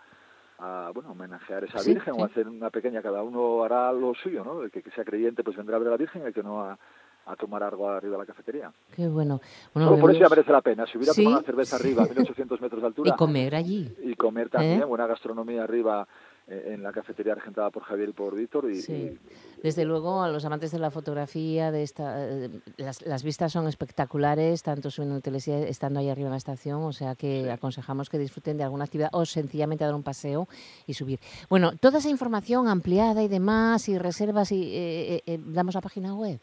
a 0.60 0.92
bueno 0.94 1.12
homenajear 1.12 1.64
a 1.64 1.66
esa 1.68 1.80
Sí, 1.80 1.94
Virgen 1.94 2.14
sí. 2.16 2.22
o 2.22 2.26
hacer 2.26 2.48
una 2.48 2.70
pequeña, 2.70 3.02
cada 3.02 3.24
uno 3.24 3.64
hará 3.64 3.92
lo 3.92 4.14
suyo, 4.14 4.44
¿no? 4.44 4.62
El 4.64 4.72
que, 4.72 4.82
que 4.82 4.92
sea 4.92 5.04
creyente 5.04 5.44
pues 5.44 5.58
vendrá 5.58 5.76
a 5.76 5.80
ver 5.80 5.88
a 5.90 5.92
la 5.92 5.98
Virgen 5.98 6.22
el 6.26 6.34
que 6.34 6.44
no 6.44 6.62
a, 6.62 6.78
a 7.26 7.36
tomar 7.36 7.64
algo 7.64 7.90
arriba 7.90 8.14
de 8.14 8.18
la 8.20 8.26
cafetería. 8.26 8.72
Qué 8.96 9.08
bueno. 9.08 9.42
bueno 9.74 9.90
Solo 9.90 10.02
por 10.02 10.12
eso 10.12 10.20
ya 10.20 10.30
merece 10.30 10.52
la 10.52 10.62
pena, 10.62 10.86
subir 10.86 11.10
a 11.10 11.14
Sí. 11.14 11.24
tomar 11.24 11.40
una 11.40 11.46
cerveza 11.46 11.76
arriba 11.78 12.04
a 12.04 12.08
1800 12.08 12.62
metros 12.62 12.82
de 12.82 12.88
altura 12.88 13.10
Y 13.14 13.18
comer 13.18 13.56
allí. 13.56 13.96
y 14.04 14.16
comer 14.16 14.50
también, 14.50 14.82
¿Eh? 14.82 14.86
buena 14.86 15.08
gastronomía 15.08 15.64
arriba 15.64 16.06
eh, 16.06 16.06
en 16.48 16.84
la 16.84 16.92
cafetería 16.92 17.36
regentada 17.36 17.70
por 17.70 17.84
Javier 17.84 18.10
y 18.10 18.12
por 18.12 18.36
Víctor 18.36 18.70
y, 18.70 18.76
Sí. 18.82 19.18
Desde 19.62 19.86
luego, 19.86 20.22
a 20.22 20.30
los 20.30 20.44
amantes 20.44 20.72
de 20.72 20.80
la 20.80 20.92
fotografía, 20.92 21.72
de 21.72 21.84
esta, 21.84 22.28
eh, 22.28 22.50
las, 22.78 23.02
las 23.06 23.24
vistas 23.24 23.52
son 23.54 23.68
espectaculares, 23.68 24.62
tanto 24.62 24.92
subiendo 24.92 25.16
el 25.16 25.22
telesí 25.22 25.52
estando 25.52 26.00
ahí 26.00 26.10
arriba 26.10 26.28
en 26.28 26.32
la 26.32 26.38
estación, 26.38 26.82
o 26.84 26.92
sea 26.92 27.16
que 27.16 27.50
aconsejamos 27.50 28.10
que 28.10 28.18
disfruten 28.20 28.58
de 28.58 28.64
alguna 28.64 28.84
actividad 28.84 29.10
o 29.14 29.26
sencillamente 29.26 29.86
dar 29.86 29.96
un 29.96 30.04
paseo 30.04 30.48
y 30.86 30.94
subir. 30.94 31.20
Bueno, 31.50 31.78
toda 31.80 32.00
esa 32.00 32.10
información 32.10 32.68
ampliada 32.68 33.24
y 33.24 33.28
demás, 33.30 33.88
y 33.88 33.98
reservas, 33.98 34.52
y 34.52 34.64
eh, 34.64 35.16
eh, 35.16 35.22
eh, 35.26 35.40
damos 35.46 35.76
la 35.76 35.82
página 35.82 36.14
web. 36.14 36.40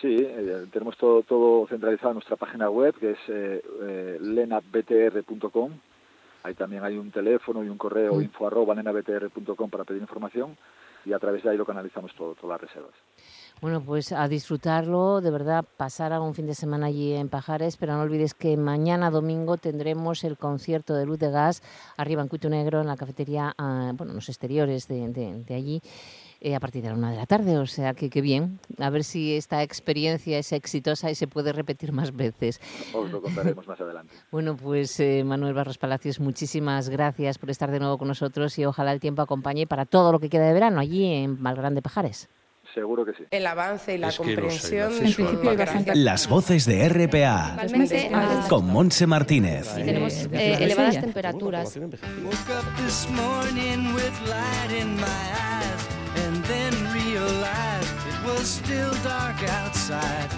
Sí, 0.00 0.14
eh, 0.18 0.66
tenemos 0.72 0.96
todo, 0.98 1.22
todo 1.22 1.66
centralizado 1.68 2.10
en 2.10 2.14
nuestra 2.16 2.36
página 2.36 2.68
web, 2.68 2.94
que 2.98 3.12
es 3.12 3.18
eh, 3.28 3.62
eh, 3.82 4.18
lenabtr.com. 4.20 5.70
Ahí 6.46 6.54
también 6.54 6.84
hay 6.84 6.96
un 6.96 7.10
teléfono 7.10 7.64
y 7.64 7.68
un 7.68 7.76
correo, 7.76 8.20
info 8.22 8.46
arroba 8.46 8.72
para 9.68 9.82
pedir 9.82 10.00
información 10.00 10.56
y 11.04 11.12
a 11.12 11.18
través 11.18 11.42
de 11.42 11.50
ahí 11.50 11.56
lo 11.56 11.66
canalizamos 11.66 12.14
todo, 12.14 12.36
todas 12.36 12.60
las 12.60 12.70
reservas. 12.70 12.94
Bueno, 13.62 13.80
pues 13.80 14.12
a 14.12 14.28
disfrutarlo, 14.28 15.20
de 15.22 15.30
verdad, 15.30 15.64
pasar 15.78 16.12
a 16.12 16.20
un 16.20 16.34
fin 16.34 16.46
de 16.46 16.54
semana 16.54 16.86
allí 16.86 17.14
en 17.14 17.28
Pajares, 17.30 17.78
pero 17.78 17.94
no 17.94 18.02
olvides 18.02 18.34
que 18.34 18.54
mañana 18.56 19.10
domingo 19.10 19.56
tendremos 19.56 20.24
el 20.24 20.36
concierto 20.36 20.94
de 20.94 21.06
Luz 21.06 21.18
de 21.18 21.30
Gas 21.30 21.62
arriba 21.96 22.20
en 22.22 22.28
Cuito 22.28 22.50
Negro, 22.50 22.82
en 22.82 22.86
la 22.86 22.96
cafetería, 22.96 23.54
ah, 23.56 23.92
bueno, 23.96 24.12
en 24.12 24.16
los 24.16 24.28
exteriores 24.28 24.86
de, 24.88 25.08
de- 25.08 25.42
de 25.42 25.54
allí, 25.54 25.80
eh, 26.42 26.54
a 26.54 26.60
partir 26.60 26.82
de 26.82 26.90
la 26.90 26.94
una 26.96 27.10
de 27.10 27.16
la 27.16 27.24
tarde, 27.24 27.56
o 27.56 27.66
sea 27.66 27.94
que 27.94 28.10
qué 28.10 28.20
bien, 28.20 28.60
a 28.78 28.90
ver 28.90 29.02
si 29.04 29.34
esta 29.34 29.62
experiencia 29.62 30.38
es 30.38 30.52
exitosa 30.52 31.10
y 31.10 31.14
se 31.14 31.26
puede 31.26 31.52
repetir 31.54 31.92
más 31.92 32.14
veces. 32.14 32.60
Os 32.94 33.10
lo 33.10 33.22
contaremos 33.22 33.66
más 33.66 33.80
adelante. 33.80 34.12
Bueno, 34.30 34.54
pues 34.54 35.00
eh, 35.00 35.24
Manuel 35.24 35.54
Barros 35.54 35.78
Palacios, 35.78 36.20
muchísimas 36.20 36.90
gracias 36.90 37.38
por 37.38 37.48
estar 37.50 37.70
de 37.70 37.80
nuevo 37.80 37.96
con 37.96 38.08
nosotros 38.08 38.58
y 38.58 38.66
ojalá 38.66 38.92
el 38.92 39.00
tiempo 39.00 39.22
acompañe 39.22 39.66
para 39.66 39.86
todo 39.86 40.12
lo 40.12 40.20
que 40.20 40.28
queda 40.28 40.46
de 40.46 40.52
verano 40.52 40.78
allí 40.78 41.06
en 41.06 41.42
Valgrande 41.42 41.80
Pajares. 41.80 42.28
Seguro 42.76 43.06
que 43.06 43.14
sí. 43.14 43.24
El 43.30 43.46
avance 43.46 43.94
y 43.94 43.96
la 43.96 44.08
Es 44.08 44.18
que 44.18 44.36
no 44.36 44.50
sé, 44.50 44.78
comprensión. 44.84 46.04
Las 46.04 46.28
voces 46.28 46.66
de 46.66 46.86
RPA 46.86 47.56
ah, 48.12 48.46
con 48.50 48.66
Monse 48.66 49.06
Martínez. 49.06 49.66
y 49.78 49.82
tenemos 49.82 50.12
eh, 50.30 50.58
elevadas 50.60 51.00
temperaturas. 51.00 51.74
Woke 51.74 52.50
up 52.50 52.84
this 52.84 53.08
morning 53.08 53.94
with 53.94 54.12
light 54.28 54.78
in 54.78 54.94
my 54.96 55.06
eyes 55.06 55.88
and 56.26 56.44
then 56.44 56.74
realized 56.92 57.96
it 58.10 58.26
was 58.28 58.46
still 58.46 58.92
dark 59.02 59.42
outside. 59.64 60.28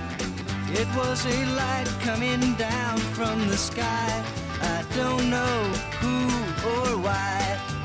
It 0.73 0.87
was 0.97 1.27
a 1.27 1.45
light 1.57 1.89
coming 2.05 2.55
down 2.55 2.99
from 3.17 3.49
the 3.49 3.57
sky. 3.57 4.23
I 4.63 4.85
don't 4.97 5.29
know 5.29 5.73
who 6.01 6.29
or 6.69 6.99
why. 7.03 7.78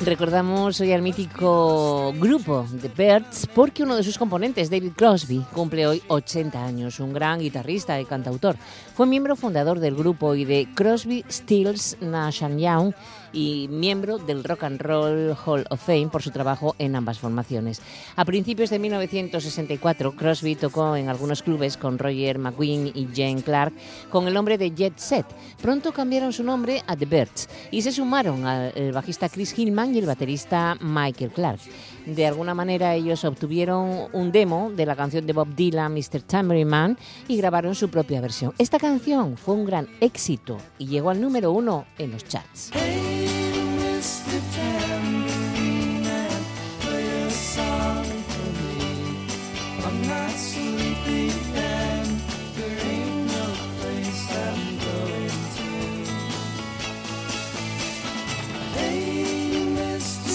Recordamos 0.00 0.80
hoy 0.80 0.92
al 0.92 1.02
mítico 1.02 2.14
grupo 2.18 2.64
The 2.80 2.88
Birds 2.88 3.48
porque 3.52 3.82
uno 3.82 3.96
de 3.96 4.04
sus 4.04 4.16
componentes, 4.16 4.70
David 4.70 4.92
Crosby, 4.96 5.44
cumple 5.52 5.88
hoy 5.88 6.02
80 6.06 6.64
años, 6.64 7.00
un 7.00 7.12
gran 7.12 7.40
guitarrista 7.40 8.00
y 8.00 8.04
cantautor. 8.04 8.56
Fue 8.94 9.06
miembro 9.06 9.34
fundador 9.34 9.80
del 9.80 9.96
grupo 9.96 10.36
y 10.36 10.44
de 10.44 10.68
Crosby, 10.74 11.24
Stills, 11.28 11.96
Nash 12.00 12.40
Young 12.40 12.94
y 13.32 13.68
miembro 13.70 14.18
del 14.18 14.44
Rock 14.44 14.64
and 14.64 14.80
Roll 14.80 15.36
Hall 15.44 15.64
of 15.70 15.84
Fame 15.84 16.08
por 16.08 16.22
su 16.22 16.30
trabajo 16.30 16.74
en 16.78 16.96
ambas 16.96 17.18
formaciones. 17.18 17.80
A 18.16 18.24
principios 18.24 18.70
de 18.70 18.78
1964, 18.78 20.12
Crosby 20.12 20.54
tocó 20.54 20.96
en 20.96 21.08
algunos 21.08 21.42
clubes 21.42 21.76
con 21.76 21.98
Roger 21.98 22.38
McGuinn 22.38 22.92
y 22.94 23.08
Jane 23.14 23.42
Clark 23.42 23.72
con 24.10 24.26
el 24.26 24.34
nombre 24.34 24.58
de 24.58 24.70
Jet 24.70 24.98
Set. 24.98 25.26
Pronto 25.60 25.92
cambiaron 25.92 26.32
su 26.32 26.42
nombre 26.42 26.82
a 26.86 26.96
The 26.96 27.06
Birds 27.06 27.48
y 27.70 27.82
se 27.82 27.92
sumaron 27.92 28.46
al 28.46 28.92
bajista 28.92 29.28
Chris 29.28 29.56
Hillman 29.58 29.94
y 29.94 29.98
el 29.98 30.06
baterista 30.06 30.76
Michael 30.80 31.30
Clark. 31.30 31.60
De 32.08 32.26
alguna 32.26 32.54
manera 32.54 32.94
ellos 32.94 33.22
obtuvieron 33.24 34.08
un 34.14 34.32
demo 34.32 34.72
de 34.74 34.86
la 34.86 34.96
canción 34.96 35.26
de 35.26 35.34
Bob 35.34 35.54
Dylan, 35.54 35.92
Mr. 35.92 36.22
Tambourine 36.22 36.64
Man, 36.64 36.98
y 37.28 37.36
grabaron 37.36 37.74
su 37.74 37.90
propia 37.90 38.22
versión. 38.22 38.54
Esta 38.56 38.78
canción 38.78 39.36
fue 39.36 39.54
un 39.54 39.66
gran 39.66 39.88
éxito 40.00 40.56
y 40.78 40.86
llegó 40.86 41.10
al 41.10 41.20
número 41.20 41.52
uno 41.52 41.84
en 41.98 42.12
los 42.12 42.24
charts. 42.24 42.70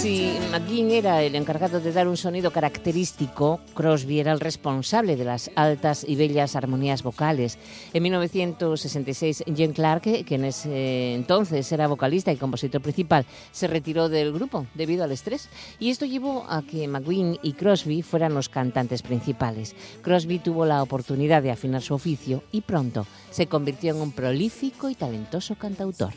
Si 0.04 0.38
McGuinn 0.52 0.92
era 0.92 1.24
el 1.24 1.34
encargado 1.34 1.80
de 1.80 1.94
dar 1.94 2.10
un 2.10 2.18
sonido 2.18 2.52
característico, 2.52 3.62
Crosby 3.74 4.20
era 4.20 4.34
el 4.34 4.42
responsable 4.42 5.16
de 5.16 5.24
las 5.24 5.50
altas 5.56 6.04
y 6.06 6.18
bellas 6.18 6.58
armonías 6.58 7.04
vocales. 7.04 7.58
En 7.94 8.04
1966, 8.04 9.46
Jane 9.48 9.72
Clark, 9.72 10.02
que 10.02 10.36
en 10.36 10.44
ese 10.44 11.14
entonces 11.14 11.72
era 11.72 11.88
vocalista 11.88 12.34
y 12.34 12.36
compositor 12.36 12.82
principal, 12.82 13.26
se 13.54 13.68
retiró 13.68 14.10
del 14.10 14.34
grupo 14.34 14.68
debido 14.74 15.06
al 15.06 15.14
estrés 15.14 15.48
y 15.80 15.90
esto 15.90 16.04
llevó 16.04 16.46
a 16.50 16.64
que 16.64 16.86
McGuinn 16.86 17.40
y 17.42 17.54
Crosby 17.54 18.02
fueran 18.02 18.34
los 18.34 18.50
cantantes 18.50 19.04
principales. 19.04 19.74
Crosby 20.02 20.40
tuvo 20.40 20.66
la 20.66 20.84
oportunidad 20.84 21.42
de 21.42 21.52
afinar 21.52 21.82
su 21.82 21.94
oficio 21.94 22.44
y 22.52 22.60
pronto 22.60 23.08
se 23.32 23.48
convirtió 23.48 23.96
en 23.96 24.02
un 24.02 24.12
prolífico 24.12 24.90
y 24.90 24.96
talentoso 24.96 25.56
cantautor. 25.56 26.12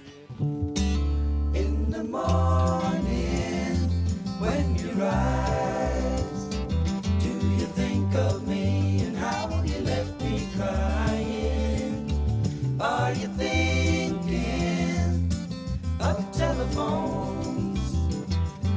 In 1.55 1.91
the 1.91 2.03
morning, 2.03 3.26
when 4.47 4.77
you 4.79 4.91
rise, 4.93 6.45
do 7.25 7.33
you 7.61 7.67
think 7.81 8.15
of 8.15 8.47
me 8.47 9.03
and 9.05 9.17
how 9.17 9.63
you 9.65 9.79
left 9.81 10.21
me 10.23 10.47
crying? 10.57 12.07
Are 12.81 13.13
you 13.13 13.29
thinking 13.45 15.33
of 16.01 16.17
telephones 16.33 17.81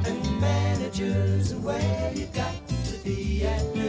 and 0.06 0.40
managers 0.40 1.52
and 1.52 1.62
where 1.62 2.12
you 2.14 2.26
got 2.34 2.56
to 2.68 2.98
be 3.04 3.44
at? 3.44 3.79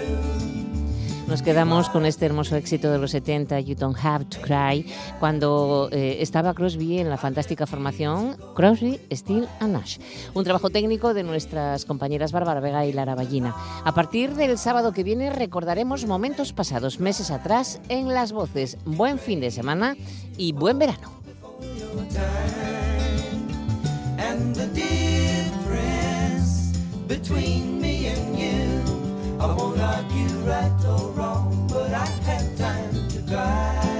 Nos 1.31 1.43
quedamos 1.43 1.87
con 1.87 2.05
este 2.05 2.25
hermoso 2.25 2.57
éxito 2.57 2.91
de 2.91 2.97
los 2.97 3.11
70, 3.11 3.61
You 3.61 3.75
Don't 3.75 3.97
Have 4.03 4.25
to 4.25 4.41
Cry, 4.41 4.85
cuando 5.17 5.87
eh, 5.89 6.17
estaba 6.19 6.53
Crosby 6.53 6.99
en 6.99 7.09
la 7.09 7.15
fantástica 7.15 7.65
formación 7.65 8.35
Crosby, 8.53 8.99
Steel 9.09 9.47
and 9.61 9.71
Nash. 9.71 9.97
Un 10.33 10.43
trabajo 10.43 10.69
técnico 10.69 11.13
de 11.13 11.23
nuestras 11.23 11.85
compañeras 11.85 12.33
Bárbara 12.33 12.59
Vega 12.59 12.85
y 12.85 12.91
Lara 12.91 13.15
Ballina. 13.15 13.55
A 13.85 13.93
partir 13.93 14.35
del 14.35 14.57
sábado 14.57 14.91
que 14.91 15.05
viene 15.05 15.29
recordaremos 15.29 16.05
momentos 16.05 16.51
pasados 16.51 16.99
meses 16.99 17.31
atrás 17.31 17.79
en 17.87 18.09
las 18.09 18.33
voces. 18.33 18.77
Buen 18.83 19.17
fin 19.17 19.39
de 19.39 19.51
semana 19.51 19.95
y 20.35 20.51
buen 20.51 20.79
verano. 20.79 21.13
I 29.41 29.53
won't 29.55 29.79
argue 29.79 30.37
right 30.45 30.85
or 30.85 31.09
wrong, 31.13 31.67
but 31.67 31.91
I 31.91 32.05
have 32.05 32.57
time 32.59 33.09
to 33.09 33.21
cry. 33.27 33.90